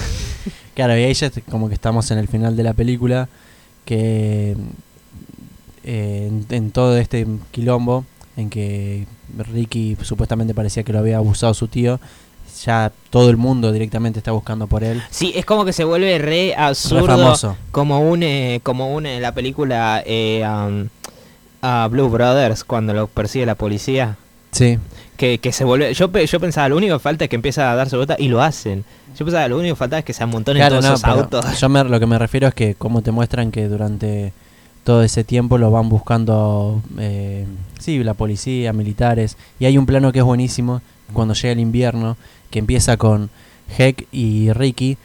Claro, 0.74 0.98
y 0.98 1.04
ahí 1.04 1.14
ya 1.14 1.30
como 1.48 1.68
que 1.68 1.74
estamos 1.74 2.10
en 2.10 2.18
el 2.18 2.26
final 2.26 2.56
de 2.56 2.64
la 2.64 2.72
película, 2.72 3.28
que 3.84 4.56
eh, 5.84 6.28
en, 6.28 6.46
en 6.50 6.70
todo 6.72 6.98
este 6.98 7.26
quilombo, 7.52 8.04
en 8.36 8.50
que 8.50 9.06
Ricky 9.38 9.96
supuestamente 10.02 10.52
parecía 10.52 10.82
que 10.82 10.92
lo 10.92 10.98
había 10.98 11.18
abusado 11.18 11.54
su 11.54 11.68
tío, 11.68 12.00
ya 12.64 12.92
todo 13.10 13.30
el 13.30 13.36
mundo 13.36 13.72
directamente 13.72 14.18
está 14.18 14.32
buscando 14.32 14.66
por 14.66 14.84
él. 14.84 15.02
Sí, 15.10 15.32
es 15.34 15.44
como 15.44 15.64
que 15.64 15.72
se 15.72 15.84
vuelve 15.84 16.18
re 16.18 16.24
Re 16.24 16.54
absurdo. 16.56 17.06
famoso. 17.06 17.56
Como 17.70 18.00
une, 18.00 18.60
como 18.62 18.94
une 18.94 19.20
la 19.20 19.32
película 19.32 20.02
eh, 20.06 20.42
um, 20.46 20.88
a 21.62 21.88
Blue 21.90 22.08
Brothers 22.08 22.64
cuando 22.64 22.92
lo 22.92 23.06
persigue 23.06 23.46
la 23.46 23.54
policía. 23.54 24.16
Sí. 24.52 24.78
Que, 25.16 25.38
que 25.38 25.52
se 25.52 25.64
vuelve. 25.64 25.92
Yo, 25.94 26.10
yo 26.12 26.40
pensaba, 26.40 26.68
lo 26.68 26.76
único 26.76 26.94
que 26.94 27.00
falta 27.00 27.24
es 27.24 27.30
que 27.30 27.36
empieza 27.36 27.70
a 27.72 27.74
darse 27.76 27.96
vuelta 27.96 28.16
y 28.18 28.28
lo 28.28 28.42
hacen. 28.42 28.84
Yo 29.18 29.24
pensaba, 29.24 29.46
lo 29.48 29.58
único 29.58 29.74
que 29.74 29.78
falta 29.78 29.98
es 29.98 30.04
que 30.04 30.12
se 30.12 30.22
amontonen 30.24 30.60
Claro, 30.60 30.80
todos 30.80 30.84
no, 30.84 30.94
esos 30.94 31.04
autos. 31.04 31.60
yo 31.60 31.68
me- 31.68 31.84
lo 31.84 32.00
que 32.00 32.06
me 32.06 32.18
refiero 32.18 32.48
es 32.48 32.54
que 32.54 32.74
como 32.74 33.00
te 33.02 33.10
muestran 33.12 33.50
que 33.52 33.68
durante 33.68 34.32
todo 34.82 35.02
ese 35.02 35.22
tiempo 35.24 35.56
lo 35.56 35.70
van 35.70 35.88
buscando, 35.88 36.82
eh, 36.98 37.46
sí, 37.78 38.02
la 38.04 38.14
policía, 38.14 38.72
militares. 38.72 39.36
Y 39.60 39.64
hay 39.66 39.78
un 39.78 39.86
plano 39.86 40.12
que 40.12 40.18
es 40.18 40.24
buenísimo 40.24 40.82
cuando 41.12 41.32
llega 41.34 41.52
el 41.52 41.60
invierno, 41.60 42.16
que 42.54 42.60
empieza 42.60 42.96
con 42.96 43.30
Heck 43.76 44.06
y 44.12 44.52
Ricky 44.52 44.96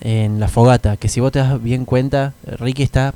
en 0.00 0.40
la 0.40 0.48
fogata. 0.48 0.96
Que 0.96 1.08
si 1.08 1.20
vos 1.20 1.30
te 1.30 1.38
das 1.38 1.62
bien 1.62 1.84
cuenta, 1.84 2.34
Ricky 2.44 2.82
está, 2.82 3.14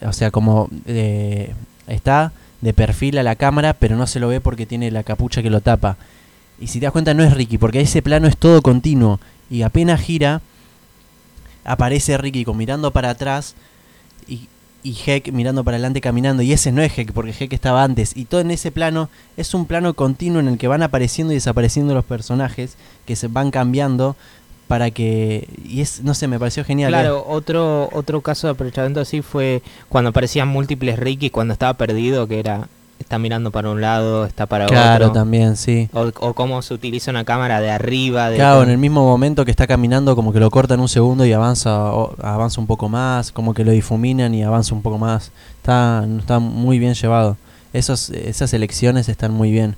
o 0.00 0.12
sea, 0.12 0.30
como 0.30 0.68
eh, 0.86 1.52
está 1.88 2.30
de 2.60 2.72
perfil 2.72 3.18
a 3.18 3.24
la 3.24 3.34
cámara, 3.34 3.72
pero 3.74 3.96
no 3.96 4.06
se 4.06 4.20
lo 4.20 4.28
ve 4.28 4.40
porque 4.40 4.64
tiene 4.64 4.92
la 4.92 5.02
capucha 5.02 5.42
que 5.42 5.50
lo 5.50 5.60
tapa. 5.60 5.96
Y 6.60 6.68
si 6.68 6.78
te 6.78 6.86
das 6.86 6.92
cuenta, 6.92 7.14
no 7.14 7.24
es 7.24 7.34
Ricky, 7.34 7.58
porque 7.58 7.80
ese 7.80 8.00
plano 8.00 8.28
es 8.28 8.36
todo 8.36 8.62
continuo. 8.62 9.18
Y 9.50 9.62
apenas 9.62 10.00
gira, 10.00 10.40
aparece 11.64 12.18
Ricky 12.18 12.44
mirando 12.54 12.92
para 12.92 13.10
atrás 13.10 13.56
y, 14.86 14.96
Heck 15.06 15.32
mirando 15.32 15.64
para 15.64 15.76
adelante 15.76 16.00
caminando. 16.00 16.42
Y 16.42 16.52
ese 16.52 16.72
no 16.72 16.82
es 16.82 16.96
Heck, 16.96 17.12
porque 17.12 17.34
Heck 17.38 17.52
estaba 17.52 17.82
antes. 17.82 18.16
Y 18.16 18.26
todo 18.26 18.40
en 18.40 18.50
ese 18.50 18.70
plano 18.70 19.08
es 19.36 19.54
un 19.54 19.66
plano 19.66 19.94
continuo 19.94 20.40
en 20.40 20.48
el 20.48 20.58
que 20.58 20.68
van 20.68 20.82
apareciendo 20.82 21.32
y 21.32 21.36
desapareciendo 21.36 21.94
los 21.94 22.04
personajes 22.04 22.76
que 23.04 23.16
se 23.16 23.28
van 23.28 23.50
cambiando 23.50 24.16
para 24.68 24.90
que 24.90 25.48
y 25.64 25.80
es 25.80 26.02
no 26.02 26.12
sé 26.12 26.26
me 26.26 26.40
pareció 26.40 26.64
genial 26.64 26.90
claro 26.90 27.24
otro 27.28 27.88
otro 27.92 28.20
caso 28.20 28.48
de 28.48 28.54
aprovechamiento 28.54 28.98
así 28.98 29.22
fue 29.22 29.62
cuando 29.88 30.10
aparecían 30.10 30.48
múltiples 30.48 30.98
Ricky 30.98 31.30
cuando 31.30 31.52
estaba 31.52 31.74
perdido 31.74 32.26
que 32.26 32.40
era 32.40 32.68
está 32.98 33.18
mirando 33.18 33.50
para 33.50 33.70
un 33.70 33.80
lado 33.80 34.24
está 34.24 34.46
para 34.46 34.66
claro 34.66 35.06
otro. 35.06 35.12
también 35.20 35.56
sí. 35.56 35.88
O, 35.92 36.10
o 36.20 36.34
cómo 36.34 36.60
se 36.62 36.74
utiliza 36.74 37.10
una 37.10 37.24
cámara 37.24 37.60
de 37.60 37.70
arriba 37.70 38.30
de 38.30 38.36
claro 38.36 38.62
en 38.62 38.70
el 38.70 38.78
mismo 38.78 39.04
momento 39.04 39.44
que 39.44 39.50
está 39.50 39.66
caminando 39.66 40.16
como 40.16 40.32
que 40.32 40.40
lo 40.40 40.50
cortan 40.50 40.80
un 40.80 40.88
segundo 40.88 41.24
y 41.26 41.32
avanza 41.32 41.92
o- 41.92 42.14
avanza 42.22 42.60
un 42.60 42.66
poco 42.66 42.88
más 42.88 43.32
como 43.32 43.54
que 43.54 43.64
lo 43.64 43.72
difuminan 43.72 44.34
y 44.34 44.42
avanza 44.42 44.74
un 44.74 44.82
poco 44.82 44.98
más. 44.98 45.30
Está 45.58 46.06
está 46.18 46.38
muy 46.38 46.78
bien 46.78 46.94
llevado. 46.94 47.36
Esos 47.72 48.10
esas 48.10 48.52
elecciones 48.54 49.08
están 49.08 49.32
muy 49.32 49.50
bien 49.50 49.76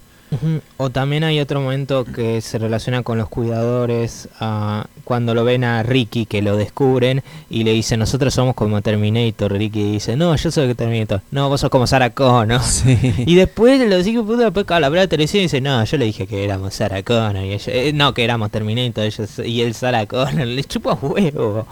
O 0.77 0.91
también 0.91 1.25
hay 1.25 1.41
otro 1.41 1.61
momento 1.61 2.05
que 2.05 2.41
se 2.41 2.59
relaciona 2.59 3.03
con 3.03 3.17
los 3.17 3.29
cuidadores, 3.29 4.29
ah, 4.41 4.87
cuando 5.05 5.35
lo 5.35 5.45
ven 5.45 5.65
a 5.65 5.83
Ricky, 5.83 6.27
que 6.27 6.43
lo 6.43 6.57
descubren 6.57 7.23
y 7.49 7.65
le 7.65 7.73
dicen, 7.73 7.99
nosotros 7.99 8.35
somos 8.35 8.55
como 8.55 8.83
Terminator. 8.83 9.53
Ricky 9.53 9.93
dice, 9.93 10.17
no, 10.17 10.37
yo 10.37 10.51
soy 10.51 10.75
Terminator. 10.75 11.23
No, 11.31 11.49
vos 11.49 11.63
sos 11.63 11.71
como 11.71 11.87
Sarah 11.87 12.11
Connor. 12.11 12.61
sí 12.63 12.97
Y 13.27 13.35
después 13.37 13.81
los 13.89 14.07
hijos 14.07 14.27
puta 14.27 14.45
después 14.51 14.67
a 14.71 14.81
la 14.81 14.91
de 14.91 15.09
televisión 15.09 15.41
y 15.41 15.45
dice, 15.45 15.61
no, 15.61 15.83
yo 15.85 15.97
le 15.97 16.05
dije 16.05 16.27
que 16.27 16.45
éramos 16.45 16.75
Sarah 16.75 17.03
Connor. 17.03 17.45
Y 17.45 17.53
ella, 17.55 17.73
"Eh, 17.73 17.93
no, 17.95 18.13
que 18.13 18.25
éramos 18.25 18.51
Terminator 18.51 19.05
ellos, 19.05 19.39
y 19.39 19.63
él 19.63 19.75
Sarah 19.75 20.07
Connor. 20.07 20.47
Le 20.47 20.63
chupa 20.65 20.93
huevo. 20.95 21.67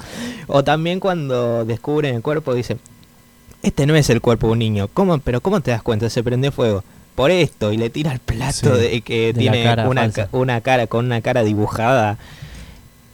O 0.46 0.64
también 0.64 0.98
cuando 0.98 1.64
descubren 1.64 2.16
el 2.16 2.22
cuerpo 2.22 2.54
dicen, 2.54 2.80
este 3.62 3.84
no 3.86 3.96
es 3.96 4.08
el 4.10 4.20
cuerpo 4.20 4.46
de 4.46 4.52
un 4.54 4.58
niño. 4.60 4.88
¿Cómo, 4.94 5.18
pero 5.18 5.40
¿cómo 5.40 5.60
te 5.60 5.72
das 5.72 5.82
cuenta? 5.82 6.08
Se 6.08 6.22
prendió 6.22 6.52
fuego. 6.52 6.84
Por 7.16 7.30
esto. 7.32 7.72
Y 7.72 7.76
le 7.78 7.90
tira 7.90 8.12
el 8.12 8.20
plato 8.20 8.76
Sí, 8.76 8.80
de 8.82 9.00
que 9.00 9.32
de 9.32 9.40
tiene 9.40 9.64
cara 9.64 9.88
una, 9.88 10.10
ca- 10.12 10.28
una 10.32 10.60
cara 10.60 10.86
con 10.86 11.06
una 11.06 11.20
cara 11.22 11.42
dibujada. 11.42 12.18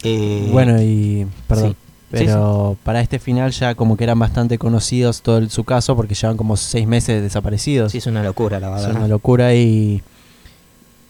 Eh, 0.03 0.49
Bueno, 0.51 0.81
y 0.81 1.25
perdón, 1.47 1.71
sí. 1.71 1.75
pero 2.11 2.77
para 2.83 2.99
este 3.01 3.17
final 3.19 3.51
ya 3.51 3.73
como 3.75 3.95
que 3.97 4.03
eran 4.03 4.19
bastante 4.19 4.57
conocidos 4.57 5.21
todo 5.21 5.37
el- 5.37 5.49
su 5.49 5.63
caso 5.63 5.95
porque 5.95 6.13
llevan 6.13 6.35
como 6.37 6.57
seis 6.57 6.85
meses 6.85 7.21
desaparecidos. 7.21 7.91
sí, 7.93 7.97
es 7.99 8.05
una 8.07 8.21
locura, 8.23 8.59
la 8.59 8.75
es 8.75 8.83
verdad. 8.83 8.97
una 8.97 9.07
locura 9.07 9.55
y 9.55 10.03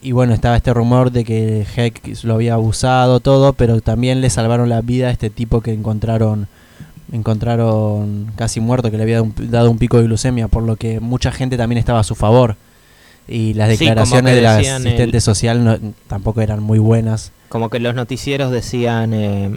y 0.06 0.12
bueno, 0.12 0.34
estaba 0.34 0.58
este 0.58 0.73
rumor 0.73 1.12
de 1.12 1.23
que 1.23 1.65
Heck 1.77 2.23
lo 2.23 2.34
había 2.36 2.56
abusado 2.56 3.21
todo, 3.21 3.53
pero 3.53 3.79
también 3.79 4.19
le 4.19 4.29
salvaron 4.29 4.67
la 4.67 4.82
vida 4.82 5.08
a 5.08 5.12
este 5.12 5.29
tipo 5.29 5.62
que 5.62 5.71
encontraron 5.73 6.47
encontraron 7.12 8.32
casi 8.36 8.60
muerto 8.60 8.91
que 8.91 8.97
le 8.97 9.03
había 9.03 9.23
dado 9.49 9.71
un 9.71 9.77
pico 9.77 9.97
de 9.97 10.03
glucemia, 10.03 10.47
por 10.47 10.63
lo 10.63 10.75
que 10.75 10.99
mucha 10.99 11.32
gente 11.32 11.58
también 11.58 11.77
estaba 11.79 11.99
a 11.99 12.03
su 12.03 12.15
favor. 12.15 12.56
Y 13.27 13.53
las 13.53 13.69
Sí, 13.77 13.86
declaraciones 13.86 14.31
que 14.31 14.36
de 14.36 14.41
la 14.41 14.59
el- 14.59 14.67
asistente 14.67 15.21
social 15.21 15.63
no- 15.63 15.77
tampoco 16.07 16.41
eran 16.41 16.62
muy 16.62 16.79
buenas. 16.79 17.31
Como 17.49 17.69
que 17.69 17.79
los 17.79 17.95
noticieros 17.95 18.51
decían, 18.51 19.13
eh, 19.13 19.55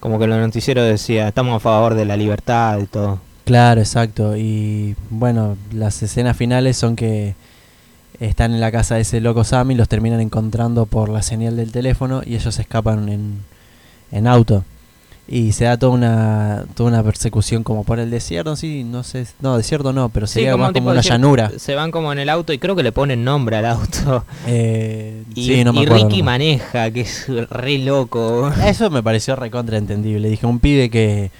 como 0.00 0.18
que 0.18 0.26
los 0.26 0.38
noticieros 0.38 0.86
decían, 0.86 1.28
estamos 1.28 1.56
a 1.56 1.60
favor 1.60 1.94
de 1.94 2.04
la 2.04 2.16
libertad 2.16 2.78
y 2.80 2.86
todo. 2.86 3.20
Claro, 3.44 3.80
exacto. 3.80 4.36
Y 4.36 4.96
bueno, 5.10 5.56
las 5.72 6.02
escenas 6.02 6.36
finales 6.36 6.76
son 6.76 6.96
que 6.96 7.34
están 8.20 8.52
en 8.52 8.60
la 8.60 8.72
casa 8.72 8.96
de 8.96 9.02
ese 9.02 9.20
loco 9.20 9.44
Sam 9.44 9.70
y 9.70 9.74
los 9.76 9.88
terminan 9.88 10.20
encontrando 10.20 10.86
por 10.86 11.08
la 11.08 11.22
señal 11.22 11.56
del 11.56 11.70
teléfono 11.72 12.22
y 12.24 12.34
ellos 12.34 12.58
escapan 12.58 13.08
en, 13.08 13.38
en 14.10 14.26
auto. 14.26 14.64
Y 15.28 15.50
se 15.52 15.64
da 15.64 15.76
toda 15.76 15.92
una, 15.92 16.66
toda 16.76 16.88
una 16.88 17.02
persecución 17.02 17.64
como 17.64 17.82
por 17.82 17.98
el 17.98 18.10
desierto, 18.10 18.54
sí, 18.54 18.84
no 18.84 19.02
sé, 19.02 19.26
no, 19.40 19.56
desierto 19.56 19.92
no, 19.92 20.08
pero 20.08 20.28
sería 20.28 20.56
más 20.56 20.68
tipo 20.72 20.84
como 20.84 20.92
una 20.92 21.00
llanura. 21.00 21.50
Se 21.58 21.74
van 21.74 21.90
como 21.90 22.12
en 22.12 22.20
el 22.20 22.28
auto 22.28 22.52
y 22.52 22.58
creo 22.58 22.76
que 22.76 22.84
le 22.84 22.92
ponen 22.92 23.24
nombre 23.24 23.56
al 23.56 23.66
auto. 23.66 24.24
Eh, 24.46 25.24
Y, 25.34 25.46
sí, 25.46 25.64
no 25.64 25.72
me 25.72 25.80
y 25.80 25.84
acuerdo. 25.86 26.06
Ricky 26.08 26.22
maneja, 26.22 26.90
que 26.92 27.00
es 27.00 27.26
re 27.50 27.78
loco. 27.78 28.52
Eso 28.64 28.88
me 28.90 29.02
pareció 29.02 29.34
recontraentendible. 29.34 30.28
Dije, 30.28 30.46
un 30.46 30.60
pibe 30.60 30.90
que, 30.90 31.32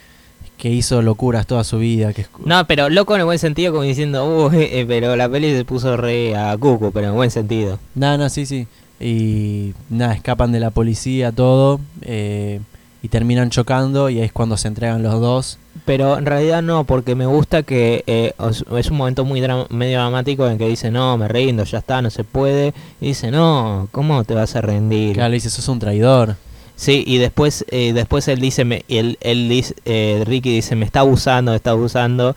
que 0.58 0.68
hizo 0.70 1.00
locuras 1.00 1.46
toda 1.46 1.62
su 1.62 1.78
vida. 1.78 2.12
que 2.12 2.26
No, 2.44 2.66
pero 2.66 2.88
loco 2.88 3.14
en 3.14 3.20
el 3.20 3.26
buen 3.26 3.38
sentido, 3.38 3.70
como 3.72 3.84
diciendo, 3.84 4.26
"Uh, 4.26 4.50
eh, 4.52 4.80
eh", 4.80 4.84
pero 4.88 5.14
la 5.14 5.28
peli 5.28 5.54
se 5.54 5.64
puso 5.64 5.96
re 5.96 6.34
a 6.36 6.56
cucu, 6.56 6.90
pero 6.90 7.06
en 7.08 7.14
buen 7.14 7.30
sentido. 7.30 7.78
No, 7.94 8.18
no, 8.18 8.28
sí, 8.30 8.46
sí. 8.46 8.66
Y 8.98 9.74
nada, 9.90 10.14
escapan 10.14 10.50
de 10.50 10.58
la 10.58 10.70
policía, 10.70 11.30
todo. 11.30 11.78
eh, 12.02 12.60
y 13.06 13.08
terminan 13.08 13.50
chocando 13.50 14.10
y 14.10 14.18
ahí 14.18 14.24
es 14.24 14.32
cuando 14.32 14.56
se 14.56 14.66
entregan 14.66 15.00
los 15.04 15.20
dos. 15.20 15.58
Pero 15.84 16.18
en 16.18 16.26
realidad 16.26 16.60
no, 16.60 16.82
porque 16.82 17.14
me 17.14 17.26
gusta 17.26 17.62
que 17.62 18.02
eh, 18.08 18.32
es 18.76 18.90
un 18.90 18.96
momento 18.96 19.24
muy 19.24 19.40
dra- 19.40 19.68
medio 19.70 19.98
dramático 20.00 20.48
en 20.48 20.58
que 20.58 20.66
dice, 20.66 20.90
no, 20.90 21.16
me 21.16 21.28
rindo, 21.28 21.62
ya 21.62 21.78
está, 21.78 22.02
no 22.02 22.10
se 22.10 22.24
puede. 22.24 22.74
Y 23.00 23.08
dice, 23.08 23.30
no, 23.30 23.86
¿cómo 23.92 24.24
te 24.24 24.34
vas 24.34 24.56
a 24.56 24.60
rendir? 24.60 25.14
Claro, 25.14 25.28
le 25.28 25.34
dice, 25.36 25.50
sos 25.50 25.68
un 25.68 25.78
traidor. 25.78 26.34
Sí, 26.74 27.04
y 27.06 27.18
después 27.18 27.64
eh, 27.70 27.92
después 27.92 28.26
él 28.26 28.40
dice, 28.40 28.64
me, 28.64 28.84
él, 28.88 29.18
él 29.20 29.48
dice, 29.48 29.74
eh, 29.84 30.24
Ricky 30.26 30.52
dice, 30.52 30.74
me 30.74 30.84
está 30.84 31.00
abusando, 31.00 31.52
me 31.52 31.56
está 31.56 31.70
abusando. 31.70 32.34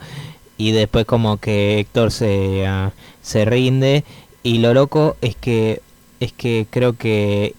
Y 0.58 0.72
después 0.72 1.06
como 1.06 1.38
que 1.38 1.80
Héctor 1.80 2.12
se, 2.12 2.68
ah, 2.68 2.92
se 3.24 3.44
rinde. 3.46 4.04
Y 4.44 4.60
lo 4.60 4.76
loco 4.76 5.18
es 5.22 5.36
que, 5.36 5.82
es 6.20 6.32
que 6.32 6.68
creo 6.70 6.94
que 6.94 7.56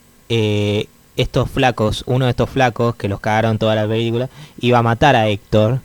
estos 1.20 1.50
flacos, 1.50 2.04
uno 2.06 2.24
de 2.26 2.30
estos 2.32 2.48
flacos 2.50 2.94
que 2.96 3.08
los 3.08 3.20
cagaron 3.20 3.58
toda 3.58 3.74
la 3.74 3.86
película, 3.86 4.28
iba 4.60 4.78
a 4.78 4.82
matar 4.82 5.16
a 5.16 5.28
Héctor. 5.28 5.80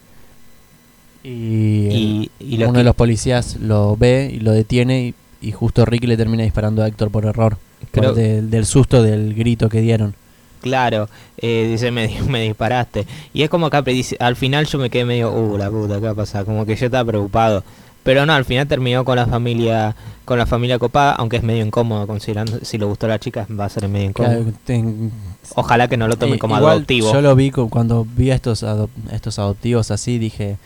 Y, 1.23 1.29
Y, 1.29 2.31
y 2.39 2.57
lo 2.57 2.65
uno 2.65 2.73
que- 2.73 2.77
de 2.79 2.83
los 2.83 2.95
policías 2.95 3.57
lo 3.59 3.95
ve 3.97 4.31
y 4.33 4.39
lo 4.39 4.51
detiene. 4.51 5.07
Y, 5.41 5.47
y 5.47 5.51
justo 5.51 5.85
Ricky 5.85 6.07
le 6.07 6.17
termina 6.17 6.43
disparando 6.43 6.83
a 6.83 6.87
Héctor 6.87 7.09
por 7.11 7.25
error. 7.25 7.57
por 7.91 8.13
del- 8.15 8.49
del 8.49 8.65
susto 8.65 9.01
del 9.03 9.33
grito 9.35 9.69
que 9.69 9.79
dieron. 9.81 10.15
Claro, 10.61 11.07
eh, 11.37 11.67
dice, 11.69 11.91
me, 11.91 12.07
di- 12.07 12.19
me 12.29 12.41
disparaste. 12.41 13.05
Y 13.33 13.43
es 13.43 13.49
como 13.49 13.69
que 13.69 13.77
al 14.19 14.35
final 14.35 14.65
yo 14.65 14.79
me 14.79 14.89
quedé 14.89 15.05
medio, 15.05 15.31
uh, 15.31 15.57
la 15.57 15.69
puta, 15.69 15.95
¿qué 15.95 16.05
va 16.05 16.11
a 16.11 16.15
pasar? 16.15 16.45
Como 16.45 16.65
que 16.65 16.75
yo 16.75 16.85
estaba 16.85 17.05
preocupado. 17.09 17.63
Pero 18.05 18.25
no, 18.25 18.31
al 18.33 18.45
final 18.45 18.67
terminó 18.67 19.03
con 19.03 19.17
la 19.17 19.25
familia 19.25 19.95
con 20.23 20.37
la 20.39 20.45
familia 20.45 20.79
copada, 20.79 21.11
aunque 21.15 21.37
es 21.37 21.43
medio 21.43 21.65
incómodo 21.65 22.07
considerando 22.07 22.59
si 22.63 22.77
le 22.77 22.85
gustó 22.85 23.05
a 23.07 23.09
la 23.09 23.19
chica, 23.19 23.45
va 23.51 23.65
a 23.65 23.69
ser 23.69 23.87
medio 23.89 24.07
incómodo. 24.09 24.31
Claro, 24.43 24.53
ten- 24.63 25.11
Ojalá 25.55 25.87
que 25.87 25.97
no 25.97 26.07
lo 26.07 26.15
tomen 26.15 26.35
eh, 26.35 26.39
como 26.39 26.55
igual 26.57 26.73
adoptivo. 26.77 27.11
Yo 27.11 27.21
lo 27.21 27.35
vi 27.35 27.51
cu- 27.51 27.69
cuando 27.69 28.07
vi 28.15 28.31
a 28.31 28.35
estos, 28.35 28.63
adop- 28.63 28.89
estos 29.11 29.37
adoptivos 29.39 29.91
así, 29.91 30.17
dije... 30.17 30.57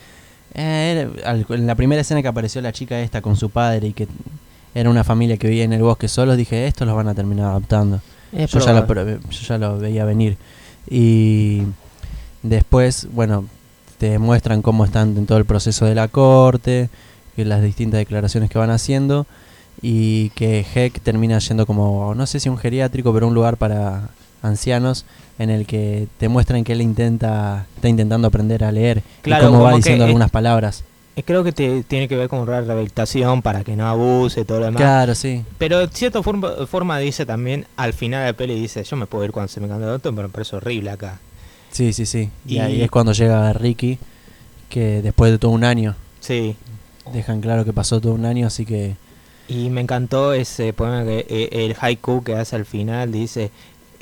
eh, 0.53 1.09
en 1.49 1.65
la 1.67 1.75
primera 1.75 2.01
escena 2.01 2.21
que 2.21 2.27
apareció 2.27 2.61
la 2.61 2.71
chica 2.71 2.99
esta 3.01 3.21
con 3.21 3.35
su 3.35 3.49
padre 3.49 3.87
y 3.87 3.93
que 3.93 4.07
era 4.75 4.89
una 4.89 5.03
familia 5.03 5.37
que 5.37 5.47
vivía 5.47 5.63
en 5.63 5.73
el 5.73 5.81
bosque 5.81 6.07
solos, 6.07 6.37
dije, 6.37 6.67
estos 6.67 6.87
los 6.87 6.95
van 6.95 7.07
a 7.07 7.15
terminar 7.15 7.47
adoptando. 7.51 8.01
Es 8.31 8.51
yo, 8.51 8.59
ya 8.59 8.73
lo, 8.73 8.87
yo 9.29 9.41
ya 9.47 9.57
lo 9.57 9.77
veía 9.79 10.05
venir. 10.05 10.37
Y 10.89 11.63
después, 12.43 13.07
bueno, 13.11 13.45
te 13.97 14.17
muestran 14.19 14.61
cómo 14.61 14.85
están 14.85 15.17
en 15.17 15.25
todo 15.25 15.37
el 15.37 15.45
proceso 15.45 15.85
de 15.85 15.95
la 15.95 16.07
corte, 16.07 16.89
que 17.43 17.45
las 17.49 17.61
distintas 17.63 17.99
declaraciones 17.99 18.49
que 18.49 18.57
van 18.57 18.69
haciendo, 18.69 19.25
y 19.81 20.29
que 20.31 20.65
Heck 20.75 20.99
termina 21.01 21.39
yendo 21.39 21.65
como, 21.65 22.13
no 22.13 22.25
sé 22.27 22.39
si 22.39 22.49
un 22.49 22.57
geriátrico, 22.57 23.13
pero 23.13 23.27
un 23.27 23.33
lugar 23.33 23.55
para 23.57 24.09
ancianos 24.41 25.05
en 25.37 25.49
el 25.49 25.65
que 25.65 26.07
te 26.17 26.27
muestran 26.27 26.63
que 26.65 26.73
él 26.73 26.81
intenta 26.81 27.65
está 27.75 27.87
intentando 27.87 28.27
aprender 28.27 28.63
a 28.63 28.71
leer 28.73 29.01
Claro, 29.21 29.45
y 29.45 29.47
cómo 29.51 29.63
va 29.63 29.73
diciendo 29.73 30.03
es- 30.03 30.07
algunas 30.09 30.31
palabras. 30.31 30.83
Creo 31.25 31.43
que 31.43 31.51
te, 31.51 31.83
tiene 31.83 32.07
que 32.07 32.15
ver 32.15 32.29
con 32.29 32.39
una 32.39 32.61
rehabilitación 32.61 33.41
para 33.41 33.65
que 33.65 33.75
no 33.75 33.85
abuse 33.87 34.45
todo 34.45 34.59
lo 34.59 34.65
demás. 34.65 34.81
Claro, 34.81 35.15
sí. 35.15 35.43
Pero 35.57 35.79
de 35.79 35.87
cierta 35.89 36.23
forma, 36.23 36.65
forma 36.65 36.97
dice 36.99 37.25
también, 37.25 37.65
al 37.75 37.91
final 37.91 38.21
de 38.21 38.27
la 38.31 38.37
peli 38.37 38.55
dice, 38.59 38.83
yo 38.85 38.95
me 38.95 39.05
puedo 39.05 39.25
ir 39.25 39.31
cuando 39.31 39.49
se 39.49 39.59
me 39.59 39.67
cambie 39.67 39.85
el 39.87 39.93
auto, 39.95 40.13
pero 40.15 40.29
me 40.29 40.31
parece 40.33 40.55
horrible 40.55 40.91
acá. 40.91 41.19
Sí, 41.71 41.91
sí, 41.91 42.05
sí. 42.05 42.29
Y, 42.47 42.55
Y- 42.55 42.59
ahí 42.59 42.81
es 42.81 42.89
cuando 42.91 43.11
llega 43.11 43.51
Ricky, 43.51 43.97
que 44.69 45.01
después 45.01 45.31
de 45.31 45.37
todo 45.39 45.51
un 45.51 45.63
año, 45.65 45.95
Sí, 46.21 46.55
dejan 47.13 47.41
claro 47.41 47.65
que 47.65 47.73
pasó 47.73 47.99
todo 48.01 48.13
un 48.13 48.25
año, 48.25 48.47
así 48.47 48.65
que... 48.65 48.95
Y 49.47 49.69
me 49.69 49.81
encantó 49.81 50.33
ese 50.33 50.73
poema 50.73 51.03
que 51.03 51.25
eh, 51.27 51.49
el 51.65 51.75
haiku 51.79 52.23
que 52.23 52.35
hace 52.35 52.55
al 52.55 52.65
final 52.65 53.11
dice 53.11 53.51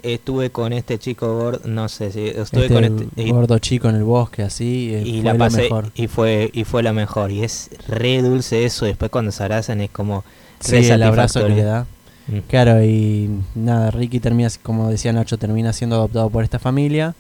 estuve 0.03 0.51
con 0.51 0.74
este 0.74 0.99
chico 0.99 1.38
gordo, 1.38 1.62
no 1.66 1.89
sé 1.89 2.12
si 2.12 2.28
estuve 2.28 2.66
Este 2.66 2.74
con 2.74 2.84
este 2.84 3.32
gordo 3.32 3.58
chico 3.60 3.89
en 3.89 3.95
el 3.95 4.03
bosque, 4.03 4.43
así, 4.43 4.93
eh, 4.93 5.03
y 5.05 5.22
fue 5.22 5.24
la 5.24 5.36
pasé 5.36 5.62
mejor. 5.64 5.91
y 5.95 6.08
fue 6.08 6.49
y 6.53 6.64
fue 6.66 6.84
la 6.84 6.93
mejor 6.93 7.32
y 7.32 7.43
es 7.43 7.70
re 7.88 8.22
dulce 8.22 8.66
eso, 8.66 8.86
después 8.86 9.10
cuando 9.12 9.32
se 9.32 9.43
abrazan 9.43 9.82
es 9.82 9.89
como 9.89 10.24
re 10.70 10.84
Sí, 10.84 10.89
el 10.89 11.03
abrazo 11.03 11.41
que 11.45 11.49
le 11.49 11.64
satisfactorio. 11.64 11.66
da. 11.66 11.88
Mm. 12.28 12.39
Claro, 12.47 12.84
y 12.84 13.30
nada, 13.55 13.91
Ricky 13.91 14.20
termina, 14.20 14.49
como 14.62 14.89
decía 14.89 15.14
Nacho, 15.14 15.38
termina 15.38 15.74
siendo 15.74 15.95
adoptado 15.95 16.30
por 16.30 16.43
esta 16.43 16.60
familia 16.60 17.16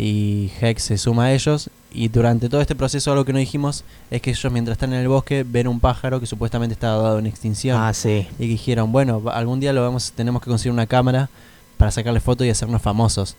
y 0.00 0.50
Hex 0.60 0.84
se 0.84 0.98
suma 0.98 1.26
a 1.26 1.32
ellos. 1.32 1.68
Y 1.92 2.08
durante 2.08 2.48
todo 2.48 2.62
este 2.62 2.74
proceso 2.74 3.10
algo 3.12 3.26
que 3.26 3.34
no 3.34 3.38
dijimos 3.38 3.84
es 4.10 4.22
que 4.22 4.30
ellos 4.30 4.50
mientras 4.50 4.76
están 4.76 4.94
en 4.94 5.00
el 5.00 5.08
bosque 5.08 5.44
ven 5.46 5.68
un 5.68 5.78
pájaro 5.78 6.20
que 6.20 6.26
supuestamente 6.26 6.72
estaba 6.72 7.02
dado 7.02 7.18
en 7.18 7.26
extinción. 7.26 7.78
Ah, 7.78 7.92
sí. 7.92 8.26
Y 8.38 8.46
dijeron, 8.46 8.92
bueno, 8.92 9.22
algún 9.30 9.60
día 9.60 9.74
lo 9.74 9.82
vamos, 9.82 10.12
tenemos 10.12 10.40
que 10.40 10.48
conseguir 10.48 10.72
una 10.72 10.86
cámara 10.86 11.28
para 11.76 11.90
sacarle 11.90 12.20
fotos 12.20 12.46
y 12.46 12.50
hacernos 12.50 12.80
famosos. 12.80 13.36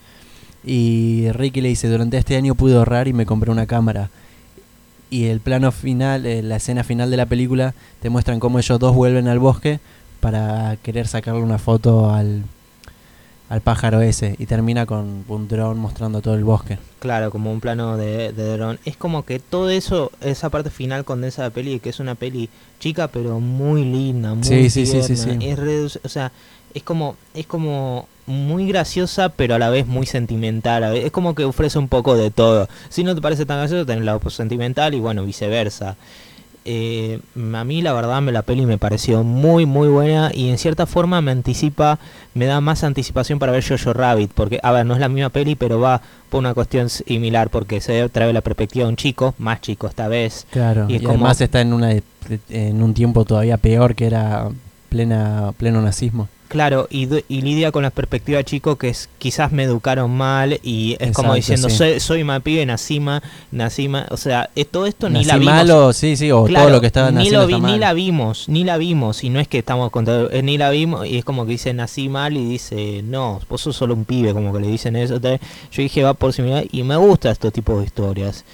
Y 0.62 1.32
Ricky 1.32 1.60
le 1.60 1.68
dice, 1.68 1.88
durante 1.88 2.16
este 2.16 2.36
año 2.36 2.54
pude 2.54 2.76
ahorrar 2.76 3.08
y 3.08 3.12
me 3.12 3.26
compré 3.26 3.50
una 3.50 3.66
cámara. 3.66 4.10
Y 5.10 5.24
el 5.26 5.40
plano 5.40 5.72
final, 5.72 6.26
eh, 6.26 6.42
la 6.42 6.56
escena 6.56 6.84
final 6.84 7.10
de 7.10 7.16
la 7.16 7.26
película, 7.26 7.74
te 8.00 8.08
muestran 8.08 8.38
cómo 8.38 8.60
ellos 8.60 8.78
dos 8.78 8.94
vuelven 8.94 9.26
al 9.26 9.40
bosque 9.40 9.80
para 10.20 10.76
querer 10.76 11.08
sacarle 11.08 11.42
una 11.42 11.58
foto 11.58 12.10
al, 12.10 12.44
al 13.52 13.60
pájaro 13.60 14.00
ese. 14.00 14.34
Y 14.38 14.46
termina 14.46 14.86
con 14.86 15.24
un 15.28 15.48
dron 15.48 15.78
mostrando 15.78 16.22
todo 16.22 16.34
el 16.34 16.42
bosque. 16.42 16.78
Claro, 17.00 17.30
como 17.30 17.52
un 17.52 17.60
plano 17.60 17.96
de, 17.98 18.32
de 18.32 18.56
dron. 18.56 18.78
Es 18.86 18.96
como 18.96 19.24
que 19.24 19.38
todo 19.40 19.68
eso, 19.68 20.10
esa 20.22 20.48
parte 20.48 20.70
final 20.70 21.04
condensa 21.04 21.42
la 21.42 21.50
peli, 21.50 21.78
que 21.78 21.90
es 21.90 22.00
una 22.00 22.14
peli 22.14 22.48
chica 22.80 23.08
pero 23.08 23.40
muy 23.40 23.84
linda, 23.84 24.34
muy 24.34 24.42
Sí, 24.44 24.70
sí, 24.70 24.86
sí, 24.86 25.16
sí. 25.16 25.36
Es 25.40 25.58
re- 25.58 25.84
o 25.84 26.08
sea, 26.08 26.32
es 26.72 26.82
como, 26.82 27.16
es 27.34 27.46
como 27.46 28.08
muy 28.24 28.66
graciosa 28.68 29.28
pero 29.30 29.56
a 29.56 29.58
la 29.58 29.68
vez 29.68 29.86
muy 29.86 30.06
sentimental. 30.06 30.96
Es 30.96 31.10
como 31.10 31.34
que 31.34 31.44
ofrece 31.44 31.78
un 31.78 31.88
poco 31.88 32.16
de 32.16 32.30
todo. 32.30 32.68
Si 32.88 33.04
no 33.04 33.14
te 33.14 33.20
parece 33.20 33.44
tan 33.44 33.58
gracioso, 33.58 33.84
tenés 33.84 34.00
el 34.00 34.06
lado 34.06 34.30
sentimental 34.30 34.94
y 34.94 35.00
bueno, 35.00 35.24
viceversa. 35.26 35.96
Eh, 36.64 37.18
a 37.54 37.64
mí 37.64 37.82
la 37.82 37.92
verdad 37.92 38.22
me 38.22 38.30
la 38.30 38.42
peli 38.42 38.66
me 38.66 38.78
pareció 38.78 39.24
muy 39.24 39.66
muy 39.66 39.88
buena 39.88 40.30
y 40.32 40.48
en 40.48 40.58
cierta 40.58 40.86
forma 40.86 41.20
me 41.20 41.32
anticipa, 41.32 41.98
me 42.34 42.46
da 42.46 42.60
más 42.60 42.84
anticipación 42.84 43.38
para 43.40 43.50
ver 43.52 43.64
Jojo 43.66 43.92
Rabbit, 43.92 44.30
porque 44.32 44.60
a 44.62 44.70
ver, 44.70 44.86
no 44.86 44.94
es 44.94 45.00
la 45.00 45.08
misma 45.08 45.30
peli, 45.30 45.54
pero 45.56 45.80
va 45.80 46.00
por 46.30 46.38
una 46.38 46.54
cuestión 46.54 46.88
similar, 46.88 47.50
porque 47.50 47.80
se 47.80 48.08
trae 48.10 48.32
la 48.32 48.40
perspectiva 48.42 48.84
de 48.84 48.90
un 48.90 48.96
chico, 48.96 49.34
más 49.38 49.60
chico 49.60 49.86
esta 49.88 50.06
vez. 50.08 50.46
Claro, 50.50 50.86
Y 50.88 50.92
y, 50.92 50.96
es 50.96 51.02
como- 51.02 51.14
además 51.14 51.40
está 51.40 51.60
en, 51.60 51.72
una, 51.72 51.90
en 52.48 52.82
un 52.82 52.94
tiempo 52.94 53.24
todavía 53.24 53.56
peor 53.56 53.94
que 53.94 54.06
era 54.06 54.48
plena 54.88 55.52
pleno 55.56 55.82
nazismo. 55.82 56.28
Claro, 56.52 56.86
y, 56.90 57.08
y 57.28 57.40
lidia 57.42 57.72
con 57.72 57.82
la 57.82 57.90
perspectiva 57.90 58.36
de 58.38 58.44
chico 58.44 58.76
que 58.76 58.90
es 58.90 59.08
quizás 59.18 59.50
me 59.52 59.62
educaron 59.64 60.10
mal 60.10 60.60
y 60.62 60.96
es 61.00 61.12
como 61.12 61.34
diciendo 61.34 61.68
sí. 61.70 61.76
soy, 61.76 61.98
soy 62.00 62.24
más 62.24 62.42
pibe, 62.42 62.64
nací 62.66 63.00
ma- 63.00 63.22
nací 63.50 63.88
ma- 63.88 64.06
o 64.10 64.16
sea, 64.16 64.50
eh, 64.54 64.64
todo 64.64 64.86
esto 64.86 65.08
ni 65.08 65.24
la 65.24 65.38
vimos. 65.38 65.54
malo, 65.54 65.92
sí, 65.92 66.16
sí, 66.16 66.30
o 66.30 66.44
Claro, 66.44 66.66
todo 66.66 66.74
lo 66.76 66.80
que 66.80 66.86
estaba 66.88 67.10
ni, 67.10 67.18
haciendo 67.18 67.40
lo 67.40 67.46
vi- 67.46 67.54
está 67.54 67.66
ni 67.66 67.72
mal. 67.72 67.80
la 67.80 67.92
vimos, 67.94 68.48
ni 68.48 68.64
la 68.64 68.76
vimos, 68.76 69.24
y 69.24 69.30
no 69.30 69.40
es 69.40 69.48
que 69.48 69.58
estamos 69.58 69.90
contando, 69.90 70.30
eh, 70.30 70.42
ni 70.42 70.58
la 70.58 70.70
vimos, 70.70 71.06
y 71.06 71.18
es 71.18 71.24
como 71.24 71.46
que 71.46 71.52
dice 71.52 71.72
nací 71.74 72.08
mal 72.08 72.36
y 72.36 72.44
dice, 72.46 73.02
no, 73.02 73.40
vos 73.48 73.60
sos 73.62 73.74
solo 73.74 73.94
un 73.94 74.04
pibe, 74.04 74.32
como 74.34 74.52
que 74.52 74.60
le 74.60 74.68
dicen 74.68 74.94
eso. 74.96 75.18
Yo 75.20 75.38
dije, 75.82 76.02
va 76.02 76.14
por 76.14 76.32
similar, 76.32 76.64
y 76.70 76.82
me 76.82 76.96
gusta 76.96 77.30
este 77.30 77.50
tipo 77.50 77.78
de 77.80 77.86
historias. 77.86 78.44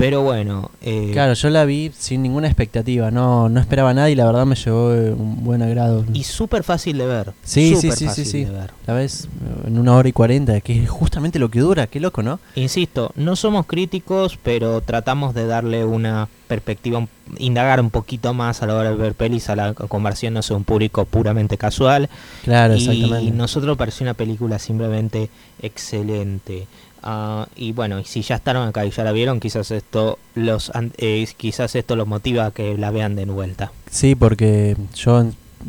Pero 0.00 0.22
bueno, 0.22 0.70
eh, 0.80 1.10
Claro, 1.12 1.34
yo 1.34 1.50
la 1.50 1.66
vi 1.66 1.92
sin 1.94 2.22
ninguna 2.22 2.46
expectativa, 2.46 3.10
no, 3.10 3.50
no 3.50 3.60
esperaba 3.60 3.92
nada 3.92 4.08
y 4.08 4.14
la 4.14 4.24
verdad 4.24 4.46
me 4.46 4.54
llevó 4.54 4.94
eh, 4.94 5.12
un 5.12 5.44
buen 5.44 5.60
agrado. 5.60 6.06
y 6.14 6.24
súper 6.24 6.64
fácil 6.64 6.96
de 6.96 7.04
ver. 7.04 7.32
Sí, 7.44 7.76
sí, 7.76 7.92
sí, 7.92 8.08
sí, 8.08 8.24
sí. 8.24 8.46
La 8.86 8.94
ves 8.94 9.24
eh, 9.24 9.66
en 9.68 9.78
una 9.78 9.94
hora 9.94 10.08
y 10.08 10.12
cuarenta, 10.12 10.58
que 10.62 10.82
es 10.82 10.88
justamente 10.88 11.38
lo 11.38 11.50
que 11.50 11.60
dura, 11.60 11.86
qué 11.86 12.00
loco, 12.00 12.22
¿no? 12.22 12.40
Insisto, 12.54 13.12
no 13.14 13.36
somos 13.36 13.66
críticos, 13.66 14.38
pero 14.42 14.80
tratamos 14.80 15.34
de 15.34 15.46
darle 15.46 15.84
una 15.84 16.30
perspectiva, 16.48 17.06
indagar 17.38 17.78
un 17.80 17.90
poquito 17.90 18.32
más 18.32 18.62
a 18.62 18.66
la 18.66 18.74
hora 18.74 18.90
de 18.90 18.96
ver 18.96 19.14
pelis, 19.14 19.50
a 19.50 19.54
la 19.54 19.74
conversión 19.74 20.34
no 20.34 20.42
sea 20.42 20.56
un 20.56 20.64
público 20.64 21.04
puramente 21.04 21.58
casual. 21.58 22.08
Claro, 22.42 22.74
y 22.74 22.78
exactamente. 22.78 23.30
nosotros 23.32 23.76
pareció 23.76 24.04
una 24.04 24.14
película 24.14 24.58
simplemente 24.58 25.28
excelente. 25.62 26.66
Ah, 27.02 27.48
y 27.56 27.72
bueno, 27.72 27.98
y 27.98 28.04
si 28.04 28.22
ya 28.22 28.36
estaron 28.36 28.68
acá 28.68 28.84
y 28.84 28.90
ya 28.90 29.04
la 29.04 29.12
vieron, 29.12 29.40
quizás 29.40 29.70
esto 29.70 30.18
los 30.34 30.70
eh, 30.98 31.26
quizás 31.36 31.74
esto 31.74 31.96
los 31.96 32.06
motiva 32.06 32.46
a 32.46 32.50
que 32.50 32.76
la 32.76 32.90
vean 32.90 33.16
de 33.16 33.24
vuelta. 33.24 33.72
Sí, 33.90 34.14
porque 34.14 34.76
yo 34.94 35.24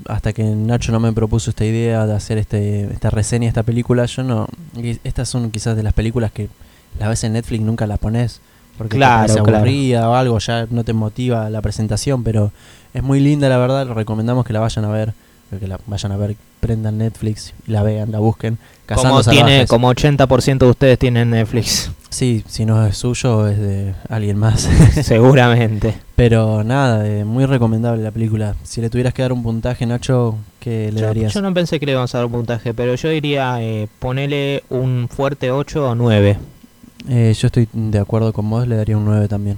hasta 0.07 0.33
que 0.33 0.43
Nacho 0.43 0.91
no 0.91 0.99
me 0.99 1.11
propuso 1.13 1.49
esta 1.49 1.65
idea 1.65 2.05
de 2.05 2.13
hacer 2.15 2.37
este 2.37 2.83
esta 2.93 3.09
reseña 3.09 3.43
de 3.43 3.49
esta 3.49 3.63
película, 3.63 4.05
yo 4.05 4.23
no 4.23 4.47
estas 5.03 5.29
son 5.29 5.51
quizás 5.51 5.75
de 5.75 5.83
las 5.83 5.93
películas 5.93 6.31
que 6.31 6.49
la 6.99 7.07
ves 7.07 7.23
en 7.23 7.33
Netflix 7.33 7.61
nunca 7.61 7.87
la 7.87 7.97
pones 7.97 8.41
porque 8.77 8.97
Claro, 8.97 9.33
te 9.33 9.41
claro. 9.41 10.09
o 10.09 10.15
algo, 10.15 10.39
ya 10.39 10.65
no 10.69 10.83
te 10.83 10.93
motiva 10.93 11.49
la 11.49 11.61
presentación, 11.61 12.23
pero 12.23 12.51
es 12.93 13.03
muy 13.03 13.19
linda 13.19 13.47
la 13.49 13.57
verdad, 13.57 13.87
recomendamos 13.87 14.45
que 14.45 14.53
la 14.53 14.59
vayan 14.59 14.85
a 14.85 14.89
ver, 14.89 15.13
que 15.59 15.67
la 15.67 15.79
vayan 15.85 16.11
a 16.11 16.17
ver, 16.17 16.35
prendan 16.59 16.97
Netflix 16.97 17.53
la 17.67 17.83
vean, 17.83 18.11
la 18.11 18.19
busquen. 18.19 18.57
Como 18.93 19.21
tiene 19.23 19.65
como 19.67 19.91
80% 19.93 20.57
de 20.59 20.65
ustedes 20.65 20.99
tienen 20.99 21.29
Netflix, 21.31 21.91
Sí, 22.11 22.43
si 22.45 22.65
no 22.65 22.85
es 22.85 22.97
suyo 22.97 23.47
es 23.47 23.57
de 23.57 23.95
alguien 24.09 24.37
más. 24.37 24.67
seguramente. 25.01 25.93
Pero 26.17 26.61
nada, 26.61 27.07
eh, 27.07 27.23
muy 27.23 27.45
recomendable 27.45 28.03
la 28.03 28.11
película. 28.11 28.55
Si 28.63 28.81
le 28.81 28.89
tuvieras 28.89 29.13
que 29.13 29.21
dar 29.21 29.31
un 29.31 29.41
puntaje, 29.41 29.85
Nacho, 29.85 30.35
¿qué 30.59 30.91
le 30.91 30.99
Yo, 30.99 31.07
darías? 31.07 31.33
yo 31.33 31.41
no 31.41 31.53
pensé 31.53 31.79
que 31.79 31.85
le 31.85 31.93
íbamos 31.93 32.13
a 32.13 32.17
dar 32.17 32.25
un 32.25 32.33
puntaje, 32.33 32.73
pero 32.73 32.95
yo 32.95 33.07
diría 33.07 33.61
eh, 33.61 33.87
ponele 33.99 34.63
un 34.69 35.07
fuerte 35.09 35.51
8 35.51 35.91
o 35.91 35.95
9. 35.95 36.37
Eh, 37.07 37.33
yo 37.35 37.47
estoy 37.47 37.69
de 37.71 37.99
acuerdo 37.99 38.33
con 38.33 38.49
vos, 38.49 38.67
le 38.67 38.75
daría 38.75 38.97
un 38.97 39.05
9 39.05 39.29
también. 39.29 39.57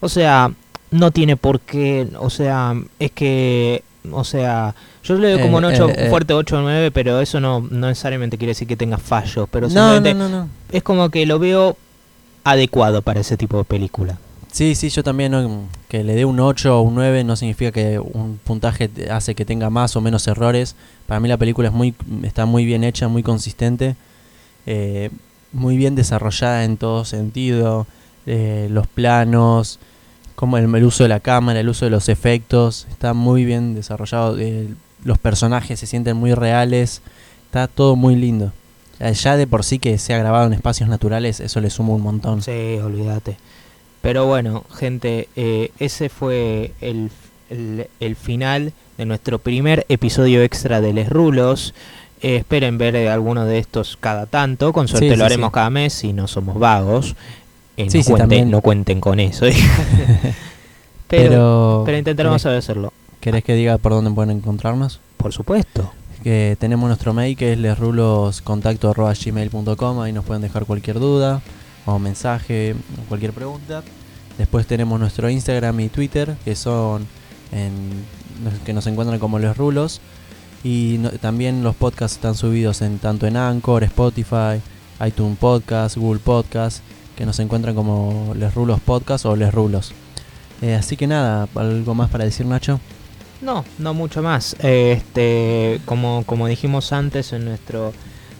O 0.00 0.10
sea, 0.10 0.52
no 0.90 1.10
tiene 1.10 1.36
por 1.36 1.60
qué, 1.60 2.08
o 2.20 2.28
sea, 2.28 2.74
es 2.98 3.10
que, 3.10 3.82
o 4.12 4.24
sea, 4.24 4.74
yo 5.02 5.14
le 5.16 5.32
doy 5.32 5.42
como 5.42 5.58
un 5.58 5.64
Eh, 5.64 5.68
8, 5.68 5.88
eh, 5.90 6.06
fuerte 6.08 6.34
8 6.34 6.58
o 6.58 6.62
9, 6.62 6.90
pero 6.90 7.20
eso 7.20 7.40
no, 7.40 7.60
no 7.60 7.88
necesariamente 7.88 8.38
quiere 8.38 8.50
decir 8.50 8.68
que 8.68 8.76
tenga 8.76 8.98
fallos, 8.98 9.48
pero 9.50 9.68
no, 9.68 10.48
es 10.70 10.82
como 10.82 11.10
que 11.10 11.26
lo 11.26 11.38
veo 11.38 11.76
adecuado 12.44 13.02
para 13.02 13.20
ese 13.20 13.36
tipo 13.36 13.58
de 13.58 13.64
película. 13.64 14.18
Sí, 14.52 14.74
sí, 14.74 14.88
yo 14.88 15.02
también, 15.02 15.32
¿no? 15.32 15.66
que 15.88 16.02
le 16.02 16.14
dé 16.14 16.24
un 16.24 16.40
8 16.40 16.78
o 16.78 16.82
un 16.82 16.94
9 16.94 17.24
no 17.24 17.36
significa 17.36 17.72
que 17.72 17.98
un 17.98 18.40
puntaje 18.42 18.90
hace 19.10 19.34
que 19.34 19.44
tenga 19.44 19.68
más 19.68 19.96
o 19.96 20.00
menos 20.00 20.26
errores. 20.28 20.76
Para 21.06 21.20
mí 21.20 21.28
la 21.28 21.36
película 21.36 21.68
es 21.68 21.74
muy, 21.74 21.94
está 22.22 22.46
muy 22.46 22.64
bien 22.64 22.82
hecha, 22.82 23.08
muy 23.08 23.22
consistente, 23.22 23.96
eh, 24.64 25.10
muy 25.52 25.76
bien 25.76 25.94
desarrollada 25.94 26.64
en 26.64 26.78
todo 26.78 27.04
sentido, 27.04 27.86
eh, 28.24 28.68
los 28.70 28.86
planos, 28.86 29.78
como 30.36 30.56
el, 30.58 30.72
el 30.74 30.84
uso 30.84 31.02
de 31.02 31.08
la 31.08 31.20
cámara, 31.20 31.58
el 31.58 31.68
uso 31.68 31.84
de 31.86 31.90
los 31.90 32.08
efectos, 32.08 32.86
está 32.90 33.12
muy 33.14 33.44
bien 33.44 33.74
desarrollado, 33.74 34.38
eh, 34.38 34.68
los 35.04 35.18
personajes 35.18 35.80
se 35.80 35.86
sienten 35.86 36.16
muy 36.16 36.32
reales, 36.34 37.02
está 37.46 37.66
todo 37.66 37.96
muy 37.96 38.14
lindo. 38.16 38.52
Eh, 39.00 39.12
Ya 39.14 39.36
de 39.36 39.46
por 39.46 39.64
sí 39.64 39.78
que 39.78 39.98
sea 39.98 40.18
grabado 40.18 40.46
en 40.46 40.52
espacios 40.52 40.88
naturales, 40.88 41.40
eso 41.40 41.60
le 41.60 41.70
suma 41.70 41.92
un 41.94 42.02
montón. 42.02 42.42
Sí, 42.42 42.78
olvídate. 42.82 43.36
Pero 44.02 44.26
bueno, 44.26 44.64
gente, 44.74 45.28
eh, 45.36 45.72
ese 45.78 46.08
fue 46.08 46.72
el, 46.80 47.10
el, 47.50 47.88
el 47.98 48.14
final 48.16 48.72
de 48.98 49.04
nuestro 49.04 49.38
primer 49.38 49.84
episodio 49.88 50.42
extra 50.42 50.80
de 50.80 50.92
Les 50.92 51.08
Rulos. 51.08 51.74
Eh, 52.22 52.36
esperen 52.36 52.78
ver 52.78 52.96
alguno 53.08 53.44
de 53.44 53.58
estos 53.58 53.96
cada 54.00 54.26
tanto. 54.26 54.72
Con 54.72 54.88
suerte 54.88 55.10
Sí, 55.10 55.16
lo 55.16 55.16
sí, 55.16 55.22
haremos 55.22 55.48
sí. 55.48 55.54
cada 55.54 55.70
mes 55.70 55.92
si 55.92 56.12
no 56.12 56.28
somos 56.28 56.58
vagos. 56.58 57.14
Eh, 57.76 57.90
Sí, 57.90 57.98
no, 57.98 58.04
sí, 58.04 58.10
cuenten, 58.10 58.16
también. 58.18 58.50
no 58.50 58.60
cuenten 58.62 59.00
con 59.00 59.20
eso. 59.20 59.46
pero, 61.08 61.10
Pero, 61.28 61.82
pero 61.86 61.98
intentaremos 61.98 62.42
¿querés, 62.42 62.58
hacerlo. 62.64 62.92
querés 63.20 63.44
que 63.44 63.54
diga 63.54 63.78
por 63.78 63.92
dónde 63.92 64.10
pueden 64.10 64.36
encontrarnos? 64.36 65.00
Por 65.16 65.32
supuesto. 65.32 65.92
Que 66.22 66.56
tenemos 66.58 66.88
nuestro 66.88 67.12
mail 67.14 67.36
que 67.36 67.52
es 67.52 67.58
lesruloscontacto.gmail.com 67.58 70.00
Ahí 70.00 70.12
nos 70.12 70.24
pueden 70.24 70.42
dejar 70.42 70.64
cualquier 70.64 70.98
duda 70.98 71.40
o 71.84 71.98
mensaje, 71.98 72.74
o 72.74 73.08
cualquier 73.08 73.32
pregunta. 73.32 73.82
Después 74.38 74.66
tenemos 74.66 74.98
nuestro 74.98 75.30
Instagram 75.30 75.78
y 75.80 75.88
Twitter 75.88 76.36
que 76.44 76.56
son 76.56 77.06
en, 77.52 77.72
que 78.64 78.72
nos 78.72 78.86
encuentran 78.86 79.18
como 79.20 79.38
Les 79.38 79.56
Rulos. 79.56 80.00
Y 80.64 80.96
no- 80.98 81.10
también 81.10 81.62
los 81.62 81.76
podcasts 81.76 82.16
están 82.16 82.34
subidos 82.34 82.82
en 82.82 82.98
tanto 82.98 83.26
en 83.28 83.36
Anchor, 83.36 83.84
Spotify, 83.84 84.60
iTunes 85.06 85.38
Podcast, 85.38 85.96
Google 85.96 86.18
Podcast, 86.20 86.82
que 87.16 87.26
nos 87.26 87.38
encuentran 87.40 87.74
como 87.74 88.34
Les 88.36 88.54
Rulos 88.54 88.80
Podcast 88.80 89.26
o 89.26 89.36
Les 89.36 89.52
Rulos. 89.52 89.92
Eh, 90.62 90.74
así 90.74 90.96
que 90.96 91.06
nada, 91.06 91.48
¿algo 91.54 91.94
más 91.94 92.10
para 92.10 92.24
decir 92.24 92.46
Nacho? 92.46 92.80
No, 93.40 93.64
no 93.78 93.94
mucho 93.94 94.22
más. 94.22 94.56
Este, 94.60 95.80
como, 95.84 96.24
como 96.24 96.46
dijimos 96.46 96.92
antes 96.92 97.32
en 97.32 97.44
nuestro 97.44 97.92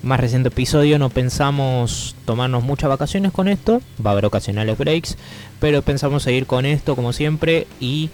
más 0.03 0.21
reciente 0.21 0.49
episodio, 0.49 0.99
no 0.99 1.11
pensamos 1.11 2.15
tomarnos 2.25 2.63
muchas 2.63 2.89
vacaciones 2.89 3.33
con 3.33 3.49
esto. 3.49 3.81
Va 4.05 4.11
a 4.11 4.13
haber 4.13 4.27
ocasionales 4.27 4.79
breaks, 4.79 5.17
pero 5.61 5.83
pensamos 5.83 6.23
seguir 6.23 6.47
con 6.47 6.65
esto 6.65 6.97
como 6.97 7.13
siempre 7.13 7.67
y 7.81 8.11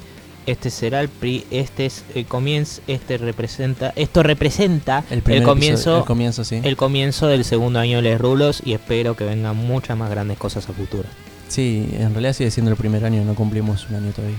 este 0.46 0.70
será 0.70 1.00
el 1.00 1.08
pri 1.08 1.44
este 1.50 1.86
es 1.86 2.04
el 2.14 2.26
comienzo, 2.26 2.80
este 2.86 3.16
representa, 3.18 3.92
esto 3.96 4.22
representa 4.22 5.04
El, 5.10 5.22
comienzo, 5.22 5.52
episodio- 5.52 5.98
el 5.98 6.04
comienzo, 6.04 6.44
sí. 6.44 6.60
el 6.62 6.76
comienzo 6.76 7.26
del 7.28 7.44
segundo 7.44 7.78
año 7.78 7.96
de 7.98 8.02
Les 8.02 8.20
Rulos 8.20 8.60
y 8.64 8.72
espero 8.72 9.14
que 9.16 9.24
vengan 9.24 9.56
muchas 9.56 9.96
más 9.96 10.10
grandes 10.10 10.38
cosas 10.38 10.68
a 10.68 10.72
futuro. 10.72 11.04
Sí, 11.48 11.88
en 11.98 12.12
realidad 12.12 12.32
sigue 12.32 12.50
siendo 12.50 12.70
el 12.70 12.76
primer 12.76 13.04
año, 13.04 13.24
no 13.24 13.34
cumplimos 13.34 13.86
un 13.90 13.96
año 13.96 14.10
todavía. 14.12 14.36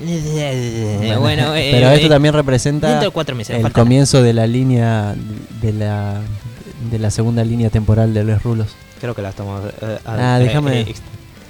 bueno, 1.20 1.54
eh, 1.54 1.70
Pero 1.72 1.90
esto 1.90 2.06
eh, 2.06 2.10
también 2.10 2.34
representa 2.34 2.88
dentro 2.88 3.08
de 3.08 3.12
cuatro 3.12 3.36
meses. 3.36 3.62
el 3.64 3.72
comienzo 3.72 4.22
de 4.22 4.32
la 4.32 4.46
línea 4.46 5.14
de 5.60 5.72
la 5.72 6.20
de 6.90 6.98
la 6.98 7.10
segunda 7.10 7.44
línea 7.44 7.70
temporal 7.70 8.12
de 8.12 8.24
los 8.24 8.42
rulos. 8.42 8.74
Creo 9.00 9.14
que 9.14 9.22
la 9.22 9.28
estamos. 9.30 9.62
eh, 9.80 9.98
Ah, 10.04 10.38
eh, 10.40 10.44
déjame- 10.44 10.80
eh, 10.80 10.94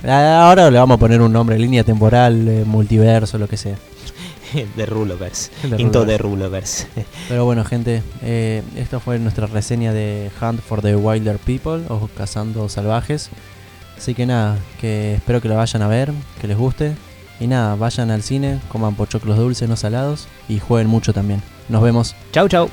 Ahora 0.05 0.71
le 0.71 0.79
vamos 0.79 0.97
a 0.97 0.99
poner 0.99 1.21
un 1.21 1.33
nombre, 1.33 1.59
línea 1.59 1.85
temporal, 1.85 2.49
eh, 2.49 2.65
multiverso, 2.65 3.39
lo 3.39 3.49
que 3.49 3.57
sea. 3.57 3.77
de 4.77 4.87
Ruloverse. 4.87 5.51
Into 5.79 6.05
de 6.05 6.19
Ruloverse. 6.19 6.87
Pero 7.29 7.45
bueno, 7.45 7.65
gente, 7.65 8.03
eh, 8.23 8.63
esta 8.77 9.01
fue 9.01 9.19
nuestra 9.19 9.47
reseña 9.47 9.93
de 9.93 10.31
Hunt 10.41 10.61
for 10.61 10.83
the 10.83 10.97
Wilder 10.97 11.39
People 11.39 11.85
o 11.89 12.09
Cazando 12.17 12.69
Salvajes. 12.69 13.31
Así 13.97 14.15
que 14.15 14.27
nada, 14.27 14.59
que 14.81 15.15
espero 15.15 15.41
que 15.41 15.49
lo 15.49 15.57
vayan 15.57 15.83
a 15.83 15.89
ver, 15.89 16.13
que 16.41 16.49
les 16.49 16.57
guste. 16.57 16.95
Y 17.41 17.47
nada, 17.47 17.75
vayan 17.77 18.11
al 18.11 18.23
cine, 18.23 18.61
coman 18.69 18.95
pochoclos 18.95 19.37
dulces, 19.37 19.69
no 19.69 19.77
salados 19.77 20.29
y 20.49 20.59
jueguen 20.59 20.89
mucho 20.89 21.13
también. 21.13 21.43
Nos 21.69 21.83
vemos. 21.83 22.15
chau, 22.33 22.49
chau. 22.49 22.69